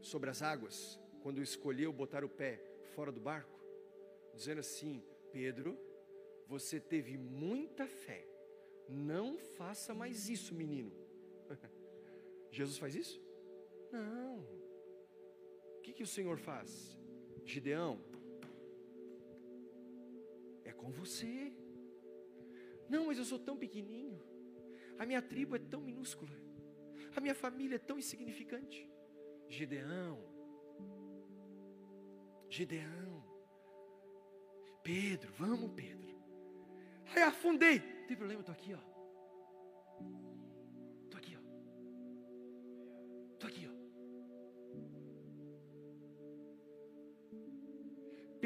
sobre 0.00 0.30
as 0.30 0.42
águas 0.42 1.00
quando 1.22 1.42
escolheu 1.42 1.92
botar 1.92 2.24
o 2.24 2.28
pé 2.28 2.60
fora 2.94 3.12
do 3.12 3.20
barco, 3.20 3.60
dizendo 4.34 4.60
assim: 4.60 5.02
Pedro, 5.32 5.78
você 6.46 6.78
teve 6.78 7.18
muita 7.18 7.86
fé, 7.86 8.26
não 8.88 9.36
faça 9.38 9.94
mais 9.94 10.28
isso, 10.28 10.54
menino. 10.54 10.92
Jesus 12.50 12.78
faz 12.78 12.94
isso? 12.94 13.20
Não. 13.92 14.38
O 15.78 15.80
que, 15.82 15.92
que 15.92 16.02
o 16.02 16.06
Senhor 16.06 16.38
faz? 16.38 16.96
Gideão, 17.46 18.00
é 20.64 20.72
com 20.72 20.90
você. 20.90 21.52
Não, 22.88 23.06
mas 23.06 23.18
eu 23.18 23.24
sou 23.24 23.38
tão 23.38 23.56
pequenininho. 23.56 24.20
A 24.98 25.06
minha 25.06 25.22
tribo 25.22 25.54
é 25.54 25.58
tão 25.58 25.80
minúscula. 25.80 26.36
A 27.14 27.20
minha 27.20 27.34
família 27.34 27.76
é 27.76 27.78
tão 27.78 27.98
insignificante. 27.98 28.90
Gideão, 29.48 30.18
Gideão, 32.50 33.24
Pedro, 34.82 35.32
vamos, 35.34 35.70
Pedro. 35.72 36.16
Aí 37.14 37.22
afundei. 37.22 37.78
Não 37.78 38.06
tem 38.08 38.16
problema, 38.16 38.40
estou 38.40 38.52
aqui, 38.52 38.74
ó. 38.74 38.95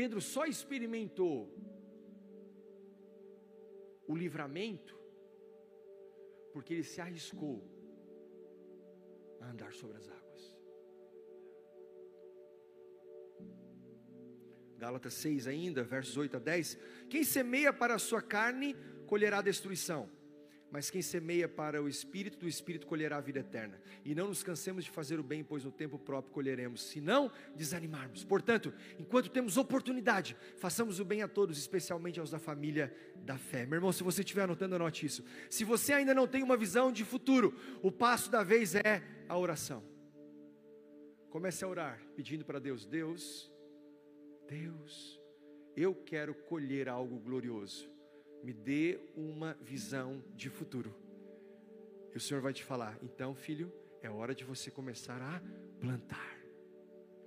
Pedro 0.01 0.19
só 0.19 0.47
experimentou 0.47 1.37
o 4.09 4.17
livramento 4.17 4.99
porque 6.55 6.73
ele 6.73 6.85
se 6.85 7.03
arriscou 7.03 7.63
a 9.43 9.51
andar 9.51 9.75
sobre 9.75 9.99
as 9.99 10.09
águas. 10.09 10.57
Gálatas 14.79 15.13
6 15.13 15.47
ainda, 15.47 15.85
versos 15.85 16.17
8 16.17 16.39
a 16.39 16.41
10. 16.41 16.79
Quem 17.11 17.23
semeia 17.23 17.71
para 17.71 17.97
a 17.97 17.99
sua 17.99 18.23
carne, 18.23 18.75
colherá 19.07 19.43
destruição. 19.43 20.09
Mas 20.71 20.89
quem 20.89 21.03
semeia 21.03 21.49
para 21.49 21.83
o 21.83 21.89
Espírito, 21.89 22.39
do 22.39 22.47
Espírito 22.47 22.87
colherá 22.87 23.17
a 23.17 23.21
vida 23.21 23.41
eterna. 23.41 23.81
E 24.05 24.15
não 24.15 24.29
nos 24.29 24.43
cansemos 24.43 24.85
de 24.85 24.91
fazer 24.91 25.19
o 25.19 25.23
bem, 25.23 25.43
pois 25.43 25.65
no 25.65 25.73
tempo 25.73 25.99
próprio 25.99 26.33
colheremos, 26.33 26.83
se 26.83 27.01
não 27.01 27.31
desanimarmos. 27.57 28.25
Portanto, 28.25 28.73
enquanto 28.99 29.29
temos 29.31 29.57
oportunidade, 29.57 30.37
façamos 30.59 31.01
o 31.01 31.05
bem 31.05 31.23
a 31.23 31.29
todos, 31.29 31.59
especialmente 31.59 32.21
aos 32.21 32.31
da 32.31 32.39
família 32.39 32.95
da 33.17 33.37
fé. 33.37 33.67
Meu 33.67 33.79
irmão, 33.79 33.93
se 33.93 34.05
você 34.05 34.21
estiver 34.21 34.43
anotando, 34.43 34.77
anote 34.77 35.05
isso. 35.05 35.25
Se 35.49 35.65
você 35.65 35.93
ainda 35.93 36.15
não 36.15 36.29
tem 36.29 36.43
uma 36.43 36.57
visão 36.57 36.93
de 36.93 37.05
futuro, 37.05 37.53
o 37.83 37.91
passo 37.91 38.31
da 38.31 38.45
vez 38.45 38.77
é 38.77 39.03
a 39.29 39.37
oração. 39.37 39.83
Comece 41.31 41.65
a 41.65 41.69
orar, 41.69 42.01
pedindo 42.15 42.45
para 42.45 42.61
Deus: 42.61 42.87
Deus, 42.87 43.51
Deus, 44.49 45.21
eu 45.77 45.95
quero 45.95 46.33
colher 46.33 46.89
algo 46.89 47.19
glorioso 47.19 47.91
me 48.43 48.53
dê 48.53 48.99
uma 49.17 49.55
visão 49.61 50.23
de 50.35 50.49
futuro. 50.49 50.95
E 52.13 52.17
o 52.17 52.21
Senhor 52.21 52.41
vai 52.41 52.53
te 52.53 52.65
falar: 52.65 52.99
então, 53.03 53.35
filho, 53.35 53.73
é 54.03 54.11
hora 54.11 54.35
de 54.35 54.45
você 54.45 54.71
começar 54.71 55.21
a 55.21 55.41
plantar. 55.81 56.39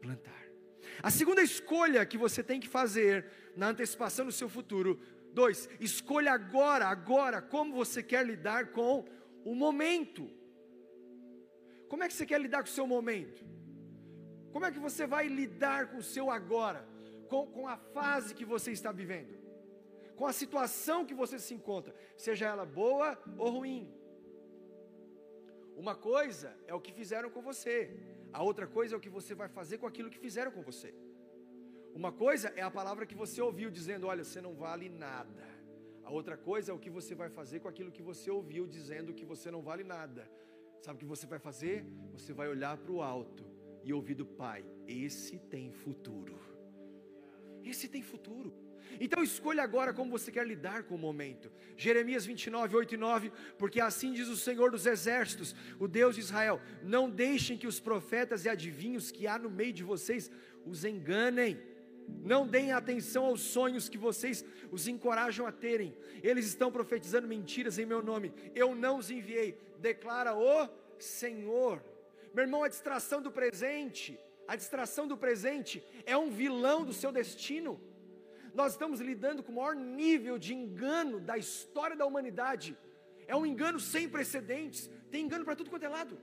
Plantar. 0.01 0.43
A 1.01 1.09
segunda 1.09 1.41
escolha 1.41 2.05
que 2.05 2.17
você 2.17 2.43
tem 2.43 2.59
que 2.59 2.67
fazer 2.67 3.25
na 3.55 3.69
antecipação 3.69 4.25
do 4.25 4.31
seu 4.31 4.49
futuro, 4.49 4.99
dois, 5.31 5.69
escolha 5.79 6.31
agora, 6.31 6.87
agora, 6.87 7.41
como 7.41 7.73
você 7.73 8.03
quer 8.03 8.25
lidar 8.25 8.71
com 8.71 9.05
o 9.45 9.55
momento. 9.55 10.29
Como 11.87 12.03
é 12.03 12.07
que 12.07 12.13
você 12.13 12.25
quer 12.25 12.41
lidar 12.41 12.63
com 12.63 12.69
o 12.69 12.73
seu 12.73 12.87
momento? 12.87 13.45
Como 14.51 14.65
é 14.65 14.71
que 14.71 14.79
você 14.79 15.07
vai 15.07 15.27
lidar 15.27 15.89
com 15.89 15.97
o 15.97 16.03
seu 16.03 16.29
agora, 16.29 16.87
com, 17.27 17.47
com 17.47 17.67
a 17.67 17.77
fase 17.77 18.35
que 18.35 18.45
você 18.45 18.71
está 18.71 18.91
vivendo? 18.91 19.42
Com 20.15 20.25
a 20.25 20.33
situação 20.33 21.05
que 21.05 21.13
você 21.13 21.39
se 21.39 21.53
encontra, 21.53 21.93
seja 22.17 22.45
ela 22.45 22.65
boa 22.65 23.17
ou 23.37 23.49
ruim. 23.49 23.91
Uma 25.75 25.95
coisa 25.95 26.55
é 26.67 26.73
o 26.73 26.81
que 26.81 26.91
fizeram 26.91 27.29
com 27.29 27.41
você, 27.41 27.77
a 28.31 28.43
outra 28.43 28.67
coisa 28.67 28.95
é 28.95 28.97
o 28.97 29.01
que 29.01 29.09
você 29.09 29.33
vai 29.33 29.49
fazer 29.49 29.77
com 29.77 29.87
aquilo 29.87 30.09
que 30.09 30.19
fizeram 30.19 30.51
com 30.51 30.61
você. 30.61 30.93
Uma 31.93 32.11
coisa 32.11 32.47
é 32.55 32.61
a 32.61 32.71
palavra 32.71 33.05
que 33.05 33.15
você 33.15 33.41
ouviu 33.41 33.69
dizendo: 33.69 34.07
Olha, 34.07 34.23
você 34.23 34.41
não 34.41 34.55
vale 34.55 34.89
nada. 34.89 35.45
A 36.03 36.11
outra 36.11 36.35
coisa 36.35 36.71
é 36.71 36.75
o 36.75 36.79
que 36.79 36.89
você 36.89 37.13
vai 37.15 37.29
fazer 37.29 37.59
com 37.59 37.67
aquilo 37.67 37.91
que 37.91 38.01
você 38.01 38.29
ouviu 38.29 38.65
dizendo 38.67 39.13
que 39.13 39.25
você 39.25 39.49
não 39.49 39.61
vale 39.61 39.83
nada. 39.83 40.29
Sabe 40.81 40.97
o 40.97 40.99
que 40.99 41.05
você 41.05 41.25
vai 41.25 41.39
fazer? 41.39 41.85
Você 42.11 42.33
vai 42.33 42.49
olhar 42.49 42.75
para 42.77 42.91
o 42.91 43.01
alto 43.01 43.45
e 43.83 43.93
ouvir 43.93 44.15
do 44.15 44.25
Pai: 44.25 44.65
Esse 44.87 45.37
tem 45.37 45.71
futuro. 45.71 46.37
Esse 47.63 47.87
tem 47.87 48.01
futuro. 48.01 48.53
Então 48.99 49.23
escolha 49.23 49.63
agora 49.63 49.93
como 49.93 50.11
você 50.11 50.31
quer 50.31 50.45
lidar 50.45 50.83
com 50.83 50.95
o 50.95 50.97
momento. 50.97 51.51
Jeremias 51.77 52.25
29, 52.25 52.75
8 52.75 52.93
e 52.93 52.97
9, 52.97 53.31
porque 53.57 53.81
assim 53.81 54.13
diz 54.13 54.27
o 54.27 54.37
Senhor 54.37 54.71
dos 54.71 54.85
Exércitos, 54.85 55.55
o 55.79 55.87
Deus 55.87 56.15
de 56.15 56.21
Israel: 56.21 56.61
não 56.81 57.09
deixem 57.09 57.57
que 57.57 57.67
os 57.67 57.79
profetas 57.79 58.45
e 58.45 58.49
adivinhos 58.49 59.11
que 59.11 59.27
há 59.27 59.37
no 59.37 59.49
meio 59.49 59.73
de 59.73 59.83
vocês 59.83 60.31
os 60.65 60.83
enganem. 60.83 61.59
Não 62.23 62.45
deem 62.45 62.71
atenção 62.71 63.25
aos 63.25 63.41
sonhos 63.41 63.87
que 63.87 63.97
vocês 63.97 64.43
os 64.71 64.87
encorajam 64.87 65.45
a 65.45 65.51
terem. 65.51 65.95
Eles 66.21 66.45
estão 66.45 66.71
profetizando 66.71 67.27
mentiras 67.27 67.77
em 67.77 67.85
meu 67.85 68.01
nome. 68.01 68.33
Eu 68.53 68.75
não 68.75 68.97
os 68.97 69.09
enviei, 69.09 69.57
declara 69.79 70.35
o 70.35 70.69
Senhor. 70.99 71.83
Meu 72.33 72.43
irmão, 72.43 72.63
a 72.63 72.67
distração 72.67 73.21
do 73.21 73.31
presente, 73.31 74.19
a 74.47 74.55
distração 74.55 75.07
do 75.07 75.17
presente 75.17 75.83
é 76.05 76.17
um 76.17 76.29
vilão 76.29 76.83
do 76.83 76.93
seu 76.93 77.11
destino. 77.11 77.79
Nós 78.53 78.73
estamos 78.73 78.99
lidando 78.99 79.41
com 79.41 79.51
o 79.51 79.55
maior 79.55 79.75
nível 79.75 80.37
de 80.37 80.53
engano 80.53 81.19
da 81.19 81.37
história 81.37 81.95
da 81.95 82.05
humanidade. 82.05 82.77
É 83.27 83.35
um 83.35 83.45
engano 83.45 83.79
sem 83.79 84.07
precedentes. 84.07 84.89
Tem 85.09 85.25
engano 85.25 85.43
para 85.43 85.55
tudo 85.55 85.69
quanto 85.69 85.83
é 85.83 85.89
lado. 85.89 86.17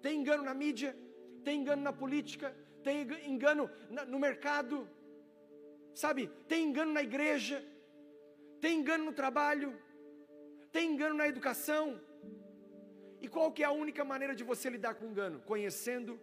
Tem 0.00 0.18
engano 0.18 0.42
na 0.44 0.54
mídia, 0.54 0.96
tem 1.44 1.60
engano 1.60 1.82
na 1.82 1.92
política, 1.92 2.56
tem 2.82 3.06
engano 3.26 3.70
no 4.08 4.18
mercado, 4.18 4.88
sabe? 5.94 6.30
Tem 6.48 6.66
engano 6.66 6.92
na 6.92 7.02
igreja, 7.02 7.62
tem 8.60 8.78
engano 8.78 9.04
no 9.04 9.12
trabalho, 9.12 9.78
tem 10.72 10.92
engano 10.92 11.14
na 11.14 11.28
educação. 11.28 12.00
E 13.20 13.28
qual 13.28 13.52
que 13.52 13.62
é 13.62 13.66
a 13.66 13.72
única 13.72 14.02
maneira 14.04 14.34
de 14.34 14.42
você 14.42 14.70
lidar 14.70 14.94
com 14.94 15.04
engano? 15.04 15.40
Conhecendo 15.40 16.18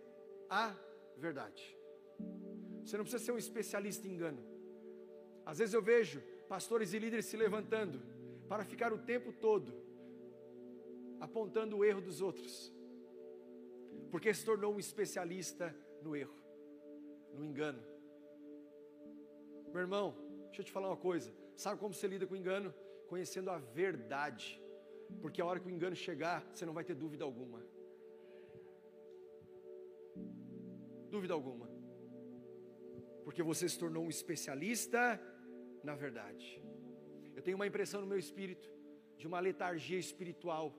a 0.50 0.74
verdade. 1.16 1.77
Você 2.88 2.96
não 2.96 3.04
precisa 3.04 3.26
ser 3.26 3.34
um 3.34 3.38
especialista 3.38 4.08
em 4.08 4.12
engano. 4.12 4.42
Às 5.46 5.58
vezes 5.58 5.74
eu 5.74 5.82
vejo 5.82 6.22
pastores 6.48 6.94
e 6.94 7.00
líderes 7.00 7.26
se 7.26 7.36
levantando 7.36 8.00
para 8.48 8.64
ficar 8.64 8.94
o 8.94 8.98
tempo 8.98 9.34
todo 9.34 9.74
apontando 11.20 11.76
o 11.76 11.84
erro 11.84 12.00
dos 12.00 12.22
outros, 12.22 12.72
porque 14.10 14.34
se 14.34 14.46
tornou 14.46 14.74
um 14.74 14.80
especialista 14.80 15.76
no 16.02 16.16
erro, 16.16 16.34
no 17.34 17.44
engano. 17.44 17.84
Meu 19.74 19.82
irmão, 19.82 20.16
deixa 20.46 20.62
eu 20.62 20.66
te 20.66 20.72
falar 20.72 20.88
uma 20.88 20.96
coisa: 20.96 21.30
sabe 21.58 21.78
como 21.82 21.94
você 21.94 22.08
lida 22.08 22.26
com 22.26 22.36
o 22.36 22.38
engano? 22.38 22.74
Conhecendo 23.10 23.50
a 23.50 23.58
verdade, 23.58 24.62
porque 25.22 25.42
a 25.42 25.46
hora 25.46 25.60
que 25.60 25.68
o 25.68 25.72
engano 25.72 25.96
chegar, 25.96 26.42
você 26.54 26.66
não 26.66 26.74
vai 26.74 26.86
ter 26.86 26.96
dúvida 26.96 27.26
alguma. 27.26 27.62
Dúvida 31.10 31.34
alguma, 31.34 31.68
porque 33.28 33.44
você 33.44 33.68
se 33.68 33.78
tornou 33.78 34.06
um 34.06 34.10
especialista 34.10 35.02
na 35.84 35.96
verdade. 35.96 36.46
Eu 37.36 37.42
tenho 37.44 37.58
uma 37.58 37.68
impressão 37.68 38.00
no 38.00 38.08
meu 38.08 38.18
espírito 38.18 38.70
de 39.18 39.28
uma 39.28 39.42
letargia 39.42 40.00
espiritual 40.00 40.74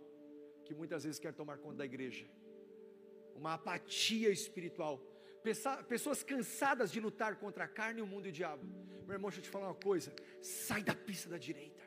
que 0.64 0.74
muitas 0.74 1.04
vezes 1.04 1.20
quer 1.20 1.34
tomar 1.34 1.58
conta 1.58 1.76
da 1.76 1.84
igreja, 1.84 2.26
uma 3.34 3.52
apatia 3.52 4.30
espiritual, 4.30 4.98
pessoas 5.88 6.22
cansadas 6.22 6.90
de 6.90 7.00
lutar 7.00 7.36
contra 7.36 7.64
a 7.64 7.68
carne, 7.68 8.00
o 8.00 8.06
mundo 8.06 8.24
e 8.24 8.30
o 8.30 8.32
diabo. 8.32 8.64
Meu 9.06 9.16
irmão, 9.16 9.28
deixa 9.28 9.40
eu 9.40 9.44
te 9.44 9.50
falar 9.50 9.66
uma 9.66 9.82
coisa: 9.90 10.10
sai 10.40 10.82
da 10.82 10.94
pista 10.94 11.28
da 11.28 11.36
direita, 11.36 11.84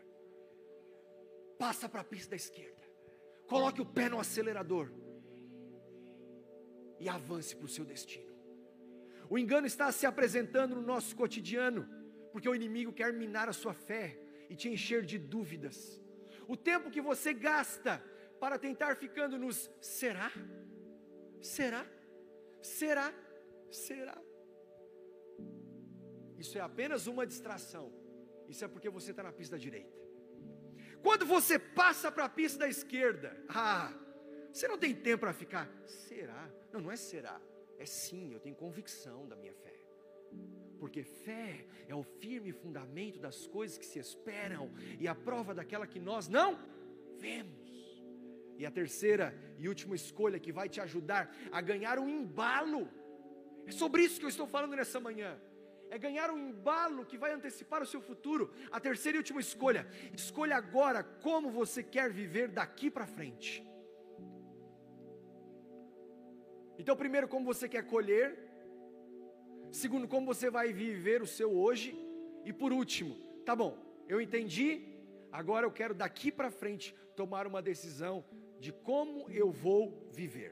passa 1.57 1.89
para 1.89 2.01
a 2.01 2.03
pista 2.13 2.29
da 2.29 2.35
esquerda, 2.35 2.83
coloque 3.47 3.81
o 3.81 3.85
pé 3.85 4.09
no 4.09 4.19
acelerador 4.19 4.91
e 6.99 7.09
avance 7.09 7.55
para 7.55 7.65
o 7.65 7.75
seu 7.77 7.83
destino. 7.83 8.30
O 9.31 9.37
engano 9.39 9.65
está 9.65 9.89
se 9.93 10.05
apresentando 10.05 10.75
no 10.75 10.81
nosso 10.81 11.15
cotidiano, 11.15 11.87
porque 12.33 12.49
o 12.49 12.53
inimigo 12.53 12.91
quer 12.91 13.13
minar 13.13 13.47
a 13.47 13.53
sua 13.53 13.73
fé 13.73 14.19
e 14.49 14.57
te 14.57 14.67
encher 14.67 15.05
de 15.05 15.17
dúvidas. 15.17 15.77
O 16.49 16.57
tempo 16.57 16.91
que 16.91 16.99
você 16.99 17.33
gasta 17.33 18.03
para 18.41 18.59
tentar 18.59 18.97
ficando 18.97 19.37
nos 19.37 19.71
será? 19.79 20.29
Será? 21.39 21.85
Será? 22.61 23.13
Será? 23.71 24.21
Isso 26.37 26.57
é 26.57 26.61
apenas 26.61 27.07
uma 27.07 27.25
distração. 27.25 27.89
Isso 28.49 28.65
é 28.65 28.67
porque 28.67 28.89
você 28.89 29.11
está 29.11 29.23
na 29.23 29.31
pista 29.31 29.55
da 29.55 29.61
direita. 29.61 29.97
Quando 31.01 31.25
você 31.25 31.57
passa 31.57 32.11
para 32.11 32.25
a 32.25 32.29
pista 32.29 32.59
da 32.59 32.67
esquerda, 32.67 33.41
ah, 33.47 33.93
você 34.51 34.67
não 34.67 34.77
tem 34.77 34.93
tempo 34.93 35.21
para 35.21 35.31
ficar. 35.31 35.71
Será? 35.85 36.49
Não, 36.73 36.81
não 36.81 36.91
é 36.91 36.97
será. 36.97 37.39
É 37.81 37.85
sim, 37.85 38.31
eu 38.31 38.39
tenho 38.39 38.55
convicção 38.55 39.27
da 39.27 39.35
minha 39.35 39.55
fé. 39.55 39.73
Porque 40.79 41.03
fé 41.03 41.65
é 41.87 41.95
o 41.95 42.03
firme 42.03 42.51
fundamento 42.51 43.19
das 43.19 43.47
coisas 43.47 43.75
que 43.75 43.85
se 43.91 43.97
esperam 43.97 44.71
e 44.99 45.07
a 45.07 45.15
prova 45.15 45.51
daquela 45.59 45.87
que 45.87 45.99
nós 45.99 46.27
não 46.27 46.59
vemos. 47.17 47.71
E 48.59 48.67
a 48.67 48.69
terceira 48.69 49.33
e 49.57 49.67
última 49.67 49.95
escolha 49.95 50.39
que 50.39 50.51
vai 50.51 50.69
te 50.69 50.79
ajudar 50.79 51.35
a 51.51 51.59
ganhar 51.59 51.97
um 51.97 52.07
embalo. 52.07 52.87
É 53.65 53.71
sobre 53.71 54.03
isso 54.03 54.19
que 54.19 54.25
eu 54.25 54.29
estou 54.35 54.45
falando 54.45 54.75
nessa 54.75 54.99
manhã. 54.99 55.41
É 55.89 55.97
ganhar 55.97 56.29
um 56.29 56.37
embalo 56.37 57.03
que 57.03 57.17
vai 57.17 57.33
antecipar 57.33 57.81
o 57.81 57.87
seu 57.87 57.99
futuro. 57.99 58.53
A 58.71 58.79
terceira 58.79 59.17
e 59.17 59.21
última 59.23 59.41
escolha. 59.41 59.87
Escolha 60.13 60.55
agora 60.55 61.03
como 61.03 61.49
você 61.49 61.81
quer 61.81 62.11
viver 62.11 62.47
daqui 62.49 62.91
para 62.91 63.07
frente. 63.07 63.70
Então, 66.81 66.95
primeiro, 67.01 67.27
como 67.27 67.45
você 67.45 67.69
quer 67.73 67.83
colher. 67.93 68.27
Segundo, 69.71 70.07
como 70.07 70.25
você 70.25 70.49
vai 70.49 70.73
viver 70.73 71.21
o 71.21 71.27
seu 71.27 71.49
hoje. 71.63 71.89
E 72.43 72.51
por 72.51 72.73
último, 72.73 73.13
tá 73.45 73.55
bom, 73.55 73.77
eu 74.07 74.19
entendi. 74.19 74.67
Agora 75.31 75.65
eu 75.67 75.71
quero 75.79 75.93
daqui 75.93 76.31
para 76.31 76.49
frente 76.49 76.95
tomar 77.15 77.45
uma 77.45 77.61
decisão 77.61 78.25
de 78.59 78.71
como 78.71 79.29
eu 79.29 79.51
vou 79.51 80.09
viver. 80.11 80.51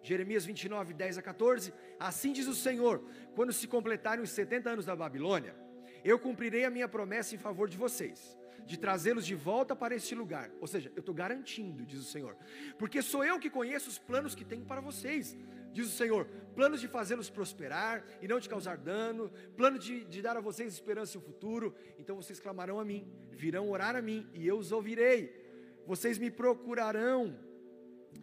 Jeremias 0.00 0.44
29, 0.44 0.94
10 0.94 1.18
a 1.18 1.22
14. 1.22 1.74
Assim 1.98 2.32
diz 2.32 2.46
o 2.46 2.54
Senhor: 2.54 3.02
quando 3.34 3.52
se 3.52 3.66
completarem 3.66 4.22
os 4.22 4.30
70 4.30 4.70
anos 4.70 4.86
da 4.86 4.94
Babilônia, 4.94 5.56
eu 6.04 6.20
cumprirei 6.20 6.64
a 6.64 6.70
minha 6.70 6.86
promessa 6.86 7.34
em 7.34 7.38
favor 7.38 7.68
de 7.68 7.76
vocês, 7.76 8.38
de 8.64 8.78
trazê-los 8.78 9.26
de 9.26 9.34
volta 9.34 9.76
para 9.76 9.94
este 9.94 10.14
lugar. 10.14 10.50
Ou 10.60 10.66
seja, 10.66 10.90
eu 10.94 11.00
estou 11.00 11.14
garantindo, 11.14 11.84
diz 11.84 12.00
o 12.00 12.04
Senhor, 12.04 12.36
porque 12.78 13.02
sou 13.02 13.24
eu 13.24 13.38
que 13.38 13.50
conheço 13.50 13.88
os 13.88 13.98
planos 13.98 14.34
que 14.34 14.44
tenho 14.44 14.64
para 14.64 14.80
vocês, 14.80 15.36
diz 15.72 15.86
o 15.86 15.96
Senhor: 15.96 16.26
planos 16.54 16.80
de 16.80 16.88
fazê-los 16.88 17.28
prosperar 17.28 18.04
e 18.22 18.28
não 18.28 18.38
de 18.38 18.48
causar 18.48 18.76
dano, 18.76 19.30
plano 19.56 19.78
de, 19.78 20.04
de 20.04 20.22
dar 20.22 20.36
a 20.36 20.40
vocês 20.40 20.72
esperança 20.72 21.16
e 21.16 21.18
um 21.18 21.22
futuro. 21.22 21.74
Então 21.98 22.16
vocês 22.16 22.40
clamarão 22.40 22.80
a 22.80 22.84
mim, 22.84 23.06
virão 23.32 23.68
orar 23.68 23.96
a 23.96 24.02
mim, 24.02 24.28
e 24.32 24.46
eu 24.46 24.56
os 24.56 24.72
ouvirei 24.72 25.46
vocês 25.86 26.18
me 26.18 26.30
procurarão 26.30 27.38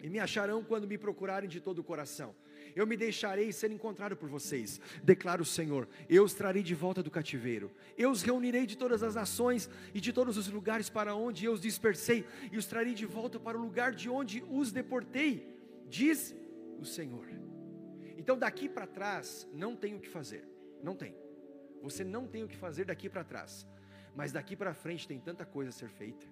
e 0.02 0.10
me 0.10 0.20
acharão 0.20 0.64
quando 0.64 0.86
me 0.86 0.98
procurarem 0.98 1.50
de 1.50 1.62
todo 1.62 1.80
o 1.80 1.84
coração. 1.84 2.36
Eu 2.76 2.88
me 2.88 2.98
deixarei 2.98 3.52
ser 3.52 3.72
encontrado 3.72 4.16
por 4.16 4.30
vocês, 4.30 4.80
declara 5.04 5.42
o 5.42 5.46
Senhor. 5.46 5.88
Eu 6.10 6.24
os 6.24 6.34
trarei 6.34 6.64
de 6.64 6.76
volta 6.76 7.02
do 7.04 7.12
cativeiro. 7.12 7.72
Eu 7.98 8.12
os 8.12 8.22
reunirei 8.22 8.66
de 8.66 8.78
todas 8.78 9.04
as 9.04 9.16
nações 9.16 9.70
e 9.94 10.00
de 10.00 10.12
todos 10.12 10.38
os 10.38 10.48
lugares 10.48 10.90
para 10.90 11.16
onde 11.16 11.46
eu 11.46 11.54
os 11.54 11.62
dispersei, 11.62 12.26
e 12.52 12.58
os 12.58 12.66
trarei 12.66 12.94
de 12.94 13.06
volta 13.06 13.40
para 13.40 13.58
o 13.58 13.62
lugar 13.62 13.94
de 13.94 14.10
onde 14.10 14.44
os 14.50 14.72
deportei, 14.72 15.48
diz 15.88 16.36
o 16.80 16.86
Senhor. 16.86 17.28
Então 18.18 18.38
daqui 18.38 18.70
para 18.70 18.88
trás 18.88 19.48
não 19.54 19.76
tem 19.76 19.96
o 19.96 20.00
que 20.00 20.10
fazer, 20.10 20.48
não 20.82 20.96
tem. 20.96 21.16
Você 21.82 22.04
não 22.04 22.28
tem 22.28 22.44
o 22.44 22.48
que 22.48 22.56
fazer 22.56 22.86
daqui 22.86 23.10
para 23.10 23.24
trás, 23.24 23.68
mas 24.16 24.32
daqui 24.32 24.56
para 24.56 24.74
frente 24.74 25.08
tem 25.08 25.20
tanta 25.20 25.46
coisa 25.46 25.70
a 25.70 25.74
ser 25.74 25.90
feita 25.90 26.26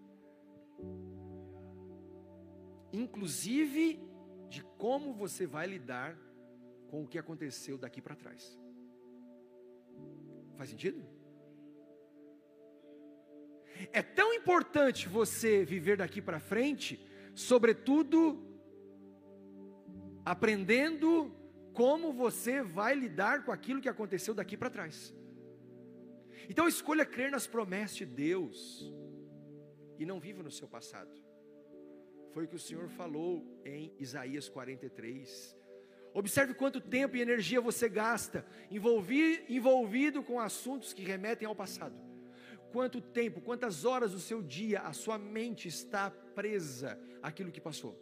inclusive 2.93 3.99
de 4.49 4.63
como 4.77 5.13
você 5.13 5.45
vai 5.45 5.67
lidar 5.67 6.17
com 6.91 7.03
o 7.03 7.07
que 7.07 7.17
aconteceu 7.17 7.77
daqui 7.77 8.01
para 8.01 8.17
trás. 8.23 8.59
Faz 10.57 10.69
sentido? 10.69 11.01
É 13.93 14.01
tão 14.01 14.33
importante 14.33 15.07
você 15.07 15.63
viver 15.63 15.95
daqui 15.97 16.21
para 16.21 16.39
frente, 16.39 16.99
sobretudo 17.33 18.17
aprendendo 20.25 21.33
como 21.73 22.11
você 22.11 22.61
vai 22.61 22.93
lidar 22.93 23.45
com 23.45 23.53
aquilo 23.53 23.81
que 23.81 23.89
aconteceu 23.89 24.33
daqui 24.33 24.57
para 24.57 24.69
trás. 24.69 25.15
Então 26.49 26.67
escolha 26.67 27.05
crer 27.05 27.31
nas 27.31 27.47
promessas 27.47 27.95
de 27.95 28.05
Deus 28.05 28.93
e 29.97 30.05
não 30.05 30.19
viva 30.19 30.43
no 30.43 30.51
seu 30.51 30.67
passado. 30.67 31.15
Foi 32.33 32.43
o 32.43 32.47
que 32.49 32.55
o 32.55 32.65
Senhor 32.67 32.89
falou 32.89 33.61
em 33.63 33.95
Isaías 33.97 34.49
43. 34.49 35.61
Observe 36.14 36.53
quanto 36.53 36.82
tempo 36.82 37.16
e 37.16 37.22
energia 37.22 37.62
você 37.62 37.88
gasta 37.88 38.45
envolvido 38.70 40.22
com 40.24 40.39
assuntos 40.39 40.93
que 40.93 41.03
remetem 41.03 41.47
ao 41.47 41.55
passado. 41.55 41.95
Quanto 42.72 43.01
tempo, 43.01 43.41
quantas 43.41 43.86
horas 43.86 44.12
do 44.12 44.20
seu 44.20 44.41
dia 44.41 44.82
a 44.82 44.93
sua 44.93 45.18
mente 45.18 45.68
está 45.68 46.09
presa 46.09 46.99
àquilo 47.22 47.51
que 47.51 47.62
passou. 47.62 48.01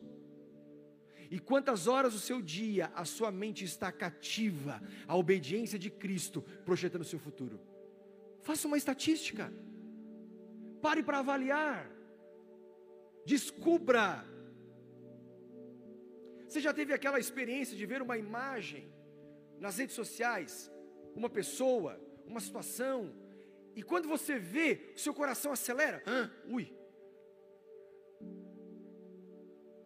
E 1.29 1.39
quantas 1.39 1.87
horas 1.87 2.13
do 2.13 2.19
seu 2.19 2.41
dia 2.41 2.91
a 2.95 3.05
sua 3.05 3.31
mente 3.31 3.63
está 3.63 3.91
cativa 3.91 4.81
à 5.07 5.15
obediência 5.15 5.77
de 5.77 5.89
Cristo, 5.89 6.41
projetando 6.65 7.01
o 7.01 7.05
seu 7.05 7.19
futuro. 7.19 7.59
Faça 8.41 8.67
uma 8.67 8.77
estatística. 8.77 9.53
Pare 10.81 11.03
para 11.03 11.19
avaliar. 11.19 11.91
Descubra. 13.25 14.25
Você 16.49 16.59
já 16.59 16.73
teve 16.73 16.91
aquela 16.93 17.19
experiência 17.19 17.77
de 17.77 17.85
ver 17.85 18.01
uma 18.01 18.17
imagem 18.17 18.91
nas 19.59 19.77
redes 19.77 19.95
sociais, 19.95 20.71
uma 21.15 21.29
pessoa, 21.29 22.01
uma 22.25 22.39
situação, 22.39 23.13
e 23.75 23.83
quando 23.83 24.07
você 24.07 24.39
vê, 24.39 24.91
o 24.95 24.99
seu 24.99 25.13
coração 25.13 25.51
acelera. 25.51 26.01
Ah, 26.07 26.27
ui. 26.47 26.65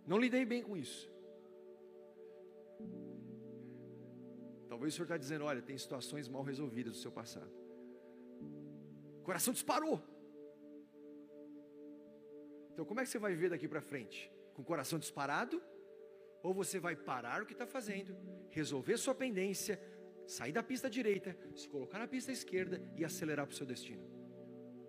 Não 0.08 0.18
lidei 0.18 0.46
bem 0.46 0.64
com 0.64 0.78
isso. 0.78 1.12
Talvez 4.70 4.94
o 4.94 4.96
Senhor 4.96 5.06
está 5.06 5.18
dizendo: 5.18 5.44
olha, 5.44 5.62
tem 5.62 5.78
situações 5.78 6.30
mal 6.30 6.44
resolvidas 6.44 6.94
do 6.94 7.00
seu 7.00 7.12
passado. 7.12 7.52
O 9.20 9.24
coração 9.24 9.54
disparou. 9.54 10.02
Então, 12.72 12.86
como 12.86 13.02
é 13.02 13.04
que 13.04 13.10
você 13.10 13.20
vai 13.20 13.34
viver 13.34 13.50
daqui 13.50 13.68
para 13.68 13.82
frente? 13.82 14.32
Com 14.54 14.62
o 14.62 14.66
coração 14.66 14.98
disparado? 14.98 15.62
Ou 16.44 16.54
você 16.54 16.78
vai 16.78 16.96
parar 16.96 17.42
o 17.42 17.46
que 17.46 17.54
está 17.54 17.66
fazendo, 17.66 18.16
resolver 18.50 18.98
sua 18.98 19.16
pendência, 19.16 19.80
sair 20.28 20.52
da 20.52 20.62
pista 20.62 20.90
direita, 20.90 21.36
se 21.56 21.68
colocar 21.68 22.00
na 22.00 22.08
pista 22.08 22.32
esquerda 22.32 22.82
e 22.98 23.06
acelerar 23.06 23.48
para 23.48 23.54
o 23.54 23.58
seu 23.58 23.66
destino? 23.66 24.04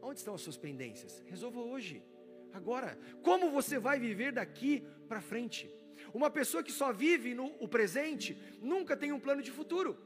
Onde 0.02 0.18
estão 0.18 0.34
as 0.34 0.42
suas 0.42 0.56
pendências? 0.56 1.22
Resolva 1.26 1.60
hoje, 1.60 2.04
agora. 2.52 2.98
Como 3.22 3.50
você 3.50 3.78
vai 3.78 3.98
viver 4.00 4.32
daqui 4.32 4.84
para 5.08 5.20
frente? 5.20 5.72
Uma 6.12 6.28
pessoa 6.28 6.62
que 6.62 6.72
só 6.72 6.92
vive 6.92 7.34
no 7.34 7.46
o 7.60 7.68
presente 7.68 8.36
nunca 8.60 8.96
tem 8.96 9.12
um 9.12 9.20
plano 9.20 9.40
de 9.40 9.52
futuro, 9.52 9.96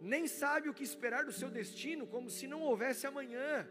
nem 0.00 0.26
sabe 0.26 0.68
o 0.68 0.74
que 0.74 0.82
esperar 0.82 1.24
do 1.24 1.32
seu 1.32 1.50
destino, 1.50 2.06
como 2.06 2.30
se 2.30 2.46
não 2.46 2.62
houvesse 2.62 3.06
amanhã. 3.06 3.68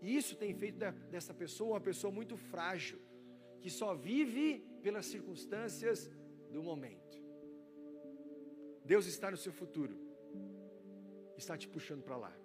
E 0.00 0.16
isso 0.16 0.36
tem 0.36 0.54
feito 0.54 0.78
dessa 1.10 1.34
pessoa 1.34 1.72
uma 1.72 1.80
pessoa 1.80 2.12
muito 2.12 2.36
frágil, 2.36 2.98
que 3.60 3.70
só 3.70 3.94
vive 3.94 4.64
pelas 4.82 5.06
circunstâncias 5.06 6.10
do 6.50 6.62
momento. 6.62 7.18
Deus 8.84 9.06
está 9.06 9.30
no 9.30 9.36
seu 9.36 9.52
futuro, 9.52 9.96
está 11.36 11.56
te 11.56 11.68
puxando 11.68 12.02
para 12.02 12.16
lá. 12.16 12.36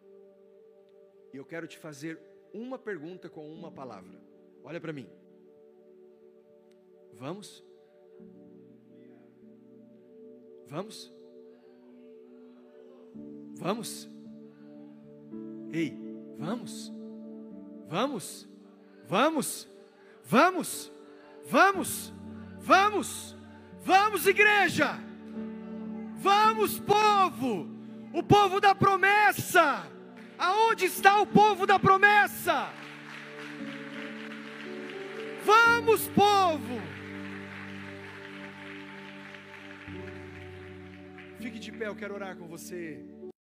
E 1.33 1.37
eu 1.37 1.45
quero 1.45 1.67
te 1.67 1.77
fazer 1.77 2.19
uma 2.53 2.77
pergunta 2.77 3.29
com 3.29 3.51
uma 3.51 3.71
palavra. 3.71 4.21
Olha 4.63 4.79
para 4.79 4.93
mim. 4.93 5.09
Vamos? 7.13 7.63
Vamos? 10.67 11.13
Vamos? 13.55 14.09
Ei, 15.71 15.97
vamos? 16.37 16.91
Vamos? 17.87 18.47
Vamos? 19.07 19.67
Vamos? 20.23 20.91
Vamos? 21.45 22.13
Vamos? 22.65 23.37
Vamos, 23.83 24.25
igreja! 24.25 24.97
Vamos, 26.17 26.79
povo! 26.79 27.69
O 28.11 28.23
povo 28.23 28.59
da 28.59 28.73
promessa! 28.73 29.85
Aonde 30.35 30.85
está 30.85 31.21
o 31.21 31.27
povo 31.27 31.67
da 31.67 31.77
promessa? 31.77 32.67
Vamos, 35.45 36.07
povo! 36.07 36.81
Fique 41.39 41.59
de 41.59 41.71
pé, 41.71 41.87
eu 41.87 41.95
quero 41.95 42.15
orar 42.15 42.35
com 42.35 42.47
você. 42.47 43.05